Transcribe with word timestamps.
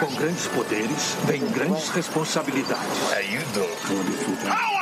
Com 0.00 0.14
grandes 0.16 0.46
poderes, 0.46 1.16
vem 1.26 1.46
grandes 1.50 1.90
responsabilidades. 1.90 2.98
How 4.46 4.81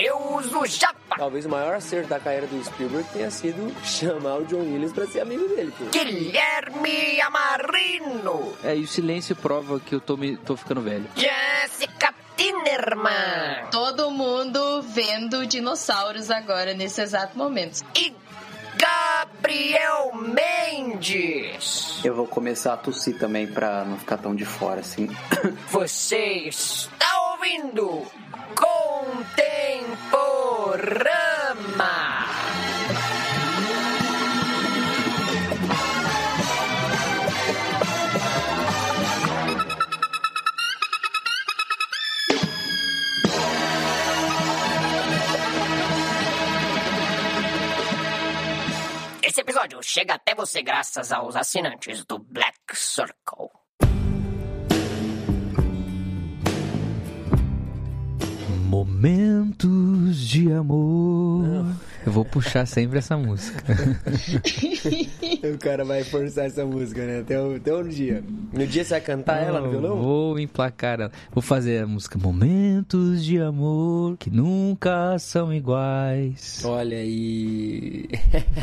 o 0.00 0.66
Japa. 0.66 1.16
Talvez 1.16 1.44
o 1.44 1.48
maior 1.48 1.74
acerto 1.74 2.08
da 2.08 2.18
carreira 2.18 2.46
do 2.46 2.64
Spielberg 2.64 3.06
tenha 3.12 3.30
sido 3.30 3.74
chamar 3.84 4.38
o 4.38 4.44
John 4.46 4.60
Williams 4.60 4.92
pra 4.92 5.06
ser 5.06 5.20
amigo 5.20 5.46
dele. 5.48 5.72
Pô. 5.76 5.84
Guilherme 5.86 7.20
Amarino. 7.20 8.56
É, 8.64 8.76
e 8.76 8.82
o 8.82 8.88
silêncio 8.88 9.36
prova 9.36 9.78
que 9.80 9.94
eu 9.94 10.00
tô, 10.00 10.16
me, 10.16 10.36
tô 10.36 10.56
ficando 10.56 10.80
velho. 10.80 11.04
Jéssica 11.14 12.14
Tinerman. 12.36 13.66
Todo 13.70 14.10
mundo 14.10 14.82
vendo 14.82 15.46
dinossauros 15.46 16.30
agora, 16.30 16.72
nesse 16.72 17.02
exato 17.02 17.36
momento. 17.36 17.84
E 17.94 18.14
Gabriel 18.76 20.12
Mendes. 20.14 22.00
Eu 22.04 22.14
vou 22.14 22.26
começar 22.26 22.72
a 22.72 22.76
tossir 22.76 23.18
também 23.18 23.46
pra 23.46 23.84
não 23.84 23.98
ficar 23.98 24.16
tão 24.16 24.34
de 24.34 24.44
fora 24.44 24.80
assim. 24.80 25.08
Você 25.70 26.48
está 26.48 27.32
ouvindo 27.32 28.06
Contemporama. 28.54 29.62
Esse 49.22 49.40
episódio 49.40 49.82
chega 49.82 50.14
até 50.14 50.34
você 50.34 50.62
graças 50.62 51.10
aos 51.12 51.36
assinantes 51.36 52.04
do 52.04 52.18
Black 52.18 52.58
Circle. 52.74 53.61
Momentos 58.72 60.16
de 60.16 60.50
amor. 60.50 61.66
Eu 62.06 62.10
vou 62.10 62.24
puxar 62.24 62.64
sempre 62.64 63.00
essa 63.00 63.18
música. 63.18 63.62
o 65.54 65.58
cara 65.58 65.84
vai 65.84 66.02
forçar 66.02 66.46
essa 66.46 66.64
música, 66.64 67.04
né? 67.04 67.20
Até 67.20 67.38
o, 67.38 67.56
até 67.56 67.70
o 67.70 67.86
dia. 67.86 68.24
No 68.50 68.66
dia 68.66 68.82
você 68.82 68.94
vai 68.94 69.00
cantar 69.02 69.42
ela 69.42 69.60
no 69.60 69.68
violão? 69.68 70.00
Vou 70.00 70.38
emplacar 70.38 70.98
ela. 70.98 71.12
Vou 71.32 71.42
fazer 71.42 71.82
a 71.82 71.86
música 71.86 72.18
Momentos 72.18 73.22
de 73.22 73.38
amor 73.38 74.16
que 74.16 74.30
nunca 74.30 75.18
são 75.18 75.52
iguais. 75.52 76.62
Olha 76.64 76.96
aí. 76.96 78.08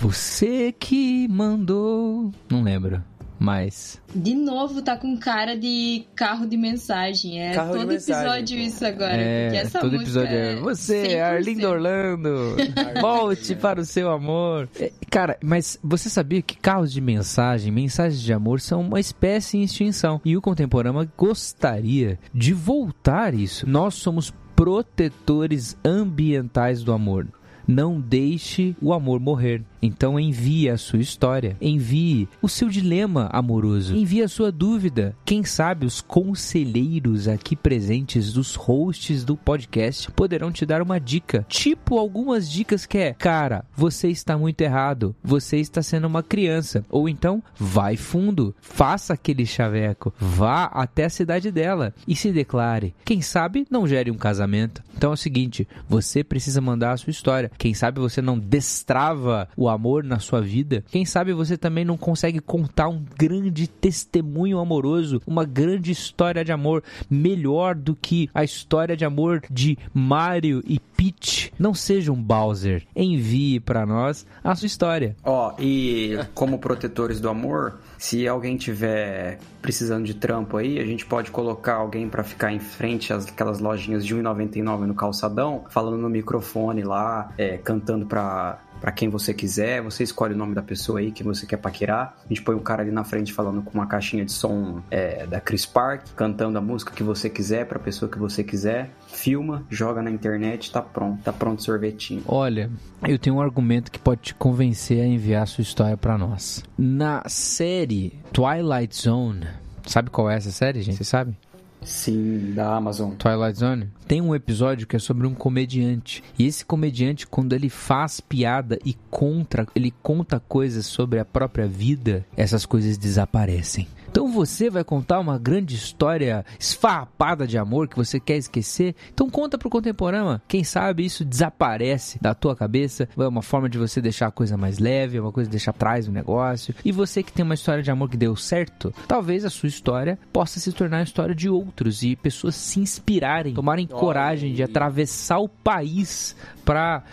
Você 0.01 0.71
que 0.71 1.27
mandou. 1.27 2.31
Não 2.49 2.63
lembro. 2.63 3.03
Mas. 3.39 4.01
De 4.13 4.35
novo, 4.35 4.81
tá 4.81 4.97
com 4.97 5.17
cara 5.17 5.57
de 5.57 6.05
carro 6.13 6.45
de 6.45 6.57
mensagem. 6.57 7.41
É 7.41 7.53
Carro 7.53 7.73
todo 7.73 7.87
mensagem, 7.87 8.21
episódio 8.21 8.57
pô. 8.57 8.63
isso 8.63 8.85
agora. 8.85 9.15
É, 9.15 9.55
essa 9.55 9.79
todo 9.79 9.93
música 9.93 10.19
episódio 10.19 10.37
é. 10.37 10.55
Você, 10.57 11.07
100%. 11.07 11.21
Arlindo 11.23 11.67
Orlando, 11.67 12.55
volte 12.99 13.55
para 13.55 13.79
o 13.79 13.85
seu 13.85 14.11
amor. 14.11 14.67
É, 14.77 14.91
cara, 15.09 15.37
mas 15.41 15.79
você 15.81 16.09
sabia 16.09 16.41
que 16.41 16.57
carros 16.57 16.91
de 16.91 16.99
mensagem, 16.99 17.71
mensagens 17.71 18.21
de 18.21 18.33
amor, 18.33 18.59
são 18.59 18.81
uma 18.81 18.99
espécie 18.99 19.57
em 19.57 19.63
extinção? 19.63 20.19
E 20.25 20.35
o 20.35 20.41
Contemporâneo 20.41 21.09
gostaria 21.15 22.19
de 22.33 22.53
voltar 22.53 23.33
isso. 23.33 23.67
Nós 23.69 23.95
somos 23.95 24.33
protetores 24.55 25.77
ambientais 25.85 26.83
do 26.83 26.91
amor. 26.91 27.27
Não 27.65 28.01
deixe 28.01 28.75
o 28.81 28.91
amor 28.91 29.19
morrer. 29.19 29.63
Então 29.81 30.19
envie 30.19 30.69
a 30.69 30.77
sua 30.77 30.99
história, 30.99 31.55
envie 31.61 32.27
o 32.41 32.49
seu 32.49 32.69
dilema 32.69 33.29
amoroso, 33.31 33.95
envie 33.95 34.21
a 34.21 34.27
sua 34.27 34.51
dúvida. 34.51 35.15
Quem 35.25 35.43
sabe 35.43 35.85
os 35.85 36.01
conselheiros 36.01 37.27
aqui 37.27 37.55
presentes, 37.55 38.33
dos 38.33 38.55
hosts 38.55 39.23
do 39.23 39.37
podcast, 39.37 40.11
poderão 40.11 40.51
te 40.51 40.65
dar 40.65 40.81
uma 40.81 40.99
dica. 40.99 41.45
Tipo 41.47 41.97
algumas 41.97 42.49
dicas 42.49 42.85
que 42.85 42.97
é, 42.97 43.13
cara, 43.13 43.63
você 43.75 44.09
está 44.09 44.37
muito 44.37 44.61
errado, 44.61 45.15
você 45.23 45.57
está 45.57 45.81
sendo 45.81 46.07
uma 46.07 46.23
criança. 46.23 46.83
Ou 46.89 47.07
então, 47.07 47.41
vai 47.57 47.95
fundo, 47.95 48.55
faça 48.61 49.13
aquele 49.13 49.45
chaveco, 49.45 50.13
vá 50.19 50.65
até 50.65 51.05
a 51.05 51.09
cidade 51.09 51.51
dela 51.51 51.93
e 52.07 52.15
se 52.15 52.31
declare. 52.31 52.93
Quem 53.05 53.21
sabe 53.21 53.65
não 53.69 53.87
gere 53.87 54.11
um 54.11 54.17
casamento. 54.17 54.83
Então 54.95 55.11
é 55.11 55.13
o 55.13 55.17
seguinte, 55.17 55.67
você 55.87 56.23
precisa 56.23 56.59
mandar 56.59 56.91
a 56.91 56.97
sua 56.97 57.11
história. 57.11 57.51
Quem 57.57 57.73
sabe 57.73 57.99
você 57.99 58.21
não 58.21 58.37
destrava 58.37 59.47
o 59.55 59.68
amor 59.69 60.03
na 60.03 60.19
sua 60.19 60.41
vida. 60.41 60.83
Quem 60.89 61.05
sabe 61.05 61.33
você 61.33 61.57
também 61.57 61.85
não 61.85 61.97
consegue 61.97 62.39
contar 62.39 62.87
um 62.87 63.03
grande 63.17 63.67
testemunho 63.67 64.59
amoroso, 64.59 65.21
uma 65.25 65.45
grande 65.45 65.91
história 65.91 66.43
de 66.43 66.51
amor 66.51 66.83
melhor 67.09 67.75
do 67.75 67.95
que 67.95 68.29
a 68.33 68.43
história 68.43 68.95
de 68.95 69.05
amor 69.05 69.41
de 69.49 69.77
Mario 69.93 70.63
e 70.65 70.79
Peach. 70.79 71.53
Não 71.57 71.73
seja 71.73 72.11
um 72.11 72.21
Bowser. 72.21 72.85
Envie 72.95 73.59
para 73.59 73.85
nós 73.85 74.25
a 74.43 74.55
sua 74.55 74.65
história. 74.65 75.15
Ó, 75.23 75.53
e 75.59 76.17
como 76.33 76.59
protetores 76.59 77.19
do 77.19 77.29
amor, 77.29 77.79
se 77.97 78.27
alguém 78.27 78.57
tiver 78.57 79.39
precisando 79.61 80.05
de 80.05 80.13
trampo 80.13 80.57
aí, 80.57 80.79
a 80.79 80.85
gente 80.85 81.05
pode 81.05 81.31
colocar 81.31 81.75
alguém 81.75 82.09
pra 82.09 82.23
ficar 82.23 82.51
em 82.51 82.59
frente 82.59 83.11
às 83.13 83.27
aquelas 83.27 83.59
lojinhas 83.59 84.05
de 84.05 84.15
1,99 84.15 84.85
no 84.85 84.93
calçadão, 84.93 85.65
falando 85.69 85.97
no 85.97 86.09
microfone 86.09 86.83
lá, 86.83 87.31
é, 87.37 87.57
cantando 87.57 88.05
pra 88.05 88.59
Pra 88.81 88.91
quem 88.91 89.09
você 89.09 89.33
quiser, 89.33 89.81
você 89.81 90.03
escolhe 90.03 90.33
o 90.33 90.37
nome 90.37 90.55
da 90.55 90.61
pessoa 90.61 90.99
aí 90.99 91.11
que 91.11 91.23
você 91.23 91.45
quer 91.45 91.57
paquerar. 91.57 92.15
A 92.23 92.27
gente 92.27 92.41
põe 92.41 92.55
um 92.55 92.59
cara 92.59 92.81
ali 92.81 92.91
na 92.91 93.03
frente 93.03 93.33
falando 93.33 93.61
com 93.61 93.71
uma 93.73 93.87
caixinha 93.87 94.23
de 94.23 94.31
som 94.31 94.81
é, 94.89 95.25
da 95.27 95.41
Chris 95.41 95.65
Park, 95.65 96.05
cantando 96.15 96.57
a 96.57 96.61
música 96.61 96.91
que 96.93 97.03
você 97.03 97.29
quiser 97.29 97.65
pra 97.65 97.79
pessoa 97.79 98.09
que 98.09 98.17
você 98.17 98.43
quiser. 98.43 98.91
Filma, 99.07 99.65
joga 99.69 100.01
na 100.01 100.09
internet, 100.09 100.71
tá 100.71 100.81
pronto, 100.81 101.21
tá 101.23 101.33
pronto 101.33 101.59
o 101.59 101.63
sorvetinho. 101.63 102.23
Olha, 102.25 102.69
eu 103.07 103.19
tenho 103.19 103.35
um 103.35 103.41
argumento 103.41 103.91
que 103.91 103.99
pode 103.99 104.21
te 104.21 104.33
convencer 104.33 105.01
a 105.01 105.05
enviar 105.05 105.43
a 105.43 105.45
sua 105.45 105.61
história 105.61 105.97
para 105.97 106.17
nós. 106.17 106.63
Na 106.77 107.23
série 107.27 108.13
Twilight 108.31 108.95
Zone, 108.95 109.47
sabe 109.85 110.09
qual 110.09 110.29
é 110.29 110.35
essa 110.35 110.51
série, 110.51 110.81
gente? 110.81 110.97
Você 110.97 111.03
sabe? 111.03 111.35
Sim, 111.81 112.53
da 112.53 112.75
Amazon. 112.75 113.11
Twilight 113.11 113.57
Zone, 113.57 113.89
tem 114.07 114.21
um 114.21 114.35
episódio 114.35 114.85
que 114.85 114.95
é 114.95 114.99
sobre 114.99 115.25
um 115.25 115.33
comediante. 115.33 116.23
E 116.37 116.45
esse 116.45 116.65
comediante, 116.65 117.25
quando 117.25 117.53
ele 117.53 117.69
faz 117.69 118.19
piada 118.19 118.77
e 118.85 118.95
contra, 119.09 119.65
ele 119.75 119.93
conta 120.03 120.39
coisas 120.39 120.85
sobre 120.85 121.19
a 121.19 121.25
própria 121.25 121.67
vida, 121.67 122.25
essas 122.35 122.65
coisas 122.65 122.97
desaparecem. 122.97 123.87
Então 124.09 124.27
você 124.27 124.71
vai 124.71 124.83
contar 124.83 125.19
uma 125.19 125.37
grande 125.37 125.75
história 125.75 126.43
esfarrapada 126.59 127.45
de 127.45 127.59
amor 127.59 127.87
que 127.87 127.95
você 127.95 128.19
quer 128.19 128.37
esquecer? 128.37 128.95
Então 129.13 129.29
conta 129.29 129.55
pro 129.55 129.69
contemporâneo. 129.69 130.41
Quem 130.47 130.63
sabe 130.63 131.05
isso 131.05 131.23
desaparece 131.23 132.17
da 132.19 132.33
tua 132.33 132.55
cabeça. 132.55 133.07
É 133.15 133.27
uma 133.27 133.43
forma 133.43 133.69
de 133.69 133.77
você 133.77 134.01
deixar 134.01 134.27
a 134.27 134.31
coisa 134.31 134.57
mais 134.57 134.79
leve, 134.79 135.17
é 135.17 135.21
uma 135.21 135.31
coisa 135.31 135.47
de 135.47 135.51
deixar 135.51 135.71
atrás 135.71 136.07
o 136.07 136.11
negócio. 136.11 136.73
E 136.83 136.91
você 136.91 137.21
que 137.21 137.31
tem 137.31 137.45
uma 137.45 137.53
história 137.53 137.83
de 137.83 137.91
amor 137.91 138.09
que 138.09 138.17
deu 138.17 138.35
certo, 138.35 138.91
talvez 139.07 139.45
a 139.45 139.49
sua 139.49 139.69
história 139.69 140.17
possa 140.33 140.59
se 140.59 140.71
tornar 140.71 140.97
a 140.97 141.03
história 141.03 141.35
de 141.35 141.47
outros 141.47 142.01
e 142.01 142.15
pessoas 142.15 142.55
se 142.55 142.79
inspirarem, 142.79 143.53
tomarem 143.53 143.85
coragem 143.85 144.53
de 144.53 144.63
atravessar 144.63 145.37
o 145.37 145.47
país 145.47 146.35
para 146.65 147.03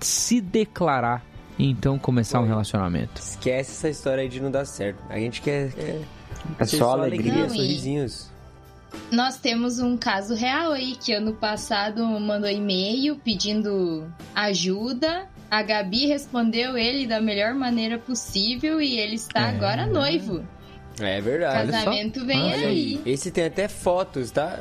se 0.00 0.40
declarar 0.40 1.24
e 1.58 1.68
então 1.68 1.98
começar 1.98 2.40
um 2.40 2.46
relacionamento. 2.46 3.20
Esquece 3.20 3.72
essa 3.72 3.88
história 3.88 4.22
aí 4.22 4.28
de 4.28 4.40
não 4.40 4.50
dar 4.50 4.64
certo. 4.64 5.02
A 5.08 5.18
gente 5.18 5.42
quer. 5.42 5.72
quer 5.72 6.00
É 6.58 6.64
ser 6.64 6.78
só 6.78 6.92
alegria. 6.92 7.32
Não, 7.32 7.46
e- 7.46 7.50
sorrisinhos. 7.50 8.30
Nós 9.10 9.38
temos 9.38 9.80
um 9.80 9.96
caso 9.96 10.34
real 10.34 10.70
aí 10.72 10.94
que 10.94 11.12
ano 11.12 11.32
passado 11.34 12.04
mandou 12.20 12.48
e-mail 12.48 13.16
pedindo 13.16 14.06
ajuda. 14.34 15.26
A 15.50 15.62
Gabi 15.62 16.06
respondeu 16.06 16.76
ele 16.78 17.06
da 17.06 17.20
melhor 17.20 17.54
maneira 17.54 17.98
possível 17.98 18.80
e 18.80 18.96
ele 18.98 19.16
está 19.16 19.40
É. 19.40 19.56
agora 19.56 19.86
noivo. 19.86 20.44
É 21.00 21.20
verdade. 21.20 21.72
Casamento 21.72 22.24
vem 22.24 22.40
Olha 22.40 22.68
aí. 22.68 23.00
Esse 23.04 23.32
tem 23.32 23.46
até 23.46 23.66
fotos, 23.66 24.30
tá? 24.30 24.60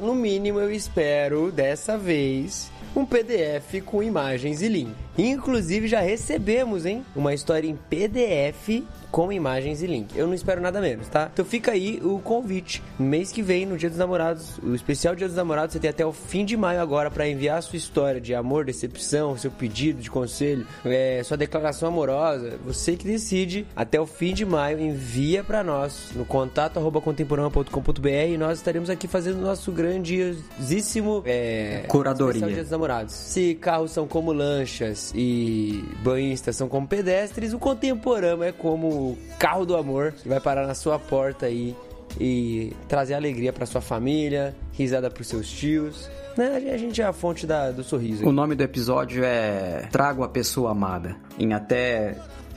No 0.00 0.14
mínimo, 0.14 0.58
eu 0.58 0.70
espero, 0.70 1.52
dessa 1.52 1.98
vez, 1.98 2.70
um 2.96 3.04
PDF 3.04 3.82
com 3.84 4.02
imagens 4.02 4.62
e 4.62 4.68
link. 4.68 4.94
Inclusive 5.18 5.86
já 5.86 6.00
recebemos, 6.00 6.86
hein? 6.86 7.04
Uma 7.14 7.34
história 7.34 7.68
em 7.68 7.76
PDF 7.76 8.82
com 9.14 9.30
imagens 9.30 9.80
e 9.80 9.86
link. 9.86 10.18
Eu 10.18 10.26
não 10.26 10.34
espero 10.34 10.60
nada 10.60 10.80
menos, 10.80 11.06
tá? 11.06 11.30
Então 11.32 11.44
fica 11.44 11.70
aí 11.70 12.00
o 12.02 12.18
convite. 12.18 12.82
Mês 12.98 13.30
que 13.30 13.42
vem, 13.42 13.64
no 13.64 13.78
Dia 13.78 13.88
dos 13.88 13.96
Namorados, 13.96 14.58
o 14.58 14.74
especial 14.74 15.14
Dia 15.14 15.28
dos 15.28 15.36
Namorados, 15.36 15.72
você 15.72 15.78
tem 15.78 15.88
até 15.88 16.04
o 16.04 16.12
fim 16.12 16.44
de 16.44 16.56
maio 16.56 16.80
agora 16.80 17.12
para 17.12 17.28
enviar 17.28 17.58
a 17.58 17.62
sua 17.62 17.76
história 17.76 18.20
de 18.20 18.34
amor, 18.34 18.64
decepção, 18.64 19.38
seu 19.38 19.52
pedido 19.52 20.02
de 20.02 20.10
conselho, 20.10 20.66
é, 20.84 21.22
sua 21.22 21.36
declaração 21.36 21.90
amorosa. 21.90 22.58
Você 22.66 22.96
que 22.96 23.06
decide. 23.06 23.64
Até 23.76 24.00
o 24.00 24.06
fim 24.06 24.34
de 24.34 24.44
maio, 24.44 24.80
envia 24.80 25.44
para 25.44 25.62
nós 25.62 26.10
no 26.16 26.24
contato 26.24 26.80
arroba 26.80 27.00
contemporâneo.com.br 27.00 28.08
e 28.08 28.36
nós 28.36 28.58
estaremos 28.58 28.90
aqui 28.90 29.06
fazendo 29.06 29.38
o 29.38 29.42
nosso 29.42 29.70
grandiosíssimo 29.70 31.22
é, 31.24 31.84
Curadoria. 31.86 32.48
Dia 32.48 32.62
dos 32.62 32.70
Namorados. 32.72 33.14
Se 33.14 33.54
carros 33.54 33.92
são 33.92 34.08
como 34.08 34.32
lanchas 34.32 35.12
e 35.14 35.84
banhistas 36.02 36.56
são 36.56 36.68
como 36.68 36.88
pedestres, 36.88 37.52
o 37.52 37.60
Contemporâneo 37.60 38.42
é 38.42 38.50
como 38.50 39.03
o 39.10 39.18
carro 39.38 39.64
do 39.64 39.76
amor 39.76 40.12
que 40.12 40.28
vai 40.28 40.40
parar 40.40 40.66
na 40.66 40.74
sua 40.74 40.98
porta 40.98 41.46
aí 41.46 41.74
e 42.20 42.72
trazer 42.88 43.14
alegria 43.14 43.52
para 43.52 43.66
sua 43.66 43.80
família, 43.80 44.54
risada 44.72 45.10
para 45.10 45.24
seus 45.24 45.50
tios. 45.50 46.08
Né? 46.36 46.72
A 46.72 46.76
gente 46.76 47.00
é 47.00 47.04
a 47.04 47.12
fonte 47.12 47.46
da, 47.46 47.70
do 47.70 47.84
sorriso. 47.84 48.26
O 48.26 48.32
nome 48.32 48.54
do 48.54 48.62
episódio 48.62 49.22
é 49.24 49.88
Trago 49.90 50.22
a 50.22 50.28
Pessoa 50.28 50.70
Amada. 50.70 51.16
Em 51.38 51.52
até, 51.52 52.16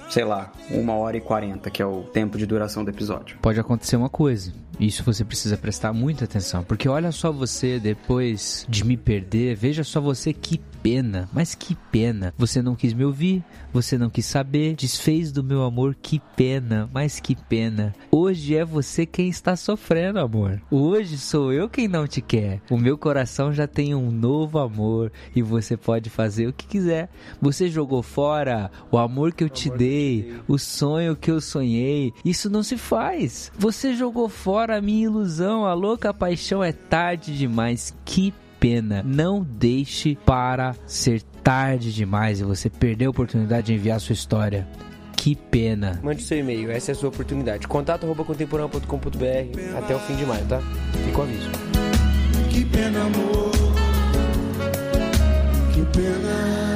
sei 0.09 0.23
lá, 0.23 0.51
uma 0.69 0.93
hora 0.93 1.17
e 1.17 1.21
quarenta, 1.21 1.69
que 1.69 1.81
é 1.81 1.85
o 1.85 2.03
tempo 2.03 2.37
de 2.37 2.45
duração 2.45 2.83
do 2.83 2.89
episódio. 2.89 3.37
Pode 3.41 3.59
acontecer 3.59 3.95
uma 3.95 4.09
coisa. 4.09 4.51
Isso 4.79 5.03
você 5.03 5.23
precisa 5.23 5.57
prestar 5.57 5.91
muita 5.93 6.25
atenção. 6.25 6.63
Porque 6.63 6.87
olha 6.87 7.11
só 7.11 7.31
você, 7.31 7.79
depois 7.79 8.65
de 8.69 8.85
me 8.85 8.95
perder, 8.95 9.55
veja 9.55 9.83
só 9.83 9.99
você 9.99 10.33
que 10.33 10.61
pena, 10.87 11.27
mas 11.33 11.53
que 11.53 11.75
pena. 11.91 12.33
Você 12.37 12.61
não 12.61 12.73
quis 12.73 12.93
me 12.93 13.03
ouvir, 13.03 13.43
você 13.73 13.97
não 13.97 14.09
quis 14.09 14.25
saber, 14.25 14.73
desfez 14.73 15.33
do 15.33 15.43
meu 15.43 15.63
amor, 15.63 15.93
que 16.01 16.21
pena, 16.33 16.89
mas 16.93 17.19
que 17.19 17.35
pena. 17.35 17.93
Hoje 18.09 18.55
é 18.55 18.63
você 18.63 19.05
quem 19.05 19.27
está 19.27 19.57
sofrendo, 19.57 20.17
amor. 20.17 20.61
Hoje 20.71 21.17
sou 21.17 21.51
eu 21.51 21.67
quem 21.67 21.89
não 21.89 22.07
te 22.07 22.21
quer. 22.21 22.61
O 22.69 22.77
meu 22.77 22.97
coração 22.97 23.51
já 23.51 23.67
tem 23.67 23.93
um 23.93 24.09
novo 24.09 24.59
amor 24.59 25.11
e 25.35 25.41
você 25.41 25.75
pode 25.75 26.09
fazer 26.09 26.47
o 26.47 26.53
que 26.53 26.65
quiser. 26.65 27.09
Você 27.41 27.67
jogou 27.67 28.01
fora 28.01 28.71
o 28.89 28.97
amor 28.97 29.33
que 29.33 29.43
eu 29.43 29.49
te 29.49 29.69
dei, 29.69 30.37
o 30.47 30.57
sonho 30.57 31.17
que 31.17 31.29
eu 31.29 31.41
sonhei. 31.41 32.13
Isso 32.23 32.49
não 32.49 32.63
se 32.63 32.77
faz. 32.77 33.51
Você 33.59 33.93
jogou 33.93 34.29
fora 34.29 34.77
a 34.77 34.81
minha 34.81 35.03
ilusão, 35.03 35.65
a 35.65 35.73
louca 35.73 36.13
paixão 36.13 36.63
é 36.63 36.71
tarde 36.71 37.37
demais. 37.37 37.93
Que 38.05 38.31
pena. 38.31 38.46
Não 39.05 39.41
deixe 39.43 40.15
para 40.25 40.75
ser 40.85 41.21
tarde 41.43 41.93
demais 41.93 42.39
e 42.39 42.43
você 42.43 42.69
perder 42.69 43.05
a 43.05 43.09
oportunidade 43.09 43.67
de 43.67 43.73
enviar 43.73 43.99
sua 43.99 44.13
história. 44.13 44.67
Que 45.15 45.35
pena. 45.35 45.99
Mande 46.03 46.21
seu 46.21 46.37
e-mail, 46.37 46.71
essa 46.71 46.91
é 46.91 46.93
a 46.93 46.95
sua 46.95 47.09
oportunidade. 47.09 47.67
Contato 47.67 48.05
arroba 48.05 48.23
contemporâneo.com.br 48.23 49.77
até 49.77 49.95
o 49.95 49.99
fim 49.99 50.15
de 50.15 50.25
maio, 50.25 50.45
tá? 50.45 50.61
Fica 51.05 51.19
o 51.19 51.23
aviso. 51.23 51.49
Que 52.49 52.65
pena, 52.65 53.01
amor. 53.01 53.51
Que 55.73 55.81
pena. 55.97 56.66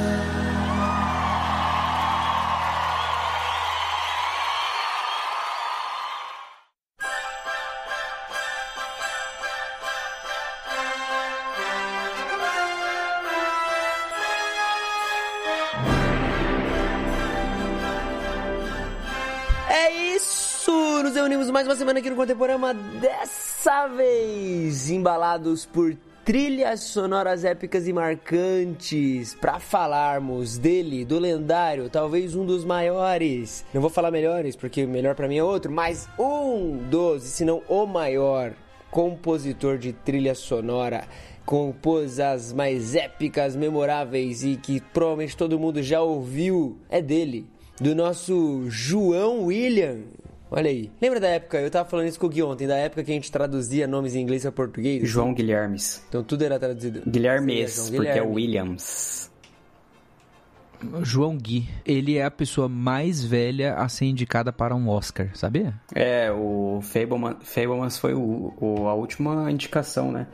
Mais 21.62 21.68
uma 21.68 21.76
semana 21.76 22.00
aqui 22.00 22.10
no 22.10 22.16
Contemporâneo, 22.16 22.74
dessa 23.00 23.86
vez 23.86 24.90
embalados 24.90 25.64
por 25.64 25.96
trilhas 26.24 26.80
sonoras 26.80 27.44
épicas 27.44 27.86
e 27.86 27.92
marcantes 27.92 29.36
para 29.36 29.60
falarmos 29.60 30.58
dele, 30.58 31.04
do 31.04 31.20
lendário, 31.20 31.88
talvez 31.88 32.34
um 32.34 32.44
dos 32.44 32.64
maiores. 32.64 33.64
Não 33.72 33.80
vou 33.80 33.90
falar 33.90 34.10
melhores, 34.10 34.56
porque 34.56 34.84
melhor 34.86 35.14
para 35.14 35.28
mim 35.28 35.36
é 35.36 35.44
outro, 35.44 35.70
mas 35.70 36.08
um 36.18 36.78
dos, 36.90 37.22
se 37.22 37.44
não 37.44 37.62
o 37.68 37.86
maior 37.86 38.54
compositor 38.90 39.78
de 39.78 39.92
trilha 39.92 40.34
sonora 40.34 41.04
compôs 41.46 42.18
as 42.18 42.52
mais 42.52 42.96
épicas, 42.96 43.54
memoráveis 43.54 44.42
e 44.42 44.56
que 44.56 44.80
provavelmente 44.80 45.36
todo 45.36 45.60
mundo 45.60 45.80
já 45.80 46.02
ouviu, 46.02 46.76
é 46.90 47.00
dele, 47.00 47.46
do 47.80 47.94
nosso 47.94 48.64
João 48.68 49.44
William. 49.44 50.00
Olha 50.54 50.68
aí. 50.70 50.90
Lembra 51.00 51.18
da 51.18 51.28
época, 51.28 51.58
eu 51.60 51.70
tava 51.70 51.88
falando 51.88 52.08
isso 52.08 52.20
com 52.20 52.26
o 52.26 52.28
Gui 52.28 52.42
ontem, 52.42 52.66
da 52.66 52.76
época 52.76 53.02
que 53.02 53.10
a 53.10 53.14
gente 53.14 53.32
traduzia 53.32 53.86
nomes 53.86 54.14
em 54.14 54.20
inglês 54.20 54.42
para 54.42 54.52
português? 54.52 55.08
João 55.08 55.32
Guilhermes. 55.32 56.04
Então 56.08 56.22
tudo 56.22 56.42
era 56.44 56.58
traduzido. 56.58 57.02
Guilhermes, 57.06 57.74
João 57.76 57.92
porque 57.92 58.18
é. 58.18 58.22
Williams. 58.22 59.30
João 61.02 61.36
Gui, 61.38 61.68
ele 61.86 62.18
é 62.18 62.24
a 62.24 62.30
pessoa 62.30 62.68
mais 62.68 63.22
velha 63.24 63.74
a 63.76 63.88
ser 63.88 64.06
indicada 64.06 64.52
para 64.52 64.74
um 64.74 64.88
Oscar, 64.88 65.30
sabia? 65.34 65.74
É, 65.94 66.30
o 66.32 66.80
Fableman, 66.82 67.36
Fablemans 67.40 67.96
foi 67.98 68.14
o, 68.14 68.52
o- 68.60 68.88
a 68.88 68.94
última 68.94 69.48
indicação, 69.50 70.10
né? 70.10 70.26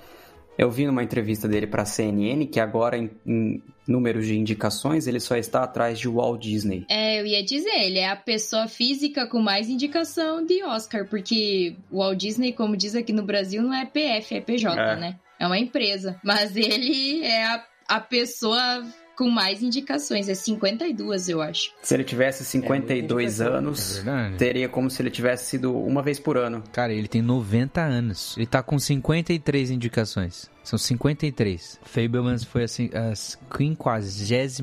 Eu 0.58 0.70
vi 0.70 0.84
numa 0.87 1.05
entrevista 1.05 1.46
dele 1.46 1.69
pra 1.69 1.84
CNN 1.84 2.44
que 2.46 2.58
agora, 2.58 2.99
em, 2.99 3.08
em 3.25 3.62
números 3.87 4.26
de 4.26 4.37
indicações, 4.37 5.06
ele 5.06 5.20
só 5.20 5.37
está 5.37 5.62
atrás 5.62 6.00
de 6.00 6.08
Walt 6.08 6.43
Disney. 6.43 6.84
É, 6.90 7.20
eu 7.20 7.26
ia 7.26 7.44
dizer, 7.44 7.84
ele 7.84 7.99
é 8.00 8.08
a 8.08 8.16
pessoa 8.16 8.66
física 8.66 9.26
com 9.28 9.38
mais 9.40 9.69
indicação 9.69 10.44
de 10.44 10.62
Oscar, 10.64 11.06
porque 11.08 11.76
o 11.90 11.99
Walt 11.99 12.19
Disney, 12.19 12.52
como 12.52 12.76
diz 12.76 12.96
aqui 12.96 13.12
no 13.12 13.22
Brasil, 13.22 13.62
não 13.62 13.72
é 13.72 13.87
PF, 13.87 14.34
é 14.34 14.40
PJ, 14.40 14.75
É. 14.78 14.96
né? 14.96 15.16
É 15.38 15.46
uma 15.46 15.58
empresa. 15.58 16.19
Mas 16.25 16.56
ele 16.56 17.22
é 17.25 17.44
a, 17.46 17.64
a 17.88 18.00
pessoa 18.00 18.84
com 19.19 19.29
mais 19.29 19.65
indicações, 19.65 20.29
é 20.29 20.35
52, 20.35 21.29
eu 21.29 21.43
acho. 21.43 21.73
Se 21.82 21.93
ele 21.93 22.05
tivesse 22.05 22.44
52 22.44 23.25
indicação. 23.25 23.53
É 23.53 23.59
anos, 23.59 23.97
verdade. 23.97 24.37
teria 24.37 24.69
como 24.69 24.88
se 24.88 25.03
ele 25.03 25.11
tivesse 25.11 25.47
sido 25.47 25.76
uma 25.76 26.00
vez 26.00 26.20
por 26.20 26.37
ano. 26.37 26.62
Cara, 26.70 26.93
ele 26.93 27.09
tem 27.09 27.20
90 27.20 27.81
anos. 27.81 28.37
Ele 28.37 28.47
tá 28.47 28.62
com 28.62 28.79
53 28.79 29.73
indicações. 29.73 30.49
São 30.69 30.79
53. 30.79 31.81
Fablemans 31.82 32.44
foi 32.44 32.65
assim, 32.65 32.91
a 32.93 33.15
53 33.15 34.61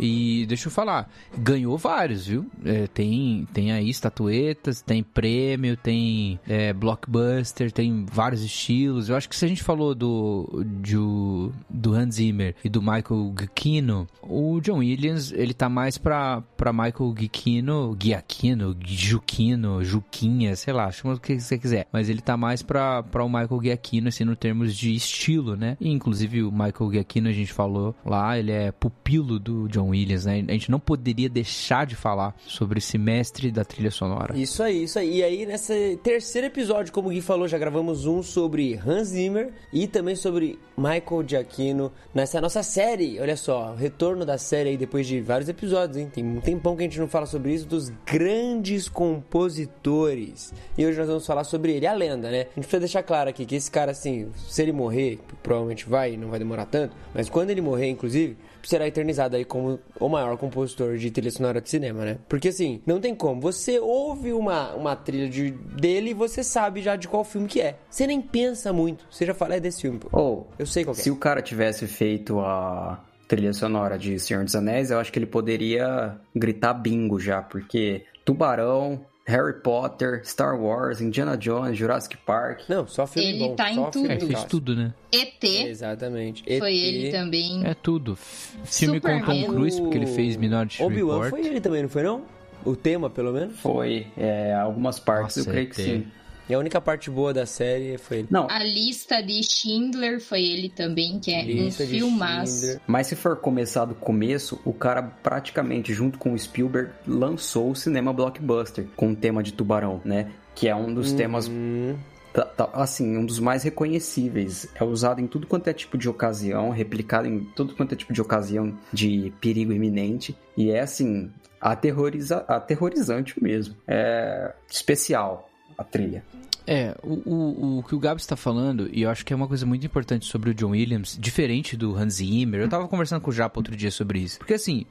E 0.00 0.44
deixa 0.48 0.66
eu 0.66 0.72
falar, 0.72 1.08
ganhou 1.38 1.78
vários, 1.78 2.26
viu? 2.26 2.50
É, 2.64 2.88
tem, 2.88 3.46
tem 3.52 3.70
aí 3.70 3.88
estatuetas, 3.88 4.82
tem 4.82 5.04
prêmio, 5.04 5.76
tem 5.76 6.40
é, 6.48 6.72
blockbuster, 6.72 7.70
tem 7.70 8.04
vários 8.04 8.42
estilos. 8.42 9.08
Eu 9.08 9.14
acho 9.14 9.28
que 9.28 9.36
se 9.36 9.44
a 9.44 9.48
gente 9.48 9.62
falou 9.62 9.94
do, 9.94 10.64
do, 10.64 11.52
do 11.70 11.94
Hans 11.94 12.16
Zimmer 12.16 12.56
e 12.64 12.68
do 12.68 12.82
Michael 12.82 13.32
Giacchino, 13.38 14.08
o 14.20 14.60
John 14.60 14.78
Williams, 14.78 15.30
ele 15.30 15.54
tá 15.54 15.68
mais 15.68 15.98
pra, 15.98 16.42
pra 16.56 16.72
Michael 16.72 17.14
Giacchino, 17.16 17.96
Giacchino, 17.96 18.76
Juquino, 18.84 19.84
Juquinha, 19.84 20.56
sei 20.56 20.74
lá, 20.74 20.90
chama 20.90 21.14
o 21.14 21.20
que 21.20 21.38
você 21.38 21.56
quiser. 21.56 21.86
Mas 21.92 22.08
ele 22.08 22.20
tá 22.20 22.36
mais 22.36 22.60
pra, 22.60 23.04
pra 23.04 23.22
o 23.22 23.28
Michael 23.28 23.62
Giacchino, 23.62 24.08
assim, 24.08 24.24
no 24.24 24.34
termos 24.64 24.74
de 24.74 24.94
estilo, 24.94 25.56
né? 25.56 25.76
E, 25.80 25.90
inclusive 25.90 26.42
o 26.42 26.50
Michael 26.50 26.92
Giacchino, 26.92 27.28
a 27.28 27.32
gente 27.32 27.52
falou 27.52 27.94
lá, 28.04 28.38
ele 28.38 28.52
é 28.52 28.72
pupilo 28.72 29.38
do 29.38 29.68
John 29.68 29.88
Williams, 29.88 30.24
né? 30.24 30.44
A 30.48 30.52
gente 30.52 30.70
não 30.70 30.80
poderia 30.80 31.28
deixar 31.28 31.86
de 31.86 31.94
falar 31.94 32.34
sobre 32.46 32.78
esse 32.78 32.96
mestre 32.96 33.50
da 33.50 33.64
trilha 33.64 33.90
sonora. 33.90 34.36
Isso 34.36 34.62
aí, 34.62 34.84
isso 34.84 34.98
aí. 34.98 35.18
E 35.18 35.22
aí, 35.22 35.46
nesse 35.46 35.98
terceiro 36.02 36.46
episódio, 36.46 36.92
como 36.92 37.08
o 37.08 37.10
Gui 37.10 37.20
falou, 37.20 37.46
já 37.46 37.58
gravamos 37.58 38.06
um 38.06 38.22
sobre 38.22 38.80
Hans 38.84 39.08
Zimmer 39.08 39.52
e 39.72 39.86
também 39.86 40.16
sobre 40.16 40.58
Michael 40.76 41.24
Giacchino. 41.26 41.92
Nessa 42.14 42.40
nossa 42.40 42.62
série, 42.62 43.20
olha 43.20 43.36
só, 43.36 43.72
o 43.72 43.76
retorno 43.76 44.24
da 44.24 44.38
série 44.38 44.70
aí 44.70 44.76
depois 44.76 45.06
de 45.06 45.20
vários 45.20 45.48
episódios, 45.48 45.98
hein? 45.98 46.10
Tem 46.12 46.24
um 46.24 46.40
tempão 46.40 46.76
que 46.76 46.82
a 46.82 46.86
gente 46.86 46.98
não 46.98 47.08
fala 47.08 47.26
sobre 47.26 47.52
isso, 47.52 47.66
dos 47.66 47.90
grandes 48.06 48.88
compositores. 48.88 50.52
E 50.76 50.86
hoje 50.86 50.98
nós 50.98 51.08
vamos 51.08 51.26
falar 51.26 51.44
sobre 51.44 51.72
ele, 51.72 51.86
a 51.86 51.92
lenda, 51.92 52.30
né? 52.30 52.40
A 52.40 52.54
gente 52.54 52.64
precisa 52.64 52.80
deixar 52.80 53.02
claro 53.02 53.30
aqui 53.30 53.44
que 53.44 53.54
esse 53.54 53.70
cara, 53.70 53.92
assim, 53.92 54.28
se 54.54 54.62
ele 54.62 54.70
morrer, 54.70 55.18
provavelmente 55.42 55.84
vai, 55.88 56.16
não 56.16 56.28
vai 56.28 56.38
demorar 56.38 56.66
tanto, 56.66 56.94
mas 57.12 57.28
quando 57.28 57.50
ele 57.50 57.60
morrer, 57.60 57.88
inclusive, 57.88 58.36
será 58.62 58.86
eternizado 58.86 59.34
aí 59.34 59.44
como 59.44 59.80
o 59.98 60.08
maior 60.08 60.36
compositor 60.36 60.96
de 60.96 61.10
trilha 61.10 61.32
sonora 61.32 61.60
de 61.60 61.68
cinema, 61.68 62.04
né? 62.04 62.18
Porque 62.28 62.46
assim, 62.46 62.80
não 62.86 63.00
tem 63.00 63.16
como. 63.16 63.40
Você 63.40 63.80
ouve 63.80 64.32
uma, 64.32 64.72
uma 64.74 64.94
trilha 64.94 65.28
de, 65.28 65.50
dele 65.50 66.10
e 66.10 66.14
você 66.14 66.44
sabe 66.44 66.82
já 66.82 66.94
de 66.94 67.08
qual 67.08 67.24
filme 67.24 67.48
que 67.48 67.60
é. 67.60 67.78
Você 67.90 68.06
nem 68.06 68.22
pensa 68.22 68.72
muito. 68.72 69.04
Você 69.10 69.26
já 69.26 69.34
fala, 69.34 69.56
é 69.56 69.60
desse 69.60 69.82
filme. 69.82 69.98
Ou, 70.12 70.46
Eu 70.56 70.66
sei 70.66 70.84
qual 70.84 70.94
é. 70.94 71.00
se 71.00 71.10
o 71.10 71.16
cara 71.16 71.42
tivesse 71.42 71.88
feito 71.88 72.38
a 72.38 73.04
trilha 73.26 73.52
sonora 73.52 73.98
de 73.98 74.20
Senhor 74.20 74.44
dos 74.44 74.54
Anéis, 74.54 74.92
eu 74.92 75.00
acho 75.00 75.12
que 75.12 75.18
ele 75.18 75.26
poderia 75.26 76.16
gritar 76.32 76.74
bingo 76.74 77.18
já, 77.18 77.42
porque 77.42 78.04
Tubarão, 78.24 79.04
Harry 79.26 79.54
Potter, 79.54 80.20
Star 80.24 80.58
Wars, 80.60 81.00
Indiana 81.00 81.36
Jones, 81.36 81.76
Jurassic 81.78 82.16
Park. 82.18 82.68
Não, 82.68 82.86
só 82.86 83.06
filme 83.06 83.30
Ele 83.30 83.38
bom. 83.38 83.56
tá 83.56 83.70
em 83.70 83.90
tudo. 83.90 84.12
É, 84.12 84.20
fez 84.20 84.44
tudo, 84.44 84.76
né? 84.76 84.92
ET 85.10 85.42
Exatamente. 85.42 86.42
foi 86.58 86.74
ET. 86.76 86.84
ele 86.84 87.10
também. 87.10 87.66
É 87.66 87.74
tudo. 87.74 88.16
Filme 88.64 89.00
com. 89.00 89.22
Tom 89.22 89.44
Cruise, 89.46 89.80
porque 89.80 89.96
ele 89.96 90.06
fez 90.06 90.36
Minority 90.36 90.82
Obi-Wan 90.82 91.30
foi 91.30 91.46
ele 91.46 91.60
também, 91.60 91.82
não 91.82 91.88
foi 91.88 92.02
não? 92.02 92.22
O 92.64 92.76
tema, 92.76 93.08
pelo 93.08 93.32
menos. 93.32 93.58
Foi, 93.60 94.06
é, 94.16 94.54
algumas 94.54 94.98
partes 94.98 95.36
Nossa, 95.36 95.48
eu 95.48 95.52
creio 95.52 95.70
que 95.70 95.80
ET. 95.80 95.86
sim. 95.86 96.06
E 96.48 96.54
a 96.54 96.58
única 96.58 96.80
parte 96.80 97.10
boa 97.10 97.32
da 97.32 97.46
série 97.46 97.96
foi 97.98 98.18
ele. 98.18 98.28
Não, 98.30 98.46
A 98.50 98.62
lista 98.62 99.22
de 99.22 99.42
Schindler 99.42 100.20
foi 100.20 100.42
ele 100.42 100.68
também, 100.68 101.18
que 101.18 101.32
é 101.32 101.42
Lista 101.42 101.84
um 101.84 101.86
filmaço. 101.86 102.52
Schindler. 102.60 102.80
mas 102.86 103.06
se 103.06 103.16
for 103.16 103.36
começar 103.36 103.84
do 103.86 103.94
começo, 103.94 104.60
o 104.64 104.72
cara 104.72 105.02
praticamente, 105.02 105.94
junto 105.94 106.18
com 106.18 106.32
o 106.32 106.38
Spielberg, 106.38 106.90
lançou 107.06 107.70
o 107.70 107.74
cinema 107.76 108.12
blockbuster 108.12 108.86
com 108.96 109.10
o 109.12 109.16
tema 109.16 109.42
de 109.42 109.52
tubarão, 109.52 110.00
né? 110.04 110.30
Que 110.54 110.68
é 110.68 110.74
um 110.76 110.92
dos 110.92 111.12
temas 111.12 111.48
Hum, 111.48 111.96
Tá- 112.32 112.44
tá- 112.44 112.70
assim, 112.74 113.16
um 113.16 113.24
dos 113.24 113.38
mais 113.38 113.62
reconhecíveis. 113.62 114.66
É 114.74 114.82
usado 114.82 115.20
em 115.20 115.26
tudo 115.28 115.46
quanto 115.46 115.68
é 115.68 115.72
tipo 115.72 115.96
de 115.96 116.08
ocasião, 116.08 116.70
replicado 116.70 117.28
em 117.28 117.44
tudo 117.54 117.76
quanto 117.76 117.92
é 117.92 117.96
tipo 117.96 118.12
de 118.12 118.20
ocasião 118.20 118.76
de 118.92 119.32
perigo 119.40 119.72
iminente. 119.72 120.36
E 120.56 120.68
é, 120.70 120.80
assim, 120.80 121.30
aterroriza 121.60 122.38
aterrorizante 122.48 123.40
mesmo. 123.42 123.76
É 123.86 124.52
especial 124.68 125.48
a 125.76 125.84
trilha. 125.84 126.24
É, 126.66 126.96
o, 127.02 127.12
o, 127.30 127.78
o 127.78 127.82
que 127.82 127.94
o 127.94 127.98
Gabs 127.98 128.22
está 128.22 128.36
falando, 128.36 128.88
e 128.90 129.02
eu 129.02 129.10
acho 129.10 129.24
que 129.24 129.32
é 129.32 129.36
uma 129.36 129.46
coisa 129.46 129.66
muito 129.66 129.84
importante 129.84 130.24
sobre 130.24 130.50
o 130.50 130.54
John 130.54 130.70
Williams, 130.70 131.16
diferente 131.20 131.76
do 131.76 131.94
Hans 131.94 132.14
Zimmer. 132.14 132.60
Eu 132.60 132.68
tava 132.68 132.88
conversando 132.88 133.20
com 133.20 133.30
o 133.30 133.34
Japa 133.34 133.60
outro 133.60 133.76
dia 133.76 133.90
sobre 133.90 134.20
isso. 134.20 134.38
Porque 134.38 134.54
assim, 134.54 134.86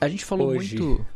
a 0.00 0.08
gente 0.08 0.24
falou 0.24 0.48
Hoje. 0.48 0.78
muito. 0.78 1.06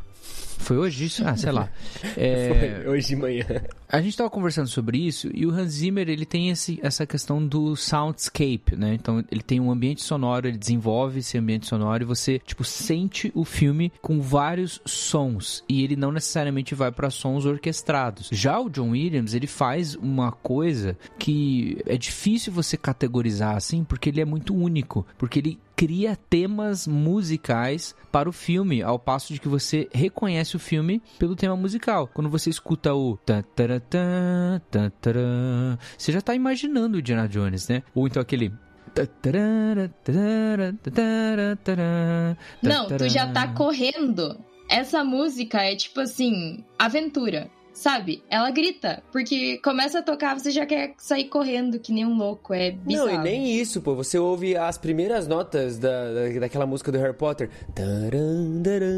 Foi 0.58 0.76
hoje 0.76 1.04
isso? 1.06 1.26
Ah, 1.26 1.37
sei 1.37 1.52
lá. 1.52 1.68
É, 2.16 2.80
Foi 2.84 2.92
hoje 2.92 3.08
de 3.08 3.16
manhã. 3.16 3.44
A 3.88 4.00
gente 4.00 4.16
tava 4.16 4.28
conversando 4.30 4.68
sobre 4.68 4.99
isso 4.99 5.30
e 5.32 5.46
o 5.46 5.50
Hans 5.50 5.73
Zimmer, 5.73 6.08
ele 6.08 6.26
tem 6.26 6.50
esse, 6.50 6.78
essa 6.82 7.06
questão 7.06 7.44
do 7.44 7.76
soundscape, 7.76 8.76
né? 8.76 8.94
Então, 8.94 9.25
ele 9.30 9.42
tem 9.42 9.61
um 9.61 9.70
ambiente 9.70 10.02
sonoro, 10.02 10.49
ele 10.49 10.58
desenvolve 10.58 11.20
esse 11.20 11.38
ambiente 11.38 11.66
sonoro 11.66 12.02
e 12.02 12.06
você, 12.06 12.38
tipo, 12.38 12.64
sente 12.64 13.30
o 13.34 13.44
filme 13.44 13.92
com 14.02 14.20
vários 14.20 14.80
sons 14.84 15.64
e 15.68 15.82
ele 15.82 15.96
não 15.96 16.12
necessariamente 16.12 16.75
vai 16.75 16.90
para 16.90 17.11
sons 17.11 17.46
orquestrados. 17.46 18.28
Já 18.32 18.58
o 18.61 18.68
John 18.68 18.90
Williams, 18.90 19.34
ele 19.34 19.46
faz 19.46 19.94
uma 19.94 20.32
coisa 20.32 20.96
que 21.18 21.78
é 21.87 21.96
difícil 21.96 22.52
você 22.52 22.76
categorizar 22.76 23.56
assim, 23.56 23.84
porque 23.84 24.08
ele 24.08 24.20
é 24.20 24.25
muito 24.25 24.54
único, 24.54 25.06
porque 25.18 25.38
ele 25.38 25.58
cria 25.76 26.16
temas 26.16 26.87
musicais 26.87 27.94
para 28.12 28.28
o 28.28 28.32
filme, 28.32 28.80
ao 28.82 28.99
passo 28.99 29.32
de 29.32 29.40
que 29.40 29.49
você 29.49 29.88
reconhece 29.92 30.43
o 30.52 30.58
filme 30.58 31.00
pelo 31.18 31.34
tema 31.34 31.56
musical. 31.56 32.08
Quando 32.12 32.28
você 32.28 32.50
escuta 32.50 32.92
o 32.94 33.18
você 35.96 36.12
já 36.12 36.20
tá 36.20 36.34
imaginando 36.34 36.96
o 36.96 37.00
Indiana 37.00 37.26
Jones, 37.28 37.68
né? 37.68 37.82
Ou 37.94 38.06
então 38.06 38.20
aquele 38.20 38.52
Não, 42.62 42.86
tu 42.88 43.08
já 43.08 43.26
tá 43.32 43.48
correndo. 43.48 44.38
Essa 44.68 45.04
música 45.04 45.62
é 45.62 45.76
tipo 45.76 46.00
assim, 46.00 46.64
aventura. 46.78 47.50
Sabe? 47.74 48.22
Ela 48.30 48.52
grita, 48.52 49.02
porque 49.10 49.58
começa 49.58 49.98
a 49.98 50.02
tocar, 50.02 50.38
você 50.38 50.52
já 50.52 50.64
quer 50.64 50.94
sair 50.96 51.24
correndo 51.24 51.80
que 51.80 51.92
nem 51.92 52.06
um 52.06 52.16
louco. 52.16 52.54
É 52.54 52.70
bizarro. 52.70 53.08
Não, 53.08 53.14
e 53.14 53.18
nem 53.18 53.50
isso, 53.60 53.82
pô. 53.82 53.96
Você 53.96 54.16
ouve 54.16 54.56
as 54.56 54.78
primeiras 54.78 55.26
notas 55.26 55.76
da, 55.76 56.12
da- 56.14 56.38
daquela 56.38 56.66
música 56.66 56.92
do 56.92 56.98
Harry 56.98 57.14
Potter. 57.16 57.50
Taran, 57.74 58.62
taran. 58.62 58.93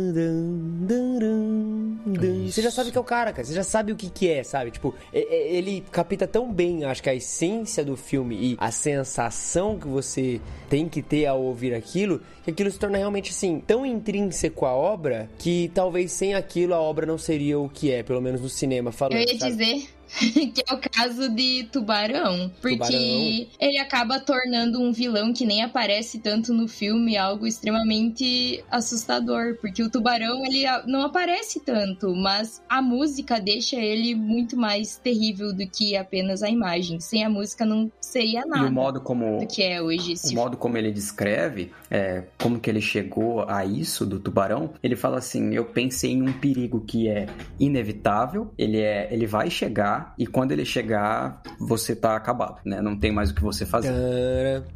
Você 2.57 2.63
já 2.63 2.71
sabe 2.71 2.91
que 2.91 2.97
é 2.97 3.01
o 3.03 3.05
cara, 3.05 3.35
cara. 3.35 3.45
Você 3.45 3.53
já 3.53 3.63
sabe 3.63 3.93
o 3.93 3.97
que 3.97 4.09
que 4.09 4.31
é, 4.31 4.43
sabe? 4.43 4.71
Tipo, 4.71 4.95
ele 5.13 5.85
capta 5.93 6.27
tão 6.27 6.51
bem, 6.51 6.85
acho 6.85 7.03
que 7.03 7.11
a 7.11 7.15
essência 7.15 7.85
do 7.85 7.99
filme 7.99 8.35
e 8.35 8.57
a 8.59 8.71
sensação 8.71 9.79
que 9.79 9.87
você 9.87 10.41
tem 10.67 10.89
que 10.89 11.03
ter 11.03 11.27
ao 11.27 11.43
ouvir 11.43 11.75
aquilo, 11.75 12.19
que 12.43 12.51
aquilo 12.51 12.71
se 12.71 12.79
torna 12.79 12.97
realmente, 12.97 13.31
assim, 13.31 13.63
tão 13.67 13.85
intrínseco 13.85 14.65
à 14.65 14.75
obra, 14.75 15.29
que 15.39 15.71
talvez 15.75 16.13
sem 16.13 16.35
aquilo 16.35 16.73
a 16.73 16.81
obra 16.81 17.05
não 17.05 17.19
seria 17.19 17.59
o 17.59 17.69
que 17.69 17.93
é, 17.93 18.03
pelo 18.03 18.23
menos 18.23 18.41
no 18.41 18.49
cinema 18.49 18.91
falando, 18.91 19.17
Eu 19.19 19.35
ia 19.35 19.39
sabe? 19.39 19.51
dizer 19.53 19.89
que 20.55 20.63
é 20.67 20.75
o 20.75 20.79
caso 20.79 21.29
de 21.29 21.65
Tubarão, 21.71 22.51
porque 22.61 22.77
Tubarão. 22.77 23.47
ele 23.61 23.79
acaba 23.79 24.21
tornando 24.21 24.81
um 24.81 24.93
vilão 24.93 25.33
que 25.33 25.45
nem 25.45 25.63
aparece 25.63 26.19
tanto 26.19 26.53
no 26.53 26.69
filme 26.69 27.17
algo 27.17 27.47
extremamente 27.47 28.65
assustador, 28.71 29.57
porque 29.61 29.83
o 29.83 29.91
Tubarão 29.91 30.45
ele 30.45 30.65
não 30.87 31.03
aparece 31.03 31.61
tanto, 31.61 32.15
mas 32.15 32.63
a 32.69 32.81
música 32.81 33.41
deixa 33.41 33.77
ele 33.77 34.15
muito 34.15 34.57
mais 34.57 34.97
terrível 34.97 35.53
do 35.53 35.67
que 35.67 35.97
apenas 35.97 36.43
a 36.43 36.49
imagem. 36.49 37.01
Sem 37.01 37.25
a 37.25 37.31
música 37.31 37.65
não 37.65 37.91
seria 38.01 38.41
E 38.41 38.45
o 38.45 38.49
nada 38.49 38.71
modo 38.71 39.01
como 39.01 39.41
do 39.41 39.47
que 39.47 39.63
é 39.63 39.83
hoje 39.83 40.11
o 40.11 40.13
esse 40.13 40.35
modo 40.35 40.57
como 40.57 40.77
ele 40.77 40.91
descreve, 40.91 41.73
é, 41.91 42.25
como 42.41 42.59
que 42.59 42.71
ele 42.71 42.81
chegou 42.81 43.49
a 43.49 43.65
isso 43.65 44.07
do 44.07 44.19
tubarão, 44.19 44.71
ele 44.83 44.97
fala 44.97 45.19
assim: 45.19 45.55
eu 45.55 45.65
pensei 45.65 46.13
em 46.13 46.23
um 46.23 46.33
perigo 46.33 46.81
que 46.81 47.09
é 47.09 47.27
inevitável, 47.59 48.53
ele 48.57 48.81
é, 48.81 49.09
ele 49.11 49.27
vai 49.27 49.51
chegar 49.51 49.96
e 50.19 50.27
quando 50.27 50.53
ele 50.53 50.65
chegar 50.65 51.43
você 51.59 51.95
tá 51.95 52.17
acabado, 52.17 52.61
né? 52.65 52.81
Não 52.81 52.97
tem 52.97 53.13
mais 53.13 53.31
o 53.31 53.35
que 53.35 53.43
você 53.43 53.65
fazer. 53.65 53.93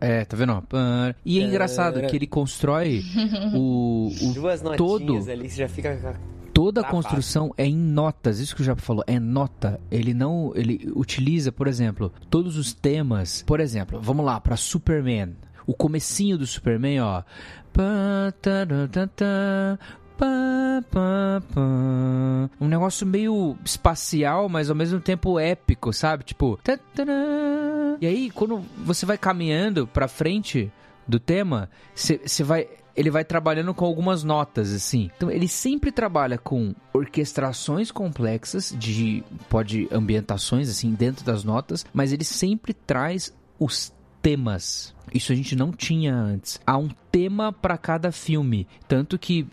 É, 0.00 0.24
tá 0.24 0.36
vendo? 0.36 0.62
E 1.24 1.40
é 1.40 1.42
engraçado 1.42 2.00
que 2.02 2.16
ele 2.16 2.26
constrói 2.26 3.02
o, 3.54 4.10
o 4.22 4.32
Duas 4.40 4.62
notinhas 4.62 4.78
todo 4.78 5.30
ali, 5.30 5.48
você 5.48 5.56
já 5.56 5.68
fica. 5.68 6.18
Toda 6.52 6.80
a 6.80 6.84
construção 6.84 7.54
é 7.56 7.64
em 7.64 7.76
notas, 7.76 8.40
isso 8.40 8.54
que 8.54 8.62
o 8.62 8.64
Japa 8.64 8.82
falou, 8.82 9.04
é 9.06 9.18
nota. 9.20 9.80
Ele 9.90 10.12
não, 10.12 10.52
ele 10.54 10.92
utiliza, 10.94 11.52
por 11.52 11.66
exemplo, 11.66 12.12
todos 12.28 12.56
os 12.56 12.74
temas. 12.74 13.42
Por 13.46 13.60
exemplo, 13.60 14.00
vamos 14.00 14.24
lá 14.26 14.40
para 14.40 14.56
Superman. 14.56 15.36
O 15.66 15.74
comecinho 15.74 16.36
do 16.36 16.46
Superman, 16.46 17.00
ó. 17.00 17.22
Pá, 20.20 20.84
pá, 20.90 21.42
pá. 21.54 22.50
Um 22.60 22.68
negócio 22.68 23.06
meio 23.06 23.56
espacial, 23.64 24.50
mas 24.50 24.68
ao 24.68 24.76
mesmo 24.76 25.00
tempo 25.00 25.40
épico, 25.40 25.94
sabe? 25.94 26.24
Tipo, 26.24 26.60
e 27.98 28.06
aí 28.06 28.30
quando 28.30 28.58
você 28.84 29.06
vai 29.06 29.16
caminhando 29.16 29.86
pra 29.86 30.06
frente 30.06 30.70
do 31.08 31.18
tema, 31.18 31.70
você 31.94 32.44
vai 32.44 32.68
ele 32.94 33.10
vai 33.10 33.24
trabalhando 33.24 33.72
com 33.72 33.86
algumas 33.86 34.22
notas 34.22 34.74
assim. 34.74 35.10
Então 35.16 35.30
ele 35.30 35.48
sempre 35.48 35.90
trabalha 35.90 36.36
com 36.36 36.74
orquestrações 36.92 37.90
complexas 37.90 38.74
de 38.76 39.24
pode 39.48 39.88
ambientações 39.90 40.68
assim 40.68 40.92
dentro 40.92 41.24
das 41.24 41.44
notas, 41.44 41.86
mas 41.94 42.12
ele 42.12 42.24
sempre 42.24 42.74
traz 42.74 43.32
os 43.58 43.90
temas. 44.22 44.94
Isso 45.12 45.32
a 45.32 45.34
gente 45.34 45.56
não 45.56 45.72
tinha 45.72 46.14
antes. 46.14 46.60
Há 46.66 46.76
um 46.76 46.88
tema 47.10 47.52
para 47.52 47.76
cada 47.76 48.12
filme, 48.12 48.66
tanto 48.86 49.18
que 49.18 49.44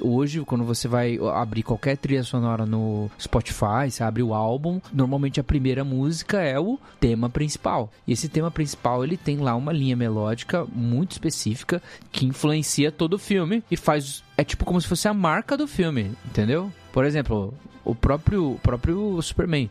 hoje 0.00 0.40
quando 0.42 0.64
você 0.64 0.86
vai 0.86 1.18
abrir 1.34 1.64
qualquer 1.64 1.96
trilha 1.96 2.22
sonora 2.22 2.64
no 2.64 3.10
Spotify, 3.20 3.90
você 3.90 4.04
abre 4.04 4.22
o 4.22 4.32
álbum, 4.32 4.80
normalmente 4.92 5.40
a 5.40 5.44
primeira 5.44 5.82
música 5.82 6.40
é 6.40 6.58
o 6.60 6.78
tema 7.00 7.28
principal. 7.28 7.90
E 8.06 8.12
esse 8.12 8.28
tema 8.28 8.50
principal 8.50 9.02
ele 9.02 9.16
tem 9.16 9.38
lá 9.38 9.56
uma 9.56 9.72
linha 9.72 9.96
melódica 9.96 10.64
muito 10.64 11.12
específica 11.12 11.82
que 12.12 12.26
influencia 12.26 12.92
todo 12.92 13.14
o 13.14 13.18
filme 13.18 13.64
e 13.68 13.76
faz 13.76 14.22
é 14.36 14.44
tipo 14.44 14.64
como 14.64 14.80
se 14.80 14.86
fosse 14.86 15.08
a 15.08 15.12
marca 15.12 15.56
do 15.56 15.66
filme, 15.66 16.12
entendeu? 16.24 16.72
Por 16.92 17.04
exemplo, 17.04 17.52
o 17.90 17.94
próprio, 17.94 18.52
o 18.52 18.58
próprio 18.58 19.20
Superman. 19.22 19.68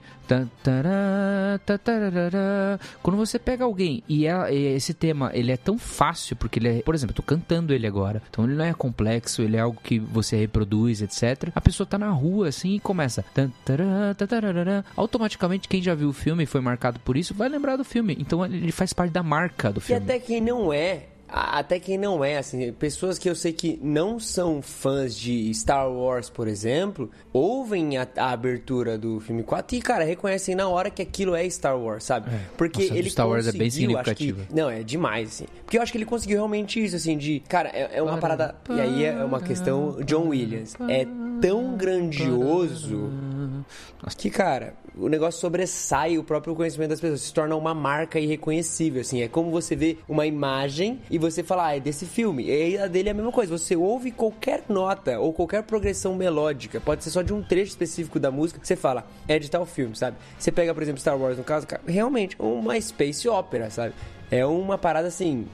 Quando 3.02 3.18
você 3.18 3.40
pega 3.40 3.64
alguém 3.64 4.04
e, 4.08 4.28
é- 4.28 4.54
e 4.54 4.76
esse 4.76 4.94
tema 4.94 5.32
ele 5.34 5.52
é 5.52 5.58
tão 5.58 5.78
fácil, 5.78 6.36
porque 6.36 6.60
ele 6.60 6.68
é, 6.70 6.82
por 6.82 6.94
exemplo, 6.94 7.12
eu 7.14 7.16
tô 7.16 7.24
cantando 7.24 7.74
ele 7.74 7.88
agora, 7.88 8.22
então 8.30 8.46
ele 8.46 8.54
não 8.56 8.66
é 8.66 8.74
complexo, 8.74 9.42
ele 9.42 9.58
é 9.58 9.60
algo 9.60 9.80
que 9.84 9.98
você 10.00 10.38
reproduz, 10.38 11.02
etc. 11.02 11.50
A 11.56 11.62
pessoa 11.62 11.88
tá 11.88 11.98
na 11.98 12.10
rua 12.10 12.48
assim 12.50 12.76
e 12.76 12.80
começa. 12.80 13.24
Automaticamente, 14.96 15.68
quem 15.68 15.82
já 15.82 15.96
viu 15.96 16.10
o 16.10 16.14
filme 16.14 16.44
e 16.44 16.48
foi 16.48 16.62
marcado 16.62 17.00
por 17.00 17.18
isso 17.18 17.34
vai 17.34 17.50
lembrar 17.50 17.76
do 17.76 17.84
filme. 17.84 18.16
Então 18.20 18.46
ele 18.46 18.72
faz 18.72 18.94
parte 18.94 19.12
da 19.12 19.24
marca 19.24 19.72
do 19.72 19.80
E 19.80 19.82
filme. 19.82 20.02
até 20.04 20.20
quem 20.20 20.42
não 20.42 20.72
é, 20.72 21.08
até 21.32 21.80
quem 21.80 21.98
não 21.98 22.24
é, 22.24 22.38
assim, 22.38 22.72
pessoas 22.74 23.18
que 23.18 23.30
eu 23.30 23.36
sei 23.36 23.54
que 23.54 23.80
não 23.82 24.20
são 24.20 24.62
fãs 24.62 25.16
de 25.16 25.54
Star 25.54 25.90
Wars, 25.92 26.30
por 26.30 26.48
exemplo, 26.48 27.10
ouvem 27.32 27.98
a, 27.98 28.08
a 28.18 28.32
abertura 28.32 28.98
do 28.98 29.20
filme 29.20 29.44
4 29.44 29.78
e, 29.78 29.82
cara, 29.82 30.04
reconhecem 30.04 30.56
na 30.56 30.68
hora 30.68 30.90
que 30.90 31.02
aquilo 31.02 31.36
é 31.36 31.48
Star 31.50 31.78
Wars, 31.78 32.04
sabe? 32.04 32.30
Porque 32.58 32.84
Nossa, 32.84 32.98
ele 32.98 33.10
Star 33.10 33.28
Wars 33.28 33.48
é 33.48 33.52
bem 33.52 33.70
acho 33.96 34.16
que- 34.16 34.36
não, 34.52 34.70
é 34.70 34.84
demais, 34.84 35.30
assim. 35.30 35.46
Porque 35.64 35.78
eu 35.78 35.82
acho 35.82 35.92
que 35.92 35.98
ele 35.98 36.06
conseguiu 36.06 36.38
realmente 36.38 36.84
isso, 36.84 36.96
assim, 36.96 37.18
de... 37.18 37.42
Cara, 37.48 37.70
é, 37.70 37.98
é 37.98 38.02
uma 38.02 38.18
parada... 38.18 38.56
E 38.70 38.80
aí 38.80 39.06
é 39.06 39.24
uma 39.24 39.42
questão 39.42 39.98
John 40.04 40.30
Williams. 40.30 40.76
É 40.88 41.06
tão 41.40 41.76
grandioso 41.78 43.10
Que, 44.18 44.30
cara, 44.30 44.74
o 44.96 45.08
negócio 45.08 45.40
sobressai 45.40 46.18
o 46.18 46.24
próprio 46.24 46.56
conhecimento 46.56 46.90
das 46.90 47.00
pessoas, 47.00 47.22
se 47.22 47.34
torna 47.34 47.56
uma 47.56 47.74
marca 47.74 48.20
irreconhecível, 48.20 49.02
assim. 49.02 49.22
É 49.22 49.28
como 49.28 49.52
você 49.52 49.76
vê 49.76 49.98
uma 50.08 50.26
imagem 50.26 51.00
e 51.10 51.18
você 51.20 51.44
fala, 51.44 51.68
ah, 51.68 51.78
é 51.78 51.80
desse 51.80 52.06
filme. 52.06 52.46
E 52.46 52.78
a 52.78 52.88
dele 52.88 53.10
é 53.10 53.12
a 53.12 53.16
mesma 53.16 53.32
coisa. 53.32 53.58
Você 53.58 53.76
ouve 53.76 54.12
qualquer 54.12 54.64
nota 54.70 55.20
ou 55.20 55.34
qualquer 55.34 55.64
progressão 55.64 56.16
melódica, 56.16 56.80
pode 56.80 57.04
ser 57.04 57.10
só 57.10 57.22
de 57.22 57.34
um 57.34 57.42
trecho 57.42 57.72
específico 57.72 58.20
da 58.20 58.32
música, 58.32 58.60
você 58.62 58.76
fala, 58.76 59.06
é 59.28 59.38
de 59.38 59.50
tal 59.50 59.66
filme, 59.66 59.96
sabe? 59.96 60.18
Você 60.38 60.52
pega, 60.52 60.74
por 60.74 60.84
exemplo, 60.84 61.00
Star 61.00 61.18
Wars, 61.18 61.38
no 61.38 61.44
caso, 61.44 61.68
cara, 61.68 61.82
realmente, 61.86 62.36
uma 62.40 62.80
space 62.80 63.28
opera, 63.28 63.70
sabe? 63.70 63.94
É 64.32 64.46
uma 64.46 64.78
parada 64.78 65.08
assim, 65.08 65.48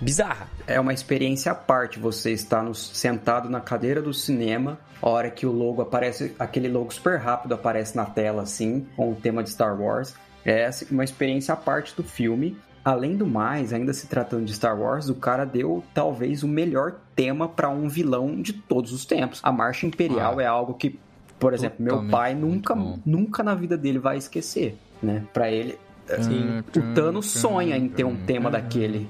bizarra. 0.00 0.48
É 0.66 0.78
uma 0.78 0.92
experiência 0.92 1.52
à 1.52 1.54
parte 1.54 1.98
você 1.98 2.32
estar 2.32 2.62
no, 2.62 2.74
sentado 2.74 3.48
na 3.48 3.60
cadeira 3.60 4.02
do 4.02 4.12
cinema, 4.12 4.78
a 5.00 5.08
hora 5.08 5.30
que 5.30 5.46
o 5.46 5.52
logo 5.52 5.82
aparece, 5.82 6.34
aquele 6.38 6.68
logo 6.68 6.92
super 6.92 7.18
rápido 7.18 7.54
aparece 7.54 7.96
na 7.96 8.06
tela, 8.06 8.42
assim, 8.42 8.86
com 8.96 9.12
o 9.12 9.14
tema 9.14 9.42
de 9.42 9.50
Star 9.50 9.80
Wars. 9.80 10.14
É 10.44 10.68
uma 10.90 11.04
experiência 11.04 11.54
à 11.54 11.56
parte 11.56 11.94
do 11.96 12.02
filme. 12.02 12.56
Além 12.84 13.16
do 13.16 13.26
mais, 13.26 13.72
ainda 13.72 13.94
se 13.94 14.06
tratando 14.06 14.44
de 14.44 14.52
Star 14.52 14.78
Wars, 14.78 15.08
o 15.08 15.14
cara 15.14 15.46
deu 15.46 15.82
talvez 15.94 16.42
o 16.42 16.48
melhor 16.48 16.96
tema 17.16 17.48
para 17.48 17.70
um 17.70 17.88
vilão 17.88 18.42
de 18.42 18.52
todos 18.52 18.92
os 18.92 19.06
tempos. 19.06 19.40
A 19.42 19.50
Marcha 19.50 19.86
Imperial 19.86 20.38
ah, 20.38 20.42
é 20.42 20.46
algo 20.46 20.74
que, 20.74 20.98
por 21.38 21.54
exemplo, 21.54 21.82
meu 21.82 22.06
pai 22.08 22.34
nunca, 22.34 22.76
nunca 23.06 23.42
na 23.42 23.54
vida 23.54 23.78
dele 23.78 23.98
vai 23.98 24.18
esquecer, 24.18 24.76
né? 25.02 25.24
Para 25.32 25.50
ele, 25.50 25.78
assim, 26.10 26.58
o 26.76 26.94
Thanos 26.94 27.30
sonha 27.30 27.74
em 27.76 27.88
ter 27.88 28.04
um 28.04 28.16
tema 28.16 28.50
daquele. 28.50 29.08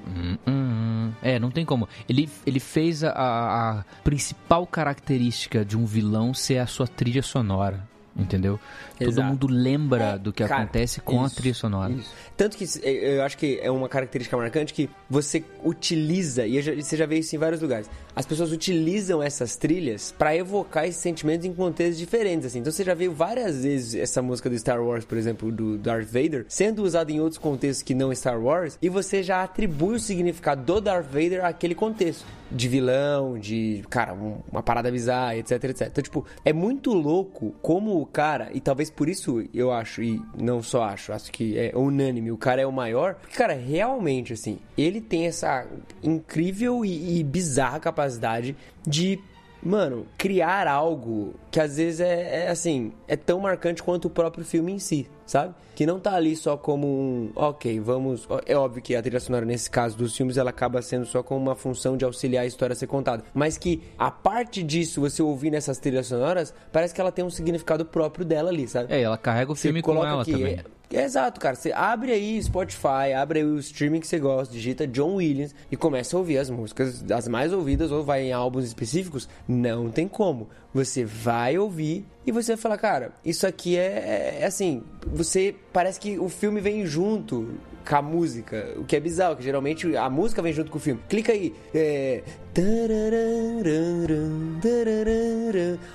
É, 1.21 1.41
não 1.41 1.51
tem 1.51 1.65
como. 1.65 1.89
Ele, 2.09 2.29
ele 2.47 2.61
fez 2.61 3.03
a, 3.03 3.11
a 3.11 3.85
principal 4.05 4.67
característica 4.67 5.65
de 5.65 5.77
um 5.77 5.85
vilão 5.85 6.33
ser 6.33 6.59
a 6.59 6.67
sua 6.67 6.87
trilha 6.87 7.23
sonora 7.23 7.94
entendeu? 8.17 8.59
Exato. 9.01 9.17
Todo 9.17 9.25
mundo 9.25 9.47
lembra 9.49 10.05
é, 10.05 10.19
do 10.19 10.33
que 10.33 10.47
cara, 10.47 10.63
acontece 10.63 11.01
com 11.01 11.25
isso, 11.25 11.35
a 11.35 11.37
trilha 11.37 11.55
sonora. 11.55 11.93
Isso. 11.93 12.13
Tanto 12.37 12.57
que 12.57 12.65
eu 12.85 13.23
acho 13.23 13.37
que 13.37 13.59
é 13.63 13.71
uma 13.71 13.89
característica 13.89 14.37
marcante 14.37 14.73
que 14.73 14.89
você 15.09 15.45
utiliza, 15.63 16.47
e 16.47 16.61
você 16.83 16.97
já 16.97 17.07
vê 17.07 17.19
isso 17.19 17.35
em 17.35 17.39
vários 17.39 17.61
lugares, 17.61 17.89
as 18.15 18.25
pessoas 18.27 18.53
utilizam 18.53 19.23
essas 19.23 19.57
trilhas 19.57 20.15
para 20.17 20.37
evocar 20.37 20.85
esses 20.85 21.01
sentimentos 21.01 21.47
em 21.47 21.53
contextos 21.53 21.99
diferentes, 21.99 22.47
assim. 22.47 22.61
Então 22.61 22.73
você 22.73 22.85
já 22.85 22.95
viu 22.95 23.13
várias 23.13 23.63
vezes 23.63 23.95
essa 23.95 24.23
música 24.23 24.49
do 24.49 24.59
Star 24.59 24.83
Wars, 24.83 25.05
por 25.05 25.19
exemplo, 25.19 25.51
do 25.51 25.77
Darth 25.77 26.07
Vader, 26.07 26.45
sendo 26.49 26.83
usada 26.83 27.11
em 27.11 27.21
outros 27.21 27.39
contextos 27.39 27.83
que 27.83 27.95
não 27.95 28.15
Star 28.15 28.41
Wars, 28.41 28.79
e 28.81 28.89
você 28.89 29.23
já 29.23 29.43
atribui 29.43 29.97
o 29.97 30.01
significado 30.01 30.63
do 30.63 30.81
Darth 30.81 31.07
Vader 31.07 31.45
àquele 31.45 31.75
contexto. 31.75 32.25
De 32.51 32.69
vilão, 32.69 33.37
de, 33.37 33.83
cara, 33.91 34.13
uma 34.13 34.63
parada 34.63 34.89
bizarra, 34.91 35.37
etc, 35.37 35.65
etc. 35.65 35.89
Então, 35.91 36.05
tipo, 36.05 36.25
é 36.45 36.53
muito 36.53 36.93
louco 36.93 37.53
como 37.61 38.04
cara, 38.07 38.51
e 38.53 38.61
talvez 38.61 38.91
por 38.91 39.09
isso 39.09 39.45
eu 39.53 39.73
acho, 39.73 40.03
e 40.03 40.21
não 40.37 40.63
só 40.63 40.85
acho, 40.85 41.13
acho 41.13 41.31
que 41.33 41.59
é 41.59 41.73
unânime, 41.75 42.31
o 42.31 42.37
cara 42.37 42.61
é 42.63 42.67
o 42.67 42.73
maior, 42.73 43.15
porque, 43.15 43.37
cara, 43.37 43.55
realmente, 43.55 44.33
assim, 44.33 44.59
ele 44.77 45.01
tem 45.01 45.27
essa 45.27 45.67
incrível 46.03 46.85
e, 46.85 47.19
e 47.19 47.25
bizarra 47.25 47.81
capacidade 47.81 48.57
de 48.87 49.19
mano, 49.65 50.07
criar 50.19 50.69
algo 50.69 51.35
que 51.51 51.59
às 51.59 51.79
vezes 51.79 52.01
é, 52.01 52.45
é, 52.45 52.51
assim, 52.51 52.93
é 53.09 53.17
tão 53.17 53.41
marcante 53.41 53.83
quanto 53.83 54.07
o 54.07 54.11
próprio 54.11 54.45
filme 54.45 54.73
em 54.73 54.79
si, 54.79 55.09
sabe? 55.27 55.55
Que 55.75 55.85
não 55.87 55.99
tá 55.99 56.15
ali 56.15 56.37
só 56.37 56.57
como 56.57 56.87
um, 56.87 57.33
ok, 57.35 57.81
vamos. 57.81 58.29
É 58.47 58.57
óbvio 58.57 58.83
que 58.83 58.95
a 58.95 59.03
trilha 59.03 59.19
sonora, 59.19 59.45
nesse 59.45 59.69
caso 59.69 59.97
dos 59.97 60.17
filmes, 60.17 60.37
ela 60.37 60.51
acaba 60.51 60.81
sendo 60.81 61.05
só 61.05 61.23
como 61.23 61.41
uma 61.41 61.57
função 61.57 61.97
de 61.97 62.05
auxiliar 62.05 62.45
a 62.45 62.47
história 62.47 62.75
a 62.75 62.77
ser 62.77 62.87
contada. 62.87 63.25
Mas 63.35 63.59
que 63.59 63.83
a 63.99 64.11
parte 64.11 64.63
disso, 64.63 65.01
você 65.01 65.23
ouvir 65.23 65.51
nessas 65.51 65.79
trilhas 65.79 66.07
sonoras, 66.07 66.55
parece 66.73 66.95
que 66.95 67.01
ela 67.01 67.11
tem 67.11 67.25
um 67.25 67.31
significado 67.31 67.85
próprio 67.85 68.25
dela 68.25 68.51
ali, 68.51 68.69
sabe? 68.69 68.93
É, 68.93 69.03
ela 69.03 69.19
carrega 69.19 69.51
o 69.51 69.55
filme 69.55 69.83
com 69.83 70.05
ela 70.05 70.23
aqui, 70.23 70.33
também. 70.33 70.55
É, 70.55 70.65
Exato, 70.95 71.41
cara. 71.41 71.57
Você 71.57 71.73
abre 71.73 72.13
aí 72.13 72.41
Spotify, 72.43 73.13
abre 73.17 73.41
aí 73.41 73.45
o 73.45 73.59
streaming 73.59 74.01
que 74.01 74.07
você 74.07 74.19
gosta, 74.19 74.55
digita 74.55 74.87
John 74.87 75.17
Williams 75.17 75.55
e 75.71 75.77
começa 75.77 76.17
a 76.17 76.19
ouvir 76.19 76.39
as 76.39 76.49
músicas, 76.49 77.05
as 77.11 77.27
mais 77.27 77.53
ouvidas, 77.53 77.91
ou 77.91 78.05
vai 78.05 78.23
em 78.23 78.33
álbuns 78.33 78.65
específicos. 78.65 79.29
Não 79.49 79.91
tem 79.91 80.07
como. 80.07 80.49
Você 80.73 81.05
vai 81.05 81.59
ouvir 81.59 82.07
e 82.27 82.31
você 82.31 82.53
vai 82.53 82.63
falar, 82.63 82.79
cara, 82.79 83.13
isso 83.25 83.47
aqui 83.47 83.77
é, 83.77 83.87
é, 83.87 84.39
é 84.43 84.47
assim. 84.47 84.83
Você 85.07 85.55
parece 85.73 85.99
que 85.99 86.19
o 86.19 86.29
filme 86.29 86.61
vem 86.61 86.87
junto 86.87 87.59
com 87.87 87.97
a 87.97 88.03
música, 88.03 88.75
o 88.77 88.85
que 88.85 88.97
é 88.97 89.01
bizarro, 89.01 89.37
que 89.37 89.43
geralmente 89.43 89.97
a 89.97 90.09
música 90.09 90.41
vem 90.41 90.53
junto 90.53 90.71
com 90.71 90.79
o 90.79 90.81
filme. 90.81 91.01
Clica 91.09 91.33
aí. 91.33 91.55
É. 91.75 92.23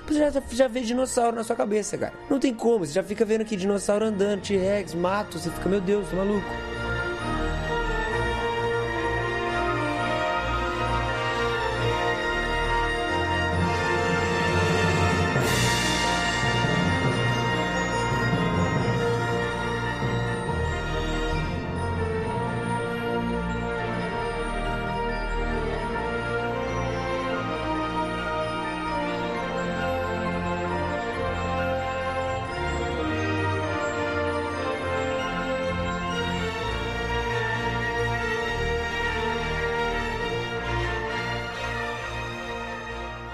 Você 0.07 0.19
já, 0.19 0.43
já 0.51 0.67
vê 0.67 0.81
dinossauro 0.81 1.35
na 1.35 1.43
sua 1.43 1.55
cabeça, 1.55 1.97
cara. 1.97 2.13
Não 2.29 2.39
tem 2.39 2.53
como, 2.53 2.85
você 2.85 2.93
já 2.93 3.03
fica 3.03 3.25
vendo 3.25 3.41
aqui 3.41 3.55
dinossauro 3.55 4.05
andando, 4.05 4.41
T-Rex, 4.41 4.93
mato, 4.93 5.39
você 5.39 5.49
fica, 5.49 5.69
meu 5.69 5.81
Deus, 5.81 6.07
tô 6.09 6.15
maluco. 6.15 6.78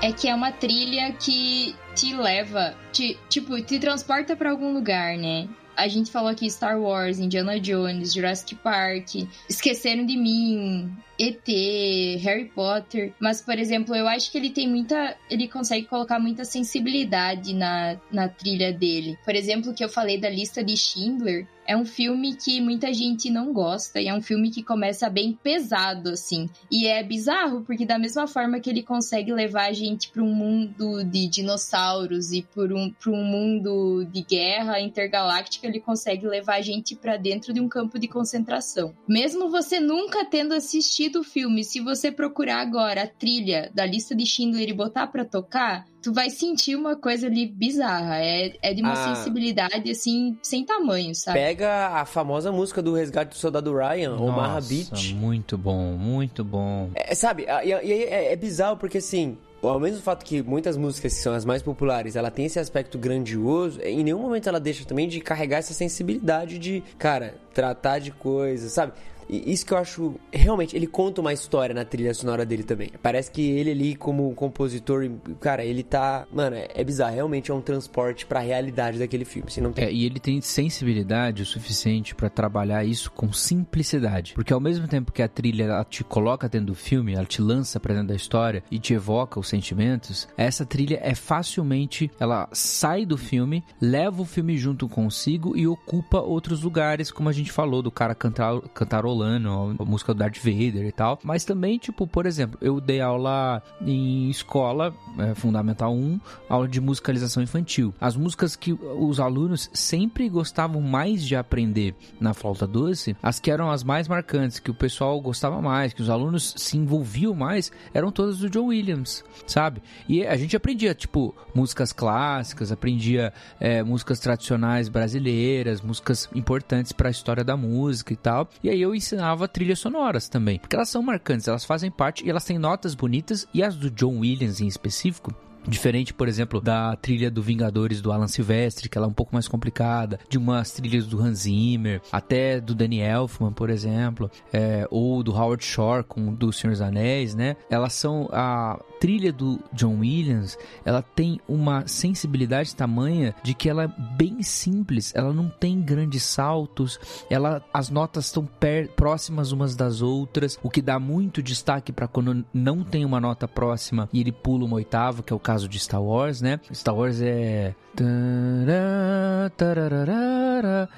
É 0.05 0.11
que 0.11 0.27
é 0.27 0.35
uma 0.35 0.51
trilha 0.51 1.11
que 1.13 1.75
te 1.95 2.13
leva, 2.13 2.75
te, 2.91 3.17
tipo, 3.27 3.59
te 3.59 3.79
transporta 3.79 4.35
para 4.35 4.51
algum 4.51 4.71
lugar, 4.71 5.17
né? 5.17 5.49
A 5.75 5.87
gente 5.87 6.11
falou 6.11 6.29
aqui 6.29 6.47
Star 6.47 6.79
Wars, 6.79 7.17
Indiana 7.17 7.59
Jones, 7.59 8.13
Jurassic 8.13 8.53
Park, 8.55 9.27
Esqueceram 9.49 10.05
de 10.05 10.15
Mim, 10.15 10.95
ET, 11.19 12.21
Harry 12.21 12.45
Potter. 12.45 13.13
Mas, 13.19 13.41
por 13.41 13.57
exemplo, 13.57 13.95
eu 13.95 14.07
acho 14.07 14.31
que 14.31 14.37
ele 14.37 14.49
tem 14.49 14.67
muita. 14.67 15.15
Ele 15.29 15.47
consegue 15.47 15.85
colocar 15.85 16.19
muita 16.19 16.43
sensibilidade 16.43 17.53
na, 17.53 17.97
na 18.11 18.27
trilha 18.27 18.71
dele. 18.71 19.17
Por 19.23 19.35
exemplo, 19.35 19.73
que 19.73 19.83
eu 19.83 19.89
falei 19.89 20.19
da 20.19 20.29
lista 20.29 20.63
de 20.63 20.75
Schindler. 20.75 21.47
É 21.67 21.75
um 21.75 21.83
filme 21.83 22.35
que 22.35 22.61
muita 22.61 22.93
gente 22.93 23.27
não 23.27 23.51
gosta 23.51 23.99
e 23.99 24.07
é 24.07 24.13
um 24.13 24.21
filme 24.21 24.51
que 24.51 24.61
começa 24.61 25.09
bem 25.09 25.33
pesado, 25.33 26.11
assim. 26.11 26.47
E 26.69 26.85
é 26.85 27.01
bizarro, 27.01 27.63
porque 27.63 27.87
da 27.87 27.97
mesma 27.97 28.27
forma 28.27 28.59
que 28.59 28.69
ele 28.69 28.83
consegue 28.83 29.33
levar 29.33 29.69
a 29.69 29.73
gente 29.73 30.09
para 30.09 30.21
um 30.21 30.31
mundo 30.31 31.03
de 31.03 31.27
dinossauros 31.27 32.31
e 32.31 32.43
para 32.43 32.71
um, 32.71 32.93
um 33.07 33.23
mundo 33.23 34.05
de 34.05 34.21
guerra 34.21 34.79
intergaláctica, 34.79 35.65
ele 35.65 35.79
consegue 35.79 36.27
levar 36.27 36.57
a 36.57 36.61
gente 36.61 36.95
para 36.95 37.17
dentro 37.17 37.51
de 37.51 37.59
um 37.59 37.67
campo 37.67 37.97
de 37.97 38.07
concentração. 38.07 38.93
Mesmo 39.07 39.49
você 39.49 39.79
nunca 39.79 40.23
tendo 40.23 40.53
assistido 40.53 41.04
o 41.13 41.23
filme, 41.23 41.63
se 41.63 41.79
você 41.79 42.11
procurar 42.11 42.61
agora 42.61 43.03
a 43.03 43.07
trilha 43.07 43.71
da 43.73 43.85
lista 43.85 44.15
de 44.15 44.25
Schindler 44.25 44.69
e 44.69 44.73
botar 44.73 45.07
para 45.07 45.23
tocar, 45.23 45.85
tu 46.01 46.13
vai 46.13 46.29
sentir 46.29 46.75
uma 46.75 46.95
coisa 46.95 47.27
ali 47.27 47.47
bizarra. 47.47 48.17
É, 48.19 48.53
é 48.61 48.73
de 48.73 48.81
uma 48.81 48.93
ah, 48.93 49.15
sensibilidade, 49.15 49.89
assim, 49.89 50.37
sem 50.41 50.65
tamanho, 50.65 51.13
sabe? 51.15 51.39
Pega 51.39 51.87
a 51.87 52.05
famosa 52.05 52.51
música 52.51 52.81
do 52.81 52.93
Resgate 52.93 53.31
do 53.31 53.35
Soldado 53.35 53.75
Ryan, 53.75 54.11
Nossa, 54.11 54.23
Omaha 54.23 54.61
Beach. 54.61 55.13
muito 55.13 55.57
bom, 55.57 55.93
muito 55.97 56.43
bom. 56.43 56.89
É, 56.95 57.13
sabe, 57.15 57.45
e, 57.63 57.71
é, 57.71 58.33
é 58.33 58.35
bizarro 58.35 58.77
porque, 58.77 58.99
assim, 58.99 59.37
ao 59.67 59.79
mesmo 59.79 60.01
fato 60.01 60.23
que 60.23 60.41
muitas 60.41 60.77
músicas 60.77 61.13
que 61.13 61.19
são 61.19 61.33
as 61.33 61.45
mais 61.45 61.61
populares, 61.61 62.15
ela 62.15 62.29
tem 62.29 62.45
esse 62.45 62.59
aspecto 62.59 62.97
grandioso, 62.97 63.81
em 63.81 64.03
nenhum 64.03 64.19
momento 64.19 64.47
ela 64.47 64.59
deixa 64.59 64.85
também 64.85 65.07
de 65.07 65.19
carregar 65.19 65.57
essa 65.57 65.73
sensibilidade 65.73 66.59
de, 66.59 66.83
cara, 66.97 67.35
tratar 67.53 67.99
de 67.99 68.11
coisas, 68.11 68.71
sabe? 68.71 68.93
E 69.29 69.51
isso 69.51 69.65
que 69.65 69.73
eu 69.73 69.77
acho. 69.77 70.15
Realmente, 70.31 70.75
ele 70.75 70.87
conta 70.87 71.21
uma 71.21 71.33
história 71.33 71.73
na 71.73 71.83
trilha 71.83 72.13
sonora 72.13 72.45
dele 72.45 72.63
também. 72.63 72.91
Parece 73.01 73.31
que 73.31 73.41
ele 73.41 73.71
ali, 73.71 73.95
como 73.95 74.33
compositor, 74.35 75.09
cara, 75.39 75.63
ele 75.63 75.83
tá. 75.83 76.27
Mano, 76.31 76.55
é, 76.55 76.67
é 76.73 76.83
bizarro. 76.83 77.15
Realmente 77.15 77.51
é 77.51 77.53
um 77.53 77.61
transporte 77.61 78.25
pra 78.25 78.39
realidade 78.39 78.99
daquele 78.99 79.25
filme. 79.25 79.49
Se 79.51 79.61
não 79.61 79.71
tem... 79.71 79.85
É, 79.85 79.91
e 79.91 80.05
ele 80.05 80.19
tem 80.19 80.39
sensibilidade 80.41 81.41
o 81.41 81.45
suficiente 81.45 82.13
para 82.13 82.29
trabalhar 82.29 82.83
isso 82.83 83.11
com 83.11 83.31
simplicidade. 83.31 84.33
Porque 84.33 84.53
ao 84.53 84.59
mesmo 84.59 84.87
tempo 84.87 85.11
que 85.11 85.21
a 85.21 85.27
trilha 85.27 85.63
ela 85.63 85.83
te 85.83 86.03
coloca 86.03 86.47
dentro 86.47 86.67
do 86.67 86.75
filme, 86.75 87.13
ela 87.13 87.25
te 87.25 87.41
lança 87.41 87.79
pra 87.79 87.93
dentro 87.93 88.09
da 88.09 88.15
história 88.15 88.63
e 88.69 88.79
te 88.79 88.93
evoca 88.93 89.39
os 89.39 89.47
sentimentos, 89.47 90.27
essa 90.37 90.65
trilha 90.65 90.99
é 91.01 91.15
facilmente. 91.15 92.11
Ela 92.19 92.47
sai 92.51 93.05
do 93.05 93.17
filme, 93.17 93.63
leva 93.81 94.21
o 94.21 94.25
filme 94.25 94.57
junto 94.57 94.87
consigo 94.87 95.57
e 95.57 95.67
ocupa 95.67 96.19
outros 96.19 96.61
lugares, 96.61 97.11
como 97.11 97.29
a 97.29 97.33
gente 97.33 97.51
falou, 97.51 97.81
do 97.81 97.91
cara 97.91 98.13
cantar, 98.13 98.59
cantarolando 98.73 99.14
rolando, 99.15 99.75
a 99.79 99.85
música 99.85 100.13
do 100.13 100.19
Darth 100.19 100.37
Vader 100.37 100.85
e 100.85 100.91
tal. 100.91 101.19
Mas 101.23 101.45
também, 101.45 101.77
tipo, 101.77 102.05
por 102.05 102.25
exemplo, 102.25 102.57
eu 102.61 102.79
dei 102.81 103.01
aula 103.01 103.61
em 103.81 104.29
escola, 104.29 104.93
é, 105.17 105.33
Fundamental 105.33 105.93
1, 105.93 106.19
aula 106.49 106.67
de 106.67 106.81
musicalização 106.81 107.41
infantil. 107.41 107.93
As 107.99 108.15
músicas 108.15 108.55
que 108.55 108.73
os 108.73 109.19
alunos 109.19 109.69
sempre 109.73 110.27
gostavam 110.29 110.81
mais 110.81 111.23
de 111.25 111.35
aprender 111.35 111.95
na 112.19 112.33
flauta 112.33 112.67
doce, 112.67 113.15
as 113.21 113.39
que 113.39 113.49
eram 113.49 113.71
as 113.71 113.83
mais 113.83 114.07
marcantes, 114.07 114.59
que 114.59 114.71
o 114.71 114.73
pessoal 114.73 115.19
gostava 115.21 115.61
mais, 115.61 115.93
que 115.93 116.01
os 116.01 116.09
alunos 116.09 116.53
se 116.57 116.77
envolviam 116.77 117.33
mais, 117.33 117.71
eram 117.93 118.11
todas 118.11 118.39
do 118.39 118.49
John 118.49 118.67
Williams, 118.67 119.23
sabe? 119.47 119.81
E 120.07 120.25
a 120.25 120.35
gente 120.35 120.55
aprendia, 120.55 120.93
tipo, 120.93 121.35
músicas 121.53 121.93
clássicas, 121.93 122.71
aprendia 122.71 123.33
é, 123.59 123.83
músicas 123.83 124.19
tradicionais 124.19 124.89
brasileiras, 124.89 125.81
músicas 125.81 126.29
importantes 126.35 126.91
para 126.91 127.07
a 127.07 127.11
história 127.11 127.43
da 127.43 127.55
música 127.55 128.13
e 128.13 128.15
tal. 128.15 128.49
E 128.63 128.69
aí 128.69 128.81
eu 128.81 128.93
ensinava 129.05 129.47
trilhas 129.47 129.79
sonoras 129.79 130.27
também, 130.27 130.59
porque 130.59 130.75
elas 130.75 130.89
são 130.89 131.01
marcantes, 131.01 131.47
elas 131.47 131.63
fazem 131.63 131.91
parte 131.91 132.25
e 132.25 132.29
elas 132.29 132.43
têm 132.43 132.57
notas 132.57 132.95
bonitas 132.95 133.47
e 133.53 133.61
as 133.61 133.75
do 133.75 133.91
John 133.91 134.19
Williams 134.19 134.59
em 134.59 134.67
específico 134.67 135.33
Diferente, 135.67 136.13
por 136.13 136.27
exemplo, 136.27 136.61
da 136.61 136.95
trilha 136.95 137.31
do 137.31 137.41
Vingadores 137.41 138.01
do 138.01 138.11
Alan 138.11 138.27
Silvestre, 138.27 138.87
que 138.87 138.97
ela 138.97 139.07
é 139.07 139.09
um 139.09 139.13
pouco 139.13 139.33
mais 139.33 139.47
complicada, 139.47 140.19
de 140.29 140.37
umas 140.37 140.71
trilhas 140.71 141.07
do 141.07 141.19
Hans 141.19 141.39
Zimmer, 141.39 142.01
até 142.11 142.59
do 142.61 142.75
Danny 142.75 142.99
Elfman, 142.99 143.51
por 143.51 143.69
exemplo, 143.69 144.29
é, 144.53 144.87
ou 144.91 145.23
do 145.23 145.33
Howard 145.33 145.65
Shore 145.65 146.03
com 146.03 146.33
do 146.33 146.53
Senhor 146.53 146.71
dos 146.71 146.81
Anéis, 146.81 147.33
né? 147.33 147.55
Elas 147.69 147.93
são 147.93 148.29
a 148.31 148.79
trilha 149.05 149.31
do 149.31 149.59
John 149.71 149.99
Williams, 149.99 150.57
ela 150.83 151.03
tem 151.03 151.39
uma 151.47 151.87
sensibilidade 151.87 152.75
tamanha 152.75 153.35
de 153.43 153.53
que 153.53 153.69
ela 153.69 153.83
é 153.83 153.87
bem 153.87 154.41
simples, 154.41 155.13
ela 155.15 155.31
não 155.31 155.47
tem 155.47 155.79
grandes 155.79 156.23
saltos, 156.23 156.99
ela 157.29 157.63
as 157.71 157.91
notas 157.91 158.25
estão 158.25 158.49
próximas 158.95 159.51
umas 159.51 159.75
das 159.75 160.01
outras, 160.01 160.57
o 160.63 160.71
que 160.71 160.81
dá 160.81 160.97
muito 160.97 161.43
destaque 161.43 161.91
para 161.91 162.07
quando 162.07 162.43
não 162.51 162.83
tem 162.83 163.05
uma 163.05 163.21
nota 163.21 163.47
próxima 163.47 164.09
e 164.11 164.19
ele 164.19 164.31
pula 164.31 164.65
uma 164.65 164.77
oitava, 164.77 165.21
que 165.21 165.31
é 165.31 165.35
o 165.35 165.39
caso 165.39 165.69
de 165.69 165.77
Star 165.77 166.01
Wars, 166.01 166.41
né? 166.41 166.59
Star 166.73 166.95
Wars 166.95 167.21
é. 167.21 167.75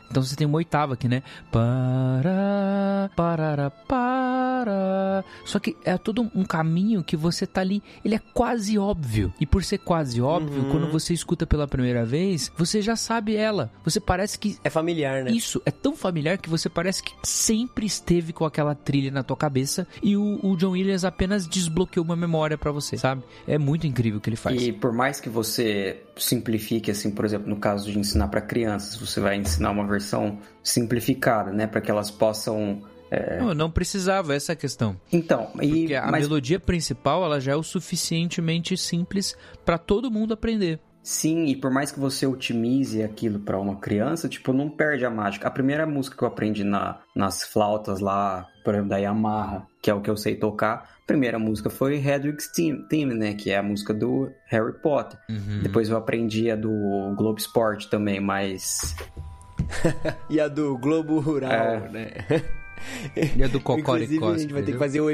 Então 0.10 0.24
você 0.24 0.36
tem 0.36 0.48
uma 0.48 0.58
oitava 0.58 0.94
aqui, 0.96 1.08
né? 1.08 1.22
Para, 1.52 3.12
para, 3.16 3.70
para. 3.70 5.24
Só 5.46 5.60
que 5.60 5.78
é 5.84 5.98
todo 5.98 6.30
um 6.34 6.44
caminho 6.44 7.04
que 7.04 7.16
você 7.16 7.46
tá 7.46 7.62
ali, 7.62 7.84
ele 8.04 8.16
é 8.16 8.22
quase 8.34 8.78
óbvio. 8.78 9.34
E 9.40 9.46
por 9.46 9.64
ser 9.64 9.80
quase 9.80 10.22
óbvio, 10.22 10.64
uhum. 10.64 10.70
quando 10.72 10.92
você 10.92 11.14
escuta 11.14 11.46
pela 11.46 11.68
primeira 11.68 12.06
vez, 12.06 12.52
você 12.58 12.82
já 12.82 12.96
sabe 12.96 13.36
ela. 13.36 13.72
Você 13.84 14.00
parece 14.00 14.38
que. 14.38 14.58
É 14.64 14.70
familiar, 14.70 15.24
né? 15.24 15.32
Isso, 15.32 15.62
é 15.66 15.72
tão 15.72 15.96
familiar 15.96 16.38
que 16.38 16.50
você 16.50 16.70
parece 16.70 17.04
que 17.04 17.14
sempre 17.24 17.86
esteve 17.86 18.34
com 18.34 18.46
aquela 18.46 18.76
trilha 18.76 19.12
na 19.12 19.24
tua 19.24 19.38
cabeça 19.38 19.88
e 20.02 20.16
o, 20.16 20.40
o 20.44 20.56
John 20.56 20.72
Williams 20.72 21.04
apenas 21.04 21.48
desbloqueou 21.48 22.06
uma 22.06 22.16
memória 22.16 22.58
para 22.58 22.72
você, 22.72 22.98
sabe? 22.98 23.24
É 23.48 23.58
muito 23.58 23.88
incrível 23.88 24.20
o 24.20 24.22
que 24.22 24.30
ele 24.30 24.38
faz. 24.38 24.62
E 24.62 24.72
por 24.72 24.94
mais 24.94 25.20
que 25.20 25.30
você 25.30 26.02
simplifique, 26.16 26.92
assim, 26.92 27.12
por 27.12 27.26
exemplo, 27.26 27.50
no 27.50 27.58
caso 27.58 27.92
de 27.92 27.98
ensinar 27.98 28.28
para 28.28 28.42
crianças, 28.42 28.96
você 28.96 29.20
vai 29.20 29.36
ensinar 29.36 29.72
uma 29.72 29.86
versão 29.86 30.40
simplificada, 30.64 31.52
né, 31.52 31.68
para 31.68 31.82
que 31.82 31.90
elas 31.90 32.12
possam 32.12 32.82
é... 33.10 33.40
Não, 33.40 33.54
não 33.54 33.72
precisava, 33.72 34.36
essa 34.36 34.52
é 34.52 34.54
a 34.54 34.56
questão. 34.56 35.00
Então, 35.12 35.50
e... 35.62 35.82
Porque 35.82 35.96
a 35.96 36.08
mas... 36.08 36.24
melodia 36.24 36.60
principal 36.60 37.24
ela 37.24 37.40
já 37.40 37.54
é 37.54 37.56
o 37.56 37.64
suficientemente 37.64 38.76
simples 38.78 39.36
para 39.66 39.78
todo 39.78 40.12
mundo 40.12 40.34
aprender. 40.34 40.80
Sim, 41.08 41.46
e 41.46 41.56
por 41.56 41.72
mais 41.72 41.90
que 41.90 42.02
você 42.02 42.28
otimize 42.28 43.02
aquilo 43.02 43.40
para 43.40 43.58
uma 43.58 43.78
criança, 43.78 44.28
tipo, 44.28 44.52
não 44.52 44.70
perde 44.70 45.06
a 45.06 45.10
mágica. 45.10 45.48
A 45.48 45.52
primeira 45.52 45.88
música 45.88 46.18
que 46.18 46.22
eu 46.22 46.28
aprendi 46.28 46.66
na, 46.66 47.00
nas 47.16 47.44
flautas 47.44 48.02
lá, 48.02 48.46
por 48.62 48.74
exemplo, 48.74 48.90
da 48.90 48.98
Yamaha, 48.98 49.66
que 49.82 49.90
é 49.90 49.94
o 49.94 50.02
que 50.02 50.10
eu 50.10 50.18
sei 50.18 50.36
tocar, 50.36 50.98
a 51.02 51.08
primeira 51.08 51.40
música 51.40 51.70
foi 51.70 51.96
Hedwig's 51.96 52.52
Theme, 52.52 53.14
né, 53.14 53.34
que 53.36 53.52
é 53.52 53.58
a 53.58 53.64
música 53.64 53.94
do 53.94 54.30
Harry 54.48 54.74
Potter. 54.82 55.18
Uhum. 55.30 55.62
Depois 55.64 55.88
eu 55.88 55.96
aprendi 55.96 56.52
a 56.52 56.58
do 56.58 56.70
Globo 57.16 57.40
Esporte 57.40 57.90
também, 57.90 58.20
mas... 58.20 58.94
e 60.30 60.42
a 60.42 60.50
do 60.50 60.78
Globo 60.78 61.22
Rural, 61.22 61.52
é... 61.54 61.90
né? 61.90 62.12
E 63.36 63.44
a 63.44 63.48
do 63.48 63.60
Cocoricó. 63.60 64.30
A 64.30 64.38
gente 64.38 64.54
vai 64.54 64.64
ter 64.64 64.74
que 64.74 64.78
fazer 64.78 65.02
o 65.02 65.10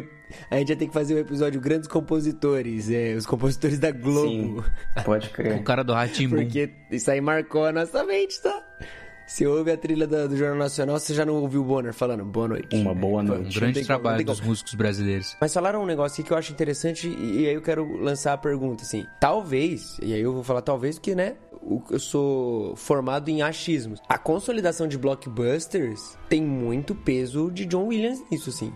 a 0.49 0.58
gente 0.58 0.67
vai 0.67 0.76
ter 0.78 0.88
que 0.88 0.93
fazer 0.93 1.13
o 1.13 1.19
episódio 1.19 1.62
Grandes 1.62 1.88
Compositores, 1.88 2.89
é, 2.89 3.13
os 3.13 3.26
compositores 3.26 3.80
da 3.80 3.91
Globo. 3.91 4.63
Sim, 4.63 5.04
pode 5.06 5.30
crer. 5.30 5.60
o 5.60 5.63
cara 5.63 5.84
do 5.84 5.93
Ratimbu. 5.93 6.38
Porque 6.38 6.71
isso 6.91 7.10
aí 7.12 7.21
marcou 7.21 7.65
a 7.65 7.71
nossa 7.71 8.04
mente, 8.04 8.41
tá? 8.41 8.63
Se 9.26 9.47
ouve 9.47 9.71
a 9.71 9.78
trilha 9.78 10.06
do, 10.06 10.30
do, 10.30 10.36
Jornal 10.36 10.58
Nacional, 10.58 10.99
você 10.99 11.13
já 11.13 11.26
não 11.26 11.36
ouviu 11.36 11.62
o 11.62 11.63
Bonner 11.63 11.93
falando 11.93 12.26
boa 12.26 12.47
noite. 12.47 12.76
Uma 12.76 12.93
boa 12.93 13.23
noite. 13.23 13.58
Um 13.58 13.60
grande 13.62 13.86
trabalho 13.86 14.26
dos 14.26 14.41
músicos 14.41 14.73
brasileiros. 14.73 15.36
Mas 15.39 15.54
falaram 15.54 15.82
um 15.82 15.86
negócio 15.86 16.15
aqui 16.15 16.28
que 16.28 16.34
eu 16.34 16.38
acho 16.38 16.52
interessante 16.52 17.08
e, 17.08 17.41
e 17.41 17.47
aí 17.47 17.54
eu 17.54 17.62
quero 17.62 17.97
lançar 17.97 18.34
a 18.34 18.38
pergunta, 18.38 18.84
assim. 18.84 19.08
Talvez, 19.19 19.97
e 20.02 20.13
aí 20.13 20.21
eu 20.21 20.34
vou 20.34 20.43
falar 20.43 20.62
talvez 20.62 20.99
porque, 20.99 21.15
né, 21.15 21.36
eu 21.89 21.99
sou 21.99 22.76
formado 22.76 23.30
em 23.30 23.41
achismos. 23.41 23.99
A 24.08 24.17
consolidação 24.17 24.88
de 24.88 24.97
blockbusters 24.97 26.17
tem 26.30 26.41
muito 26.41 26.93
peso 26.93 27.52
de 27.52 27.65
John 27.65 27.88
Williams 27.88 28.23
nisso, 28.30 28.49
assim. 28.49 28.73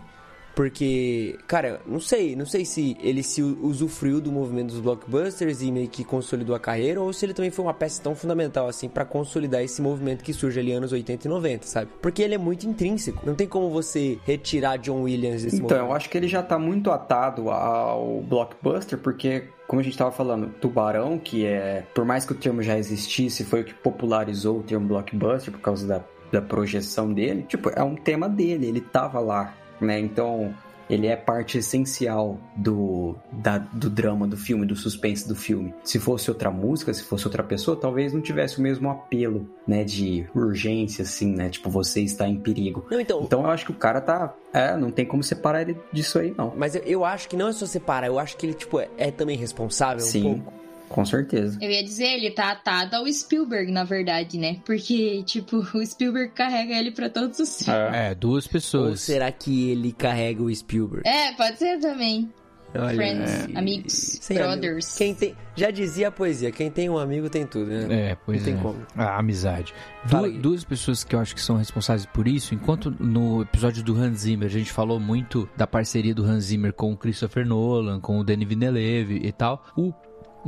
Porque, 0.58 1.38
cara, 1.46 1.80
não 1.86 2.00
sei, 2.00 2.34
não 2.34 2.44
sei 2.44 2.64
se 2.64 2.96
ele 3.00 3.22
se 3.22 3.40
usufruiu 3.40 4.20
do 4.20 4.32
movimento 4.32 4.72
dos 4.72 4.80
blockbusters 4.80 5.62
e 5.62 5.70
meio 5.70 5.86
que 5.86 6.02
consolidou 6.02 6.52
a 6.52 6.58
carreira, 6.58 7.00
ou 7.00 7.12
se 7.12 7.24
ele 7.24 7.32
também 7.32 7.52
foi 7.52 7.64
uma 7.64 7.72
peça 7.72 8.02
tão 8.02 8.12
fundamental 8.12 8.66
assim 8.66 8.88
para 8.88 9.04
consolidar 9.04 9.62
esse 9.62 9.80
movimento 9.80 10.24
que 10.24 10.32
surge 10.32 10.58
ali 10.58 10.72
anos 10.72 10.90
80 10.90 11.28
e 11.28 11.30
90, 11.30 11.64
sabe? 11.64 11.90
Porque 12.02 12.20
ele 12.22 12.34
é 12.34 12.38
muito 12.38 12.66
intrínseco. 12.66 13.24
Não 13.24 13.36
tem 13.36 13.46
como 13.46 13.70
você 13.70 14.18
retirar 14.24 14.78
John 14.78 15.02
Williams 15.02 15.44
desse 15.44 15.54
então, 15.54 15.62
movimento. 15.62 15.80
Então, 15.80 15.86
eu 15.90 15.94
acho 15.94 16.10
que 16.10 16.18
ele 16.18 16.26
já 16.26 16.42
tá 16.42 16.58
muito 16.58 16.90
atado 16.90 17.50
ao 17.50 18.20
blockbuster, 18.22 18.98
porque 18.98 19.44
como 19.68 19.78
a 19.78 19.84
gente 19.84 19.92
estava 19.92 20.10
falando, 20.10 20.48
Tubarão, 20.60 21.20
que 21.20 21.46
é, 21.46 21.86
por 21.94 22.04
mais 22.04 22.26
que 22.26 22.32
o 22.32 22.34
termo 22.34 22.64
já 22.64 22.76
existisse, 22.76 23.44
foi 23.44 23.60
o 23.60 23.64
que 23.64 23.74
popularizou 23.74 24.58
o 24.58 24.62
termo 24.64 24.88
blockbuster 24.88 25.52
por 25.52 25.60
causa 25.60 25.86
da, 25.86 26.04
da 26.32 26.42
projeção 26.42 27.12
dele. 27.12 27.44
Tipo, 27.44 27.70
é 27.70 27.82
um 27.84 27.94
tema 27.94 28.28
dele, 28.28 28.66
ele 28.66 28.80
tava 28.80 29.20
lá 29.20 29.54
né? 29.80 29.98
Então, 30.00 30.54
ele 30.88 31.06
é 31.06 31.16
parte 31.16 31.58
essencial 31.58 32.38
do, 32.56 33.14
da, 33.30 33.58
do 33.58 33.90
drama 33.90 34.26
do 34.26 34.36
filme, 34.36 34.64
do 34.64 34.74
suspense 34.74 35.28
do 35.28 35.36
filme. 35.36 35.74
Se 35.84 35.98
fosse 35.98 36.30
outra 36.30 36.50
música, 36.50 36.92
se 36.94 37.04
fosse 37.04 37.26
outra 37.26 37.42
pessoa, 37.42 37.76
talvez 37.76 38.12
não 38.12 38.20
tivesse 38.20 38.58
o 38.58 38.62
mesmo 38.62 38.90
apelo, 38.90 39.48
né, 39.66 39.84
de 39.84 40.26
urgência, 40.34 41.02
assim, 41.02 41.34
né, 41.34 41.50
tipo, 41.50 41.68
você 41.68 42.00
está 42.00 42.26
em 42.26 42.36
perigo. 42.36 42.86
Não, 42.90 43.00
então... 43.00 43.22
então 43.22 43.42
eu 43.42 43.50
acho 43.50 43.66
que 43.66 43.72
o 43.72 43.74
cara 43.74 44.00
tá, 44.00 44.34
é, 44.52 44.76
não 44.76 44.90
tem 44.90 45.04
como 45.04 45.22
separar 45.22 45.62
ele 45.62 45.76
disso 45.92 46.18
aí, 46.18 46.34
não. 46.36 46.52
Mas 46.56 46.74
eu, 46.74 46.82
eu 46.82 47.04
acho 47.04 47.28
que 47.28 47.36
não 47.36 47.48
é 47.48 47.52
só 47.52 47.66
separar, 47.66 48.06
eu 48.06 48.18
acho 48.18 48.36
que 48.36 48.46
ele, 48.46 48.54
tipo, 48.54 48.80
é, 48.80 48.88
é 48.96 49.10
também 49.10 49.36
responsável 49.36 50.00
Sim. 50.00 50.26
um 50.26 50.34
pouco. 50.34 50.58
Com 50.88 51.04
certeza. 51.04 51.58
Eu 51.60 51.70
ia 51.70 51.82
dizer, 51.82 52.14
ele 52.14 52.30
tá 52.30 52.50
atado 52.50 52.96
ao 52.96 53.06
Spielberg, 53.06 53.70
na 53.70 53.84
verdade, 53.84 54.38
né? 54.38 54.60
Porque, 54.64 55.22
tipo, 55.24 55.58
o 55.76 55.84
Spielberg 55.84 56.32
carrega 56.32 56.74
ele 56.74 56.90
pra 56.90 57.08
todos 57.08 57.38
os 57.38 57.62
filmes. 57.62 57.94
É, 57.94 58.14
duas 58.14 58.46
pessoas. 58.46 58.90
Ou 58.90 58.96
será 58.96 59.30
que 59.30 59.70
ele 59.70 59.92
carrega 59.92 60.42
o 60.42 60.54
Spielberg? 60.54 61.08
É, 61.08 61.32
pode 61.32 61.58
ser 61.58 61.78
também. 61.78 62.30
Olha, 62.74 62.94
Friends, 62.94 63.48
é... 63.48 63.58
amigos, 63.58 63.92
Sem 63.92 64.36
brothers. 64.36 64.96
Quem 64.96 65.14
tem, 65.14 65.34
já 65.56 65.70
dizia 65.70 66.08
a 66.08 66.10
poesia, 66.10 66.50
quem 66.50 66.70
tem 66.70 66.90
um 66.90 66.98
amigo 66.98 67.30
tem 67.30 67.46
tudo, 67.46 67.66
né? 67.66 68.10
É, 68.10 68.14
pois 68.14 68.38
Não 68.38 68.44
tem 68.44 68.54
é. 68.54 68.62
como. 68.62 68.86
A 68.94 69.18
amizade. 69.18 69.72
Du 70.04 70.30
duas 70.38 70.64
pessoas 70.64 71.02
que 71.02 71.14
eu 71.14 71.20
acho 71.20 71.34
que 71.34 71.40
são 71.40 71.56
responsáveis 71.56 72.04
por 72.06 72.28
isso, 72.28 72.54
enquanto 72.54 72.90
no 72.90 73.42
episódio 73.42 73.82
do 73.82 73.96
Hans 73.96 74.18
Zimmer 74.18 74.46
a 74.46 74.50
gente 74.50 74.70
falou 74.70 75.00
muito 75.00 75.48
da 75.56 75.66
parceria 75.66 76.14
do 76.14 76.24
Hans 76.24 76.44
Zimmer 76.44 76.72
com 76.72 76.92
o 76.92 76.96
Christopher 76.96 77.46
Nolan, 77.46 78.00
com 78.00 78.18
o 78.18 78.24
Denis 78.24 78.46
Villeneuve 78.46 79.20
e 79.22 79.32
tal, 79.32 79.64
o 79.76 79.92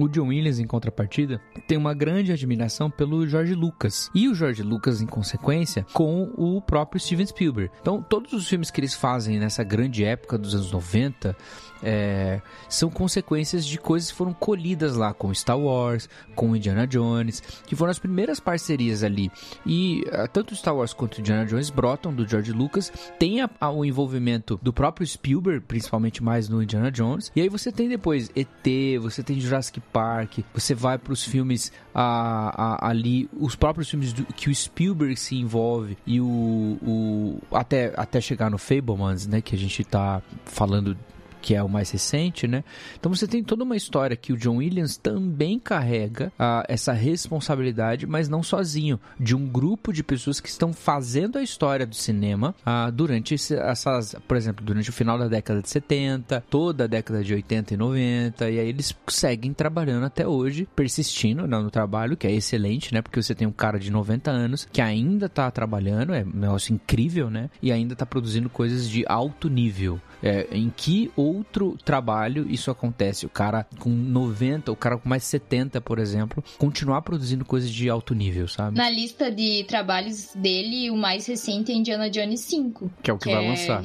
o 0.01 0.09
John 0.09 0.29
Williams, 0.29 0.59
em 0.59 0.67
contrapartida, 0.67 1.41
tem 1.67 1.77
uma 1.77 1.95
grande 1.95 2.33
admiração 2.33 2.91
pelo 2.91 3.27
George 3.27 3.55
Lucas. 3.55 4.11
E 4.15 4.29
o 4.29 4.35
George 4.35 4.63
Lucas, 4.63 5.01
em 5.01 5.07
consequência, 5.07 5.87
com 5.93 6.33
o 6.37 6.61
próprio 6.61 7.01
Steven 7.01 7.27
Spielberg. 7.27 7.71
Então, 7.81 8.03
todos 8.03 8.33
os 8.33 8.49
filmes 8.49 8.71
que 8.71 8.81
eles 8.81 8.95
fazem 8.95 9.39
nessa 9.39 9.63
grande 9.63 10.05
época 10.05 10.39
dos 10.39 10.55
anos 10.55 10.73
90 10.73 11.37
é, 11.83 12.41
são 12.69 12.91
consequências 12.91 13.65
de 13.65 13.79
coisas 13.79 14.11
que 14.11 14.17
foram 14.17 14.33
colhidas 14.33 14.97
lá 14.97 15.13
com 15.13 15.33
Star 15.33 15.59
Wars, 15.59 16.09
com 16.35 16.55
Indiana 16.55 16.87
Jones, 16.87 17.41
que 17.67 17.75
foram 17.75 17.91
as 17.91 17.99
primeiras 17.99 18.39
parcerias 18.39 19.03
ali. 19.03 19.31
E 19.65 20.05
uh, 20.09 20.29
tanto 20.33 20.55
Star 20.55 20.75
Wars 20.75 20.93
quanto 20.93 21.21
Indiana 21.21 21.47
Jones 21.47 21.71
brotam 21.71 22.13
do 22.13 22.27
George 22.29 22.53
Lucas, 22.53 22.93
tem 23.19 23.41
a, 23.41 23.51
a, 23.61 23.71
o 23.71 23.85
envolvimento 23.85 24.59
do 24.63 24.73
próprio 24.73 25.07
Spielberg, 25.07 25.65
principalmente 25.67 26.23
mais 26.23 26.49
no 26.49 26.63
Indiana 26.63 26.91
Jones. 26.91 27.33
E 27.35 27.41
aí 27.41 27.49
você 27.49 27.73
tem 27.73 27.89
depois 27.89 28.31
ET, 28.37 29.01
você 29.01 29.23
tem 29.23 29.41
Jurassic 29.41 29.81
Park, 29.93 30.39
você 30.53 30.75
vai 30.75 30.99
para 30.99 31.13
os 31.13 31.25
filmes 31.25 31.73
a, 31.95 32.87
a, 32.87 32.89
ali, 32.89 33.29
os 33.39 33.55
próprios 33.55 33.91
filmes 33.91 34.13
do, 34.13 34.25
que 34.25 34.49
o 34.49 34.55
Spielberg 34.55 35.17
se 35.17 35.37
envolve 35.37 35.97
e 36.07 36.21
o, 36.21 36.79
o 36.83 37.39
até, 37.53 37.93
até 37.97 38.21
chegar 38.21 38.51
no 38.51 38.59
Fablemans, 38.59 39.27
né, 39.27 39.41
que 39.41 39.55
a 39.55 39.59
gente 39.59 39.85
tá 39.85 40.23
falando 40.45 40.97
que 41.41 41.55
é 41.55 41.63
o 41.63 41.69
mais 41.69 41.91
recente, 41.91 42.47
né? 42.47 42.63
Então 42.99 43.13
você 43.13 43.27
tem 43.27 43.43
toda 43.43 43.65
uma 43.65 43.77
história 43.77 44.17
que 44.17 44.33
o 44.33 44.37
John 44.37 44.57
Williams 44.57 44.97
também 44.97 45.59
carrega 45.59 46.33
uh, 46.39 46.65
essa 46.69 46.93
responsabilidade, 46.93 48.07
mas 48.07 48.29
não 48.29 48.43
sozinho, 48.43 49.01
de 49.19 49.35
um 49.35 49.47
grupo 49.47 49.93
de 49.93 50.03
pessoas 50.03 50.41
que 50.41 50.49
estão 50.49 50.73
fazendo 50.73 51.39
a 51.39 51.43
história 51.43 51.87
do 51.87 51.95
cinema 51.95 52.55
uh, 52.61 52.93
durante 52.93 53.35
esse, 53.35 53.55
essas, 53.55 54.15
por 54.27 54.37
exemplo, 54.37 54.65
durante 54.65 54.91
o 54.91 54.93
final 54.93 55.19
da 55.19 55.29
década 55.29 55.63
de 55.63 55.69
70, 55.69 56.45
toda 56.49 56.85
a 56.85 56.87
década 56.87 57.23
de 57.23 57.35
80 57.35 57.75
e 57.75 57.77
90, 57.77 58.51
e 58.51 58.59
aí 58.59 58.69
eles 58.69 58.95
seguem 59.09 59.53
trabalhando 59.53 60.05
até 60.05 60.27
hoje, 60.27 60.69
persistindo 60.75 61.47
né, 61.47 61.59
no 61.59 61.71
trabalho, 61.71 62.17
que 62.17 62.27
é 62.27 62.33
excelente, 62.33 62.93
né? 62.93 63.03
Porque 63.03 63.23
você 63.23 63.35
tem 63.35 63.47
um 63.47 63.53
cara 63.53 63.79
de 63.79 63.91
90 63.91 64.31
anos 64.31 64.69
que 64.71 64.81
ainda 64.81 65.29
tá 65.29 65.51
trabalhando, 65.51 66.15
é 66.15 66.23
um 66.23 66.41
negócio 66.41 66.75
incrível, 66.75 67.31
né? 67.31 67.51
E 67.63 67.73
ainda 67.73 67.97
tá 67.97 68.07
produzindo 68.07 68.49
coisas 68.49 68.89
de 68.89 69.05
alto 69.07 69.49
nível. 69.49 70.01
É, 70.23 70.47
em 70.53 70.71
que 70.75 71.11
outro 71.17 71.77
trabalho 71.85 72.47
isso 72.51 72.71
acontece? 72.71 73.27
O 73.27 73.29
cara 73.29 73.67
com 73.79 73.91
90, 73.91 74.71
o 74.71 74.77
cara 74.77 74.99
com 74.99 75.09
mais 75.09 75.25
70, 75.25 75.81
por 75.81 75.99
exemplo, 75.99 76.45
continuar 76.59 77.03
produzindo 77.03 77.45
coisas 77.45 77.71
de 77.71 77.89
alto 77.89 78.15
nível, 78.15 78.47
sabe? 78.47 78.77
Na 78.77 78.91
lista 78.91 79.31
de 79.31 79.65
trabalhos 79.65 80.31
dele, 80.35 80.91
o 80.91 80.97
mais 80.97 81.27
recente 81.27 81.73
é 81.73 81.75
Indiana 81.75 82.11
Jones 82.11 82.41
5. 82.41 82.91
Que 83.03 83.11
é 83.11 83.15
o 83.15 83.19
que, 83.19 83.29
que 83.29 83.35
vai 83.35 83.45
é... 83.45 83.49
lançar 83.49 83.85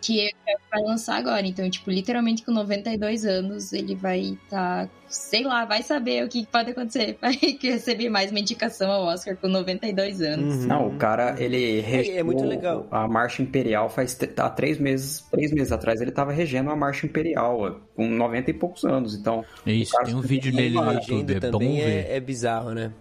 que 0.00 0.30
vai 0.70 0.82
lançar 0.82 1.16
agora. 1.16 1.46
Então, 1.46 1.68
tipo, 1.68 1.90
literalmente 1.90 2.44
com 2.44 2.52
92 2.52 3.24
anos, 3.24 3.72
ele 3.72 3.94
vai 3.94 4.20
estar, 4.20 4.86
tá, 4.86 4.90
sei 5.08 5.44
lá, 5.44 5.64
vai 5.64 5.82
saber 5.82 6.24
o 6.24 6.28
que 6.28 6.46
pode 6.46 6.70
acontecer. 6.70 7.18
Vai 7.20 7.34
receber 7.60 8.08
mais 8.08 8.30
uma 8.30 8.40
indicação 8.40 8.90
ao 8.90 9.04
Oscar 9.04 9.36
com 9.36 9.48
92 9.48 10.20
anos. 10.22 10.56
Uhum. 10.56 10.66
Não, 10.66 10.88
o 10.88 10.96
cara, 10.96 11.34
ele 11.38 11.80
é, 11.80 12.18
é 12.18 12.22
muito 12.22 12.44
legal. 12.44 12.86
A 12.90 13.06
Marcha 13.08 13.42
Imperial 13.42 13.88
faz 13.88 14.18
há 14.36 14.50
três 14.50 14.78
meses, 14.78 15.26
três 15.30 15.52
meses 15.52 15.72
atrás, 15.72 16.00
ele 16.00 16.10
tava 16.10 16.32
regendo 16.32 16.70
a 16.70 16.76
Marcha 16.76 17.06
Imperial 17.06 17.80
com 17.94 18.08
90 18.08 18.50
e 18.50 18.54
poucos 18.54 18.84
anos. 18.84 19.14
Então, 19.14 19.44
isso, 19.66 19.92
tem 20.04 20.14
um 20.14 20.20
vídeo 20.20 20.52
dele 20.52 20.74
no 20.74 20.92
YouTube, 20.92 21.34
é 21.34 21.50
bom 21.50 21.58
ver. 21.58 22.06
É, 22.08 22.16
é 22.16 22.20
bizarro, 22.20 22.72
né? 22.72 22.92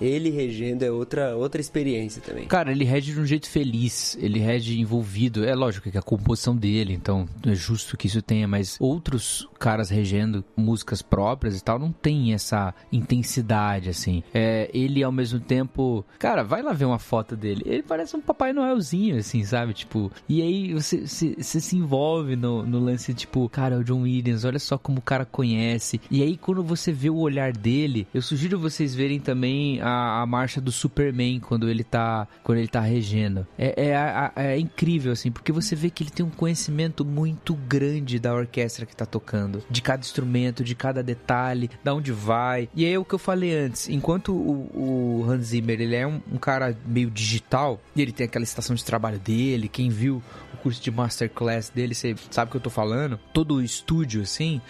Ele 0.00 0.30
regendo 0.30 0.84
é 0.84 0.90
outra, 0.90 1.36
outra 1.36 1.60
experiência 1.60 2.22
também. 2.22 2.46
Cara, 2.46 2.70
ele 2.70 2.84
rege 2.84 3.12
de 3.12 3.20
um 3.20 3.26
jeito 3.26 3.48
feliz, 3.48 4.16
ele 4.20 4.38
rege 4.38 4.78
envolvido. 4.78 5.44
É 5.44 5.54
lógico 5.54 5.90
que 5.90 5.96
é 5.96 6.00
a 6.00 6.02
composição 6.02 6.56
dele, 6.56 6.92
então 6.92 7.28
é 7.44 7.54
justo 7.54 7.96
que 7.96 8.06
isso 8.06 8.22
tenha, 8.22 8.46
mas 8.46 8.76
outros 8.80 9.48
caras 9.58 9.90
regendo 9.90 10.44
músicas 10.56 11.02
próprias 11.02 11.58
e 11.58 11.64
tal 11.64 11.78
não 11.78 11.92
tem 11.92 12.32
essa 12.32 12.74
intensidade, 12.92 13.88
assim. 13.88 14.22
É, 14.34 14.70
ele 14.72 15.02
ao 15.02 15.12
mesmo 15.12 15.40
tempo. 15.40 16.04
Cara, 16.18 16.42
vai 16.42 16.62
lá 16.62 16.72
ver 16.72 16.84
uma 16.84 16.98
foto 16.98 17.36
dele. 17.36 17.62
Ele 17.64 17.82
parece 17.82 18.16
um 18.16 18.20
Papai 18.20 18.52
Noelzinho, 18.52 19.16
assim, 19.18 19.44
sabe? 19.44 19.72
Tipo, 19.72 20.10
e 20.28 20.42
aí 20.42 20.74
você, 20.74 21.06
você, 21.06 21.34
você 21.38 21.60
se 21.60 21.76
envolve 21.76 22.36
no, 22.36 22.64
no 22.64 22.78
lance, 22.78 23.14
tipo, 23.14 23.48
cara, 23.48 23.76
é 23.76 23.78
o 23.78 23.84
John 23.84 24.02
Williams, 24.02 24.44
olha 24.44 24.58
só 24.58 24.76
como 24.76 24.98
o 24.98 25.02
cara 25.02 25.24
conhece. 25.24 26.00
E 26.10 26.22
aí 26.22 26.36
quando 26.36 26.62
você 26.62 26.92
vê 26.92 27.10
o 27.10 27.16
olhar 27.16 27.52
dele, 27.52 28.06
eu 28.12 28.22
sugiro 28.22 28.58
vocês 28.58 28.94
verem 28.94 29.20
também 29.20 29.80
a, 29.86 30.22
a 30.22 30.26
marcha 30.26 30.60
do 30.60 30.72
Superman 30.72 31.38
quando 31.38 31.68
ele 31.68 31.84
tá, 31.84 32.26
quando 32.42 32.58
ele 32.58 32.68
tá 32.68 32.80
regendo. 32.80 33.46
É, 33.56 33.90
é, 33.90 34.32
é, 34.34 34.58
incrível, 34.58 35.12
assim, 35.12 35.30
porque 35.30 35.52
você 35.52 35.76
vê 35.76 35.90
que 35.90 36.02
ele 36.02 36.10
tem 36.10 36.26
um 36.26 36.30
conhecimento 36.30 37.04
muito 37.04 37.54
grande 37.54 38.18
da 38.18 38.34
orquestra 38.34 38.84
que 38.84 38.96
tá 38.96 39.06
tocando, 39.06 39.62
de 39.70 39.80
cada 39.80 40.00
instrumento, 40.00 40.64
de 40.64 40.74
cada 40.74 41.02
detalhe, 41.02 41.70
da 41.84 41.94
onde 41.94 42.10
vai. 42.10 42.68
E 42.74 42.84
é 42.84 42.98
o 42.98 43.04
que 43.04 43.14
eu 43.14 43.18
falei 43.18 43.56
antes, 43.56 43.88
enquanto 43.88 44.32
o, 44.32 45.22
o 45.22 45.30
Hans 45.30 45.46
Zimmer, 45.46 45.80
ele 45.80 45.94
é 45.94 46.06
um, 46.06 46.20
um 46.32 46.38
cara 46.38 46.76
meio 46.84 47.10
digital, 47.10 47.80
e 47.94 48.02
ele 48.02 48.12
tem 48.12 48.26
aquela 48.26 48.44
estação 48.44 48.74
de 48.74 48.84
trabalho 48.84 49.20
dele, 49.20 49.68
quem 49.68 49.88
viu 49.88 50.20
o 50.52 50.56
curso 50.56 50.82
de 50.82 50.90
masterclass 50.90 51.70
dele, 51.70 51.94
você 51.94 52.16
sabe 52.30 52.48
o 52.48 52.50
que 52.50 52.56
eu 52.56 52.62
tô 52.62 52.70
falando? 52.70 53.20
Todo 53.32 53.56
o 53.56 53.62
estúdio, 53.62 54.22
assim, 54.22 54.60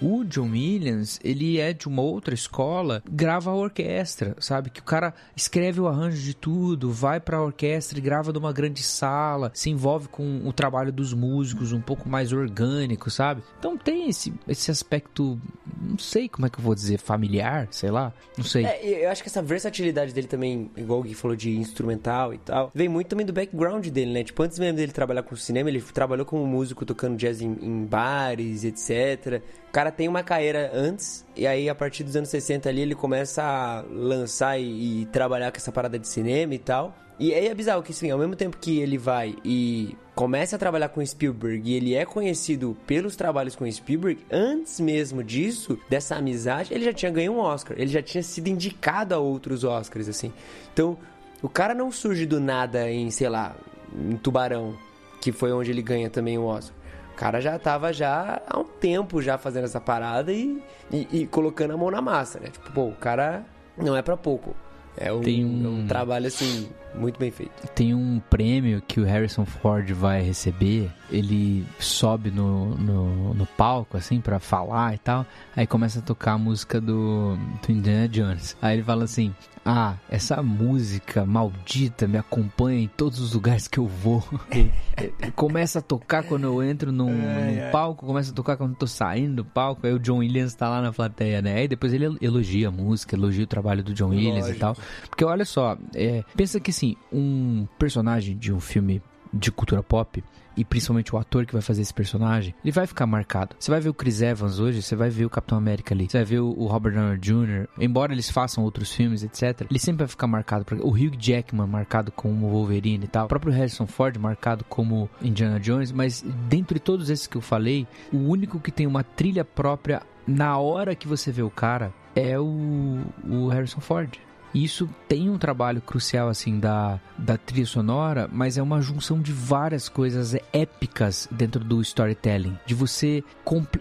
o 0.00 0.24
John 0.24 0.50
Williams, 0.50 1.18
ele 1.22 1.58
é 1.58 1.72
de 1.72 1.88
uma 1.88 2.02
outra 2.02 2.34
escola, 2.34 3.02
grava 3.08 3.50
a 3.50 3.54
orquestra, 3.54 4.36
sabe? 4.38 4.70
Que 4.70 4.80
o 4.80 4.84
cara 4.84 5.14
escreve 5.34 5.80
o 5.80 5.88
arranjo 5.88 6.22
de 6.22 6.34
tudo, 6.34 6.92
vai 6.92 7.20
pra 7.20 7.42
orquestra 7.42 7.98
e 7.98 8.02
grava 8.02 8.32
numa 8.32 8.52
grande 8.52 8.82
sala, 8.82 9.50
se 9.54 9.70
envolve 9.70 10.08
com 10.08 10.42
o 10.44 10.52
trabalho 10.52 10.92
dos 10.92 11.12
músicos 11.12 11.72
um 11.72 11.80
pouco 11.80 12.08
mais 12.08 12.32
orgânico, 12.32 13.10
sabe? 13.10 13.42
Então 13.58 13.76
tem 13.76 14.08
esse, 14.08 14.32
esse 14.46 14.70
aspecto, 14.70 15.40
não 15.80 15.98
sei 15.98 16.28
como 16.28 16.46
é 16.46 16.50
que 16.50 16.58
eu 16.58 16.62
vou 16.62 16.74
dizer, 16.74 16.98
familiar, 16.98 17.68
sei 17.70 17.90
lá, 17.90 18.12
não 18.36 18.44
sei. 18.44 18.64
É, 18.64 19.04
eu 19.04 19.10
acho 19.10 19.22
que 19.22 19.28
essa 19.28 19.42
versatilidade 19.42 20.12
dele 20.12 20.26
também, 20.26 20.70
igual 20.76 21.00
o 21.00 21.02
Gui 21.02 21.14
falou 21.14 21.36
de 21.36 21.56
instrumental 21.56 22.34
e 22.34 22.38
tal, 22.38 22.70
vem 22.74 22.88
muito 22.88 23.08
também 23.08 23.24
do 23.24 23.32
background 23.32 23.86
dele, 23.88 24.12
né? 24.12 24.24
Tipo, 24.24 24.42
antes 24.42 24.58
mesmo 24.58 24.76
dele 24.76 24.92
trabalhar 24.92 25.22
com 25.22 25.36
cinema, 25.36 25.68
ele 25.68 25.80
trabalhou 25.80 26.26
como 26.26 26.46
músico 26.46 26.84
tocando 26.84 27.16
jazz 27.16 27.40
em, 27.40 27.56
em 27.60 27.84
bares, 27.84 28.64
etc 28.64 29.42
cara 29.76 29.85
tem 29.90 30.08
uma 30.08 30.22
carreira 30.22 30.70
antes, 30.74 31.24
e 31.36 31.46
aí 31.46 31.68
a 31.68 31.74
partir 31.74 32.04
dos 32.04 32.16
anos 32.16 32.28
60 32.28 32.68
ali 32.68 32.82
ele 32.82 32.94
começa 32.94 33.42
a 33.42 33.84
lançar 33.90 34.58
e, 34.58 35.02
e 35.02 35.06
trabalhar 35.06 35.50
com 35.50 35.56
essa 35.56 35.72
parada 35.72 35.98
de 35.98 36.08
cinema 36.08 36.54
e 36.54 36.58
tal. 36.58 36.94
E 37.18 37.32
aí 37.32 37.46
é 37.46 37.54
bizarro 37.54 37.82
que, 37.82 37.92
assim, 37.92 38.10
ao 38.10 38.18
mesmo 38.18 38.36
tempo 38.36 38.58
que 38.58 38.78
ele 38.78 38.98
vai 38.98 39.34
e 39.42 39.96
começa 40.14 40.56
a 40.56 40.58
trabalhar 40.58 40.90
com 40.90 41.04
Spielberg 41.04 41.70
e 41.70 41.74
ele 41.74 41.94
é 41.94 42.04
conhecido 42.04 42.76
pelos 42.86 43.16
trabalhos 43.16 43.56
com 43.56 43.70
Spielberg, 43.70 44.20
antes 44.30 44.78
mesmo 44.80 45.24
disso, 45.24 45.78
dessa 45.88 46.16
amizade, 46.16 46.74
ele 46.74 46.84
já 46.84 46.92
tinha 46.92 47.10
ganho 47.10 47.32
um 47.32 47.38
Oscar. 47.38 47.78
Ele 47.78 47.90
já 47.90 48.02
tinha 48.02 48.22
sido 48.22 48.48
indicado 48.48 49.14
a 49.14 49.18
outros 49.18 49.64
Oscars, 49.64 50.10
assim. 50.10 50.30
Então, 50.74 50.98
o 51.42 51.48
cara 51.48 51.74
não 51.74 51.90
surge 51.90 52.26
do 52.26 52.38
nada 52.38 52.90
em, 52.90 53.10
sei 53.10 53.30
lá, 53.30 53.56
em 53.94 54.16
Tubarão, 54.16 54.76
que 55.18 55.32
foi 55.32 55.52
onde 55.52 55.70
ele 55.70 55.82
ganha 55.82 56.10
também 56.10 56.36
o 56.36 56.44
Oscar. 56.44 56.75
O 57.16 57.18
cara 57.18 57.40
já 57.40 57.58
tava 57.58 57.94
já 57.94 58.42
há 58.46 58.58
um 58.58 58.64
tempo 58.64 59.22
já 59.22 59.38
fazendo 59.38 59.64
essa 59.64 59.80
parada 59.80 60.30
e, 60.30 60.62
e, 60.92 61.08
e 61.10 61.26
colocando 61.26 61.72
a 61.72 61.76
mão 61.76 61.90
na 61.90 62.02
massa, 62.02 62.38
né? 62.38 62.48
Tipo, 62.50 62.70
pô, 62.72 62.88
o 62.88 62.94
cara 62.94 63.42
não 63.74 63.96
é 63.96 64.02
para 64.02 64.18
pouco. 64.18 64.54
É 64.98 65.10
um, 65.10 65.22
um... 65.22 65.80
um, 65.80 65.86
trabalho, 65.86 66.26
assim, 66.26 66.68
muito 66.96 67.18
bem 67.18 67.30
feito. 67.30 67.52
Tem 67.74 67.94
um 67.94 68.20
prêmio 68.30 68.82
que 68.86 69.00
o 69.00 69.04
Harrison 69.04 69.44
Ford 69.44 69.90
vai 69.92 70.22
receber. 70.22 70.90
Ele 71.10 71.64
sobe 71.78 72.30
no, 72.30 72.74
no, 72.76 73.34
no 73.34 73.46
palco, 73.46 73.96
assim, 73.96 74.20
para 74.20 74.38
falar 74.38 74.94
e 74.94 74.98
tal. 74.98 75.26
Aí 75.54 75.66
começa 75.66 76.00
a 76.00 76.02
tocar 76.02 76.32
a 76.32 76.38
música 76.38 76.80
do, 76.80 77.36
do 77.36 77.72
Indiana 77.72 78.08
Jones. 78.08 78.56
Aí 78.60 78.76
ele 78.76 78.82
fala 78.82 79.04
assim: 79.04 79.34
Ah, 79.64 79.94
essa 80.08 80.42
música 80.42 81.24
maldita 81.24 82.06
me 82.06 82.18
acompanha 82.18 82.80
em 82.80 82.88
todos 82.88 83.20
os 83.20 83.32
lugares 83.32 83.68
que 83.68 83.78
eu 83.78 83.86
vou. 83.86 84.22
começa 85.34 85.78
a 85.80 85.82
tocar 85.82 86.22
quando 86.22 86.44
eu 86.44 86.62
entro 86.62 86.92
num, 86.92 87.12
num 87.12 87.70
palco, 87.70 88.06
começa 88.06 88.30
a 88.30 88.34
tocar 88.34 88.56
quando 88.56 88.72
eu 88.72 88.78
tô 88.78 88.86
saindo 88.86 89.36
do 89.36 89.44
palco. 89.44 89.86
Aí 89.86 89.92
o 89.92 89.98
John 89.98 90.18
Williams 90.18 90.54
tá 90.54 90.68
lá 90.68 90.80
na 90.80 90.92
plateia, 90.92 91.42
né? 91.42 91.56
Aí 91.56 91.68
depois 91.68 91.92
ele 91.92 92.16
elogia 92.20 92.68
a 92.68 92.70
música, 92.70 93.16
elogia 93.16 93.44
o 93.44 93.46
trabalho 93.46 93.82
do 93.82 93.92
John 93.92 94.08
Williams 94.10 94.46
Lógico. 94.46 94.56
e 94.56 94.60
tal. 94.60 94.76
Porque 95.08 95.24
olha 95.24 95.44
só, 95.44 95.76
é, 95.94 96.24
pensa 96.36 96.60
que 96.60 96.70
assim, 96.70 96.85
um 97.10 97.66
personagem 97.78 98.36
de 98.36 98.52
um 98.52 98.60
filme 98.60 99.02
de 99.32 99.50
cultura 99.50 99.82
pop, 99.82 100.22
e 100.56 100.64
principalmente 100.64 101.14
o 101.14 101.18
ator 101.18 101.44
que 101.44 101.52
vai 101.52 101.60
fazer 101.60 101.82
esse 101.82 101.92
personagem, 101.92 102.54
ele 102.64 102.72
vai 102.72 102.86
ficar 102.86 103.06
marcado. 103.06 103.54
Você 103.58 103.70
vai 103.70 103.80
ver 103.80 103.90
o 103.90 103.94
Chris 103.94 104.22
Evans 104.22 104.58
hoje, 104.58 104.82
você 104.82 104.96
vai 104.96 105.10
ver 105.10 105.26
o 105.26 105.30
Capitão 105.30 105.58
América 105.58 105.94
ali, 105.94 106.08
você 106.08 106.18
vai 106.18 106.24
ver 106.24 106.40
o 106.40 106.66
Robert 106.66 106.94
Downey 106.94 107.18
Jr., 107.18 107.68
embora 107.78 108.12
eles 108.12 108.30
façam 108.30 108.64
outros 108.64 108.92
filmes, 108.92 109.22
etc., 109.22 109.66
ele 109.68 109.78
sempre 109.78 109.98
vai 109.98 110.08
ficar 110.08 110.26
marcado. 110.26 110.64
O 110.82 110.90
Hugh 110.90 111.16
Jackman 111.18 111.66
marcado 111.66 112.10
como 112.10 112.48
Wolverine 112.48 113.04
e 113.04 113.08
tal, 113.08 113.26
o 113.26 113.28
próprio 113.28 113.52
Harrison 113.52 113.86
Ford 113.86 114.16
marcado 114.16 114.64
como 114.64 115.10
Indiana 115.20 115.60
Jones, 115.60 115.92
mas 115.92 116.24
dentre 116.48 116.78
todos 116.78 117.10
esses 117.10 117.26
que 117.26 117.36
eu 117.36 117.42
falei, 117.42 117.86
o 118.12 118.18
único 118.18 118.58
que 118.58 118.70
tem 118.70 118.86
uma 118.86 119.04
trilha 119.04 119.44
própria 119.44 120.02
na 120.26 120.58
hora 120.58 120.94
que 120.94 121.06
você 121.06 121.30
vê 121.30 121.42
o 121.42 121.50
cara 121.50 121.92
é 122.14 122.38
o, 122.38 123.02
o 123.28 123.48
Harrison 123.48 123.80
Ford 123.80 124.18
isso 124.64 124.88
tem 125.06 125.28
um 125.28 125.36
trabalho 125.36 125.82
crucial, 125.82 126.28
assim, 126.28 126.58
da, 126.58 126.98
da 127.18 127.36
trilha 127.36 127.66
sonora, 127.66 128.28
mas 128.32 128.56
é 128.56 128.62
uma 128.62 128.80
junção 128.80 129.20
de 129.20 129.30
várias 129.32 129.88
coisas 129.88 130.34
épicas 130.52 131.28
dentro 131.30 131.62
do 131.62 131.80
storytelling. 131.82 132.56
De 132.64 132.74
você. 132.74 133.22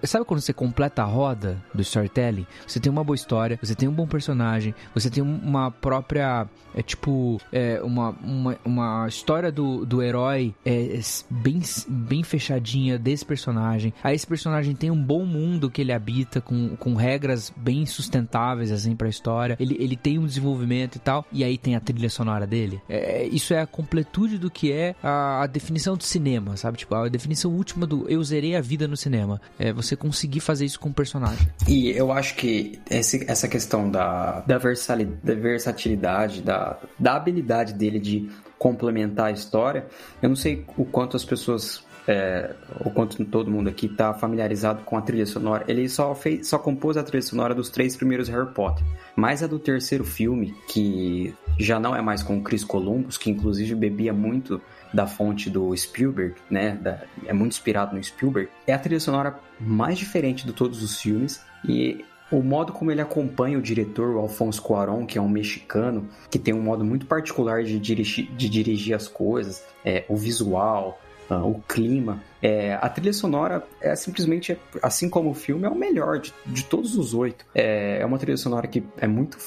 Sabe 0.03 0.25
quando 0.25 0.41
você 0.41 0.53
completa 0.53 1.01
a 1.01 1.05
roda 1.05 1.63
do 1.73 1.81
storytelling? 1.81 2.45
Você 2.67 2.79
tem 2.79 2.91
uma 2.91 3.03
boa 3.03 3.15
história, 3.15 3.57
você 3.61 3.73
tem 3.73 3.87
um 3.87 3.93
bom 3.93 4.05
personagem, 4.05 4.75
você 4.93 5.09
tem 5.09 5.23
uma 5.23 5.71
própria. 5.71 6.47
É 6.75 6.81
tipo. 6.81 7.39
É, 7.53 7.81
uma, 7.81 8.09
uma, 8.21 8.57
uma 8.65 9.07
história 9.07 9.51
do, 9.51 9.85
do 9.85 10.01
herói 10.01 10.53
é, 10.65 10.99
bem, 11.29 11.61
bem 11.87 12.23
fechadinha 12.23 12.99
desse 12.99 13.25
personagem. 13.25 13.93
Aí 14.03 14.13
esse 14.13 14.27
personagem 14.27 14.75
tem 14.75 14.91
um 14.91 15.01
bom 15.01 15.25
mundo 15.25 15.69
que 15.69 15.81
ele 15.81 15.93
habita, 15.93 16.41
com, 16.41 16.75
com 16.75 16.95
regras 16.95 17.53
bem 17.55 17.85
sustentáveis, 17.85 18.71
assim, 18.71 18.95
pra 18.95 19.07
história. 19.07 19.55
Ele, 19.59 19.77
ele 19.79 19.95
tem 19.95 20.19
um 20.19 20.25
desenvolvimento 20.25 20.64
desenvolvimento 20.65 20.95
e 20.95 20.99
tal, 20.99 21.25
e 21.31 21.43
aí 21.43 21.57
tem 21.57 21.75
a 21.75 21.79
trilha 21.79 22.09
sonora 22.09 22.45
dele. 22.45 22.81
É, 22.89 23.23
isso 23.25 23.53
é 23.53 23.61
a 23.61 23.67
completude 23.67 24.37
do 24.37 24.49
que 24.49 24.71
é 24.71 24.95
a, 25.01 25.43
a, 25.43 25.47
definição 25.47 25.95
de 25.95 26.05
cinema, 26.05 26.57
sabe? 26.57 26.79
Tipo, 26.79 26.95
a 26.95 27.07
definição 27.07 27.51
última 27.51 27.85
do 27.85 28.09
eu 28.09 28.23
zerei 28.23 28.55
a 28.55 28.61
vida 28.61 28.87
no 28.87 28.97
cinema. 28.97 29.39
É 29.57 29.71
você 29.71 29.95
conseguir 29.95 30.39
fazer 30.39 30.65
isso 30.65 30.79
com 30.79 30.89
o 30.89 30.93
personagem. 30.93 31.47
E 31.67 31.89
eu 31.89 32.11
acho 32.11 32.35
que 32.35 32.79
esse, 32.89 33.23
essa 33.29 33.47
questão 33.47 33.89
da, 33.89 34.41
da, 34.41 34.57
da 34.57 35.35
versatilidade, 35.35 36.41
da, 36.41 36.77
da 36.97 37.15
habilidade 37.15 37.73
dele 37.73 37.99
de 37.99 38.29
complementar 38.57 39.27
a 39.27 39.31
história, 39.31 39.85
eu 40.21 40.29
não 40.29 40.35
sei 40.35 40.65
o 40.77 40.85
quanto 40.85 41.15
as 41.15 41.25
pessoas 41.25 41.83
é, 42.07 42.53
o 42.79 42.89
quanto 42.89 43.23
todo 43.25 43.49
mundo 43.49 43.69
aqui 43.69 43.87
está 43.87 44.13
familiarizado 44.13 44.83
com 44.83 44.97
a 44.97 45.01
trilha 45.01 45.25
sonora, 45.25 45.65
ele 45.67 45.87
só, 45.89 46.13
fez, 46.13 46.47
só 46.47 46.57
compôs 46.57 46.97
a 46.97 47.03
trilha 47.03 47.21
sonora 47.21 47.55
dos 47.55 47.69
três 47.69 47.95
primeiros 47.95 48.27
Harry 48.29 48.51
Potter. 48.53 48.85
Mas 49.15 49.41
a 49.41 49.47
do 49.47 49.57
terceiro 49.57 50.03
filme, 50.03 50.53
que 50.67 51.33
já 51.59 51.79
não 51.79 51.95
é 51.95 52.01
mais 52.01 52.21
com 52.21 52.37
o 52.37 52.43
Chris 52.43 52.63
Columbus, 52.63 53.17
que 53.17 53.29
inclusive 53.29 53.73
bebia 53.75 54.13
muito 54.13 54.61
da 54.93 55.07
fonte 55.07 55.49
do 55.49 55.75
Spielberg, 55.75 56.35
né? 56.49 56.77
Da, 56.81 57.03
é 57.25 57.33
muito 57.33 57.53
inspirado 57.53 57.95
no 57.95 58.03
Spielberg. 58.03 58.49
É 58.67 58.73
a 58.73 58.79
trilha 58.79 58.99
sonora 58.99 59.37
mais 59.59 59.97
diferente 59.97 60.45
de 60.45 60.53
todos 60.53 60.83
os 60.83 61.01
filmes 61.01 61.41
e 61.67 62.05
o 62.31 62.41
modo 62.41 62.73
como 62.73 62.91
ele 62.91 63.01
acompanha 63.01 63.57
o 63.57 63.61
diretor, 63.61 64.15
o 64.15 64.19
Alfonso 64.19 64.61
Cuarón, 64.61 65.05
que 65.05 65.17
é 65.17 65.21
um 65.21 65.29
mexicano, 65.29 66.07
que 66.29 66.39
tem 66.39 66.53
um 66.53 66.61
modo 66.61 66.83
muito 66.83 67.05
particular 67.05 67.63
de 67.63 67.79
dirigir, 67.79 68.31
de 68.35 68.49
dirigir 68.49 68.95
as 68.95 69.07
coisas, 69.07 69.63
é, 69.83 70.05
o 70.09 70.15
visual, 70.15 70.99
uh, 71.29 71.35
o 71.35 71.61
clima. 71.67 72.21
É, 72.41 72.73
a 72.75 72.87
trilha 72.89 73.13
sonora 73.13 73.63
é 73.81 73.95
simplesmente, 73.95 74.57
assim 74.81 75.09
como 75.09 75.31
o 75.31 75.33
filme, 75.33 75.65
é 75.65 75.69
o 75.69 75.75
melhor 75.75 76.19
de, 76.19 76.33
de 76.45 76.63
todos 76.65 76.97
os 76.97 77.13
oito. 77.13 77.45
É, 77.55 77.99
é 78.01 78.05
uma 78.05 78.17
trilha 78.17 78.37
sonora 78.37 78.67
que 78.67 78.83
é 78.97 79.07
muito 79.07 79.37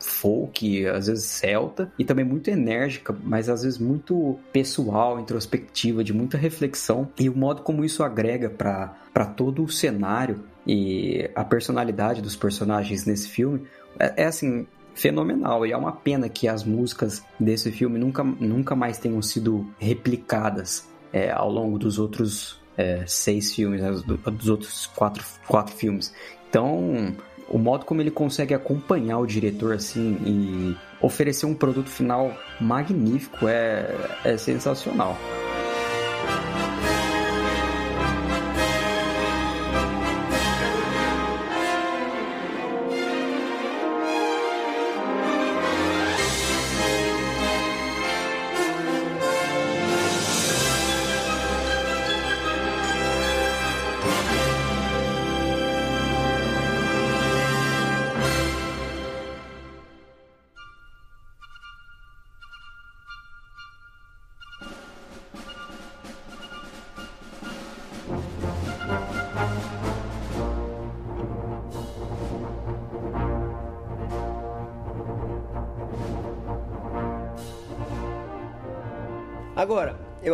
folk, 0.00 0.86
às 0.86 1.06
vezes 1.06 1.24
celta, 1.24 1.92
e 1.98 2.04
também 2.04 2.24
muito 2.24 2.50
enérgica, 2.50 3.16
mas 3.22 3.48
às 3.48 3.62
vezes 3.62 3.78
muito 3.78 4.38
pessoal, 4.52 5.20
introspectiva, 5.20 6.02
de 6.02 6.12
muita 6.12 6.36
reflexão. 6.36 7.08
E 7.18 7.28
o 7.28 7.36
modo 7.36 7.62
como 7.62 7.84
isso 7.84 8.02
agrega 8.02 8.50
para 8.50 9.24
todo 9.36 9.62
o 9.62 9.68
cenário 9.68 10.44
e 10.66 11.30
a 11.34 11.44
personalidade 11.44 12.20
dos 12.20 12.36
personagens 12.36 13.06
nesse 13.06 13.28
filme 13.28 13.66
é, 13.98 14.24
é 14.24 14.26
assim 14.26 14.66
fenomenal 14.94 15.64
e 15.64 15.72
é 15.72 15.76
uma 15.76 15.92
pena 15.92 16.28
que 16.28 16.48
as 16.48 16.64
músicas 16.64 17.22
desse 17.38 17.70
filme 17.70 17.98
nunca, 17.98 18.22
nunca 18.24 18.74
mais 18.74 18.98
tenham 18.98 19.22
sido 19.22 19.66
replicadas 19.78 20.88
é, 21.12 21.30
ao 21.30 21.50
longo 21.50 21.78
dos 21.78 21.98
outros 21.98 22.60
é, 22.76 23.04
seis 23.06 23.54
filmes, 23.54 23.80
né, 23.80 23.90
dos 23.90 24.48
outros 24.48 24.86
quatro, 24.86 25.24
quatro 25.46 25.74
filmes. 25.74 26.14
Então, 26.48 27.14
o 27.48 27.58
modo 27.58 27.84
como 27.84 28.00
ele 28.00 28.10
consegue 28.10 28.54
acompanhar 28.54 29.18
o 29.18 29.26
diretor 29.26 29.74
assim 29.74 30.16
e 30.24 30.76
oferecer 31.00 31.46
um 31.46 31.54
produto 31.54 31.88
final 31.88 32.32
magnífico 32.60 33.48
é, 33.48 33.94
é 34.24 34.36
sensacional. 34.36 35.16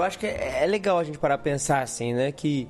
Acho 0.05 0.19
que 0.19 0.27
é, 0.27 0.63
é 0.63 0.67
legal 0.67 0.99
a 0.99 1.05
gente 1.05 1.19
parar 1.19 1.35
a 1.35 1.39
pensar 1.39 1.83
assim, 1.83 2.13
né? 2.15 2.31
Que, 2.31 2.69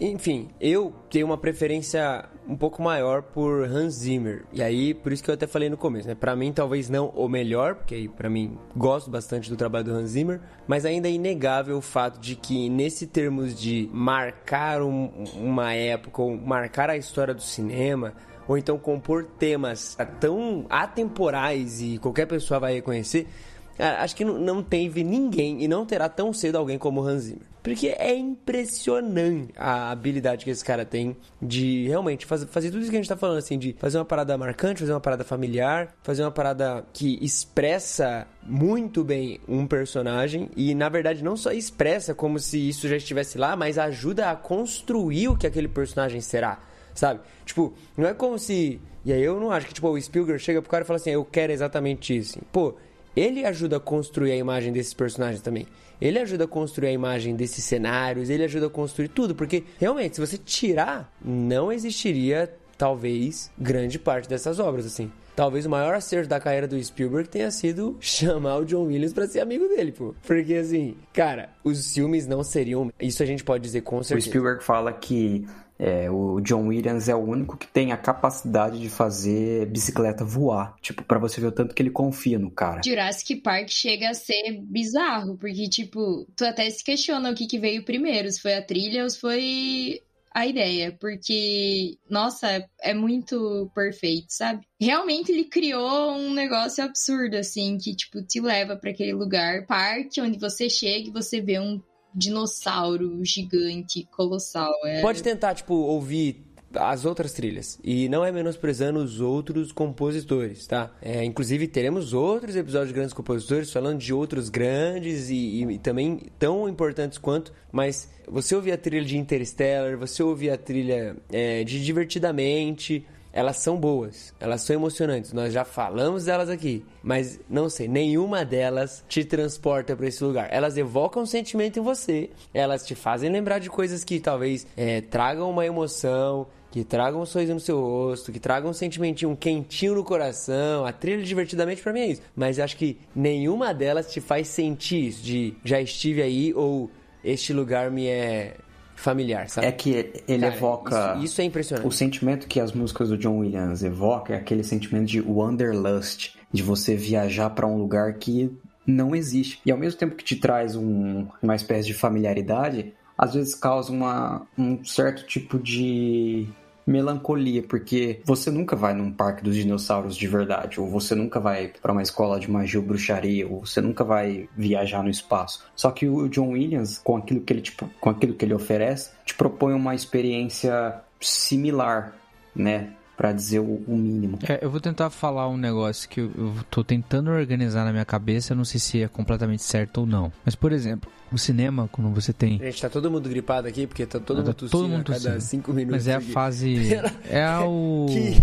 enfim, 0.00 0.48
eu 0.60 0.92
tenho 1.10 1.26
uma 1.26 1.38
preferência 1.38 2.24
um 2.48 2.56
pouco 2.56 2.82
maior 2.82 3.22
por 3.22 3.64
Hans 3.64 3.94
Zimmer. 3.94 4.44
E 4.52 4.62
aí, 4.62 4.94
por 4.94 5.12
isso 5.12 5.22
que 5.22 5.30
eu 5.30 5.34
até 5.34 5.46
falei 5.46 5.70
no 5.70 5.76
começo, 5.76 6.08
né? 6.08 6.14
Pra 6.14 6.34
mim, 6.34 6.52
talvez 6.52 6.88
não 6.88 7.08
o 7.10 7.28
melhor, 7.28 7.76
porque 7.76 8.10
para 8.16 8.28
mim 8.28 8.58
gosto 8.76 9.10
bastante 9.10 9.48
do 9.48 9.56
trabalho 9.56 9.84
do 9.84 9.92
Hans 9.92 10.10
Zimmer, 10.10 10.40
mas 10.66 10.84
ainda 10.84 11.08
é 11.08 11.12
inegável 11.12 11.76
o 11.76 11.82
fato 11.82 12.18
de 12.18 12.34
que, 12.34 12.68
nesse 12.68 13.06
termos 13.06 13.58
de 13.58 13.88
marcar 13.92 14.82
um, 14.82 15.24
uma 15.36 15.72
época, 15.74 16.22
ou 16.22 16.36
marcar 16.36 16.90
a 16.90 16.96
história 16.96 17.32
do 17.32 17.42
cinema, 17.42 18.12
ou 18.48 18.58
então 18.58 18.76
compor 18.78 19.24
temas 19.38 19.96
tão 20.20 20.66
atemporais 20.68 21.80
e 21.80 21.98
qualquer 21.98 22.26
pessoa 22.26 22.58
vai 22.58 22.74
reconhecer 22.74 23.28
Cara, 23.76 24.02
acho 24.02 24.14
que 24.14 24.24
não, 24.24 24.62
teve 24.62 25.02
ninguém 25.02 25.62
e 25.62 25.68
não 25.68 25.84
terá 25.86 26.08
tão 26.08 26.32
cedo 26.32 26.56
alguém 26.56 26.78
como 26.78 27.00
o 27.00 27.06
Hans 27.06 27.22
Zimmer. 27.22 27.46
Porque 27.62 27.88
é 27.88 28.14
impressionante 28.14 29.52
a 29.56 29.90
habilidade 29.90 30.44
que 30.44 30.50
esse 30.50 30.64
cara 30.64 30.84
tem 30.84 31.16
de 31.40 31.86
realmente 31.86 32.26
fazer, 32.26 32.46
fazer 32.46 32.70
tudo 32.70 32.80
isso 32.80 32.90
que 32.90 32.96
a 32.96 33.00
gente 33.00 33.08
tá 33.08 33.16
falando, 33.16 33.38
assim, 33.38 33.56
de 33.56 33.74
fazer 33.78 33.98
uma 33.98 34.04
parada 34.04 34.36
marcante, 34.36 34.80
fazer 34.80 34.92
uma 34.92 35.00
parada 35.00 35.22
familiar, 35.22 35.94
fazer 36.02 36.22
uma 36.22 36.30
parada 36.30 36.84
que 36.92 37.18
expressa 37.24 38.26
muito 38.42 39.04
bem 39.04 39.40
um 39.46 39.66
personagem 39.66 40.50
e, 40.56 40.74
na 40.74 40.88
verdade, 40.88 41.22
não 41.22 41.36
só 41.36 41.52
expressa 41.52 42.14
como 42.14 42.38
se 42.40 42.68
isso 42.68 42.88
já 42.88 42.96
estivesse 42.96 43.38
lá, 43.38 43.54
mas 43.54 43.78
ajuda 43.78 44.30
a 44.30 44.36
construir 44.36 45.28
o 45.28 45.36
que 45.36 45.46
aquele 45.46 45.68
personagem 45.68 46.20
será, 46.20 46.58
sabe? 46.94 47.20
Tipo, 47.44 47.72
não 47.96 48.08
é 48.08 48.14
como 48.14 48.38
se. 48.38 48.80
E 49.04 49.12
aí 49.12 49.22
eu 49.22 49.38
não 49.38 49.50
acho 49.50 49.66
que, 49.66 49.74
tipo, 49.74 49.88
o 49.88 50.00
Spielberg 50.00 50.42
chega 50.42 50.60
pro 50.60 50.70
cara 50.70 50.84
e 50.84 50.86
fala 50.86 50.96
assim, 50.96 51.10
eu 51.10 51.24
quero 51.24 51.52
exatamente 51.52 52.16
isso. 52.16 52.40
Pô, 52.52 52.74
ele 53.16 53.44
ajuda 53.44 53.76
a 53.76 53.80
construir 53.80 54.32
a 54.32 54.36
imagem 54.36 54.72
desses 54.72 54.94
personagens 54.94 55.42
também. 55.42 55.66
Ele 56.00 56.18
ajuda 56.18 56.44
a 56.44 56.48
construir 56.48 56.88
a 56.88 56.92
imagem 56.92 57.36
desses 57.36 57.64
cenários, 57.64 58.28
ele 58.28 58.44
ajuda 58.44 58.66
a 58.66 58.70
construir 58.70 59.08
tudo, 59.08 59.34
porque 59.34 59.64
realmente, 59.78 60.16
se 60.16 60.20
você 60.20 60.36
tirar, 60.36 61.12
não 61.24 61.72
existiria 61.72 62.52
talvez 62.76 63.50
grande 63.56 63.98
parte 63.98 64.28
dessas 64.28 64.58
obras 64.58 64.84
assim. 64.84 65.12
Talvez 65.34 65.64
o 65.64 65.70
maior 65.70 65.94
acerto 65.94 66.28
da 66.28 66.38
carreira 66.38 66.68
do 66.68 66.82
Spielberg 66.82 67.28
tenha 67.28 67.50
sido 67.50 67.96
chamar 68.00 68.58
o 68.58 68.64
John 68.66 68.84
Williams 68.84 69.14
para 69.14 69.26
ser 69.26 69.40
amigo 69.40 69.66
dele, 69.68 69.92
pô. 69.92 70.14
Porque 70.26 70.54
assim, 70.54 70.96
cara, 71.12 71.50
os 71.64 71.94
filmes 71.94 72.26
não 72.26 72.42
seriam, 72.42 72.90
isso 73.00 73.22
a 73.22 73.26
gente 73.26 73.42
pode 73.42 73.62
dizer 73.62 73.80
com 73.80 74.02
certeza. 74.02 74.26
O 74.26 74.30
Spielberg 74.30 74.62
fala 74.62 74.92
que 74.92 75.46
é, 75.82 76.08
o 76.08 76.40
John 76.40 76.68
Williams 76.68 77.08
é 77.08 77.14
o 77.14 77.18
único 77.18 77.56
que 77.56 77.66
tem 77.66 77.90
a 77.90 77.96
capacidade 77.96 78.78
de 78.78 78.88
fazer 78.88 79.66
bicicleta 79.66 80.24
voar. 80.24 80.76
Tipo, 80.80 81.02
para 81.02 81.18
você 81.18 81.40
ver 81.40 81.48
o 81.48 81.52
tanto 81.52 81.74
que 81.74 81.82
ele 81.82 81.90
confia 81.90 82.38
no 82.38 82.52
cara. 82.52 82.80
Jurassic 82.84 83.40
Park 83.40 83.68
chega 83.68 84.10
a 84.10 84.14
ser 84.14 84.60
bizarro, 84.62 85.36
porque, 85.36 85.68
tipo, 85.68 86.24
tu 86.36 86.44
até 86.44 86.70
se 86.70 86.84
questiona 86.84 87.32
o 87.32 87.34
que, 87.34 87.48
que 87.48 87.58
veio 87.58 87.84
primeiro, 87.84 88.30
se 88.30 88.40
foi 88.40 88.54
a 88.54 88.62
trilha 88.62 89.02
ou 89.02 89.10
se 89.10 89.18
foi 89.18 90.00
a 90.32 90.46
ideia, 90.46 90.96
porque, 91.00 91.98
nossa, 92.08 92.64
é 92.80 92.94
muito 92.94 93.68
perfeito, 93.74 94.28
sabe? 94.28 94.64
Realmente 94.80 95.32
ele 95.32 95.44
criou 95.44 96.12
um 96.12 96.32
negócio 96.32 96.82
absurdo, 96.84 97.36
assim, 97.36 97.76
que, 97.76 97.94
tipo, 97.94 98.22
te 98.22 98.40
leva 98.40 98.76
para 98.76 98.90
aquele 98.90 99.14
lugar, 99.14 99.66
parque, 99.66 100.20
onde 100.20 100.38
você 100.38 100.70
chega 100.70 101.08
e 101.08 101.12
você 101.12 101.40
vê 101.40 101.58
um 101.58 101.82
dinossauro 102.14 103.24
gigante, 103.24 104.08
colossal. 104.10 104.72
É... 104.84 105.00
Pode 105.00 105.22
tentar, 105.22 105.54
tipo, 105.54 105.74
ouvir 105.74 106.52
as 106.74 107.04
outras 107.04 107.32
trilhas. 107.32 107.78
E 107.82 108.08
não 108.08 108.24
é 108.24 108.32
menosprezando 108.32 109.00
os 109.00 109.20
outros 109.20 109.72
compositores, 109.72 110.66
tá? 110.66 110.90
É, 111.00 111.24
inclusive, 111.24 111.66
teremos 111.68 112.12
outros 112.12 112.56
episódios 112.56 112.88
de 112.88 112.94
grandes 112.94 113.12
compositores 113.12 113.70
falando 113.70 113.98
de 113.98 114.12
outros 114.12 114.48
grandes 114.48 115.28
e, 115.30 115.34
e, 115.34 115.62
e, 115.74 115.78
também 115.78 116.20
tão 116.38 116.68
importantes 116.68 117.18
quanto. 117.18 117.52
Mas 117.70 118.08
você 118.26 118.54
ouvir 118.54 118.72
a 118.72 118.78
trilha 118.78 119.04
de 119.04 119.18
Interstellar, 119.18 119.96
você 119.96 120.22
ouvir 120.22 120.50
a 120.50 120.56
trilha 120.56 121.16
é, 121.30 121.64
de 121.64 121.82
Divertidamente 121.82 123.06
elas 123.32 123.56
são 123.56 123.76
boas, 123.76 124.34
elas 124.38 124.62
são 124.62 124.76
emocionantes, 124.76 125.32
nós 125.32 125.52
já 125.52 125.64
falamos 125.64 126.26
delas 126.26 126.50
aqui, 126.50 126.84
mas 127.02 127.40
não 127.48 127.68
sei, 127.68 127.88
nenhuma 127.88 128.44
delas 128.44 129.04
te 129.08 129.24
transporta 129.24 129.96
para 129.96 130.06
esse 130.06 130.22
lugar. 130.22 130.48
Elas 130.50 130.76
evocam 130.76 131.22
um 131.22 131.26
sentimento 131.26 131.78
em 131.78 131.82
você, 131.82 132.30
elas 132.52 132.86
te 132.86 132.94
fazem 132.94 133.30
lembrar 133.30 133.58
de 133.58 133.70
coisas 133.70 134.04
que 134.04 134.20
talvez 134.20 134.66
é, 134.76 135.00
tragam 135.00 135.50
uma 135.50 135.64
emoção, 135.64 136.46
que 136.72 136.82
tragam 136.84 137.20
um 137.20 137.26
sorriso 137.26 137.52
no 137.52 137.60
seu 137.60 137.78
rosto, 137.78 138.32
que 138.32 138.40
tragam 138.40 138.70
um 138.70 138.72
sentimentinho, 138.72 139.30
um 139.30 139.36
quentinho 139.36 139.94
no 139.94 140.02
coração. 140.02 140.86
A 140.86 140.92
trilha 140.92 141.22
divertidamente 141.22 141.82
para 141.82 141.92
mim 141.92 142.00
é 142.00 142.06
isso. 142.06 142.22
Mas 142.34 142.58
acho 142.58 142.78
que 142.78 142.98
nenhuma 143.14 143.74
delas 143.74 144.10
te 144.10 144.22
faz 144.22 144.48
sentir 144.48 145.08
isso, 145.08 145.22
de 145.22 145.54
já 145.62 145.78
estive 145.82 146.22
aí 146.22 146.54
ou 146.54 146.90
este 147.22 147.52
lugar 147.52 147.90
me 147.90 148.06
é 148.06 148.56
familiar, 149.02 149.48
sabe? 149.48 149.66
É 149.66 149.72
que 149.72 150.12
ele 150.28 150.42
Cara, 150.42 150.54
evoca. 150.54 151.14
Isso, 151.16 151.24
isso, 151.24 151.40
é 151.40 151.44
impressionante. 151.44 151.86
O 151.86 151.90
sentimento 151.90 152.46
que 152.46 152.60
as 152.60 152.72
músicas 152.72 153.08
do 153.08 153.18
John 153.18 153.38
Williams 153.38 153.82
evocam 153.82 154.34
é 154.34 154.38
aquele 154.38 154.62
sentimento 154.62 155.06
de 155.06 155.20
wanderlust, 155.20 156.36
de 156.52 156.62
você 156.62 156.94
viajar 156.94 157.50
para 157.50 157.66
um 157.66 157.76
lugar 157.76 158.14
que 158.14 158.50
não 158.86 159.14
existe. 159.14 159.60
E 159.64 159.70
ao 159.70 159.78
mesmo 159.78 159.98
tempo 159.98 160.14
que 160.14 160.24
te 160.24 160.36
traz 160.36 160.76
um, 160.76 161.26
uma 161.42 161.54
espécie 161.54 161.86
de 161.86 161.94
familiaridade, 161.94 162.94
às 163.16 163.34
vezes 163.34 163.54
causa 163.54 163.92
uma, 163.92 164.46
um 164.56 164.84
certo 164.84 165.26
tipo 165.26 165.58
de 165.58 166.48
melancolia, 166.86 167.62
porque 167.62 168.20
você 168.24 168.50
nunca 168.50 168.74
vai 168.76 168.94
num 168.94 169.10
parque 169.10 169.42
dos 169.42 169.54
dinossauros 169.54 170.16
de 170.16 170.26
verdade, 170.26 170.80
ou 170.80 170.88
você 170.88 171.14
nunca 171.14 171.40
vai 171.40 171.72
para 171.80 171.92
uma 171.92 172.02
escola 172.02 172.38
de 172.38 172.50
magia 172.50 172.80
ou 172.80 172.86
bruxaria, 172.86 173.48
ou 173.48 173.64
você 173.64 173.80
nunca 173.80 174.04
vai 174.04 174.48
viajar 174.56 175.02
no 175.02 175.10
espaço. 175.10 175.64
Só 175.74 175.90
que 175.90 176.06
o 176.06 176.28
John 176.28 176.50
Williams, 176.50 176.98
com 176.98 177.16
aquilo 177.16 177.40
que 177.40 177.52
ele, 177.52 177.62
tipo, 177.62 177.88
com 178.00 178.10
aquilo 178.10 178.34
que 178.34 178.44
ele 178.44 178.54
oferece, 178.54 179.10
te 179.24 179.34
propõe 179.34 179.74
uma 179.74 179.94
experiência 179.94 181.00
similar, 181.20 182.14
né? 182.54 182.90
Pra 183.22 183.30
dizer 183.32 183.60
o, 183.60 183.80
o 183.86 183.96
mínimo. 183.96 184.36
É, 184.48 184.58
eu 184.60 184.68
vou 184.68 184.80
tentar 184.80 185.08
falar 185.08 185.48
um 185.48 185.56
negócio 185.56 186.08
que 186.08 186.18
eu, 186.20 186.32
eu 186.36 186.54
tô 186.68 186.82
tentando 186.82 187.30
organizar 187.30 187.84
na 187.84 187.92
minha 187.92 188.04
cabeça, 188.04 188.52
eu 188.52 188.56
não 188.56 188.64
sei 188.64 188.80
se 188.80 189.00
é 189.00 189.06
completamente 189.06 189.62
certo 189.62 189.98
ou 189.98 190.06
não. 190.06 190.32
Mas, 190.44 190.56
por 190.56 190.72
exemplo, 190.72 191.08
o 191.30 191.38
cinema, 191.38 191.88
quando 191.92 192.10
você 192.12 192.32
tem. 192.32 192.58
Gente, 192.58 192.82
tá 192.82 192.90
todo 192.90 193.08
mundo 193.08 193.28
gripado 193.28 193.68
aqui, 193.68 193.86
porque 193.86 194.04
tá 194.06 194.18
todo 194.18 194.38
Tá 194.38 194.42
mundo 194.46 194.54
tossindo 194.54 194.70
todo 194.72 194.88
mundo 194.88 195.02
a 195.12 195.14
cada 195.14 195.34
tossindo. 195.34 195.40
cinco 195.40 195.72
minutos. 195.72 196.04
Mas 196.04 196.08
é 196.08 196.16
a 196.16 196.20
fase. 196.20 196.76
É 197.30 197.58
o. 197.60 198.06
Que, 198.08 198.42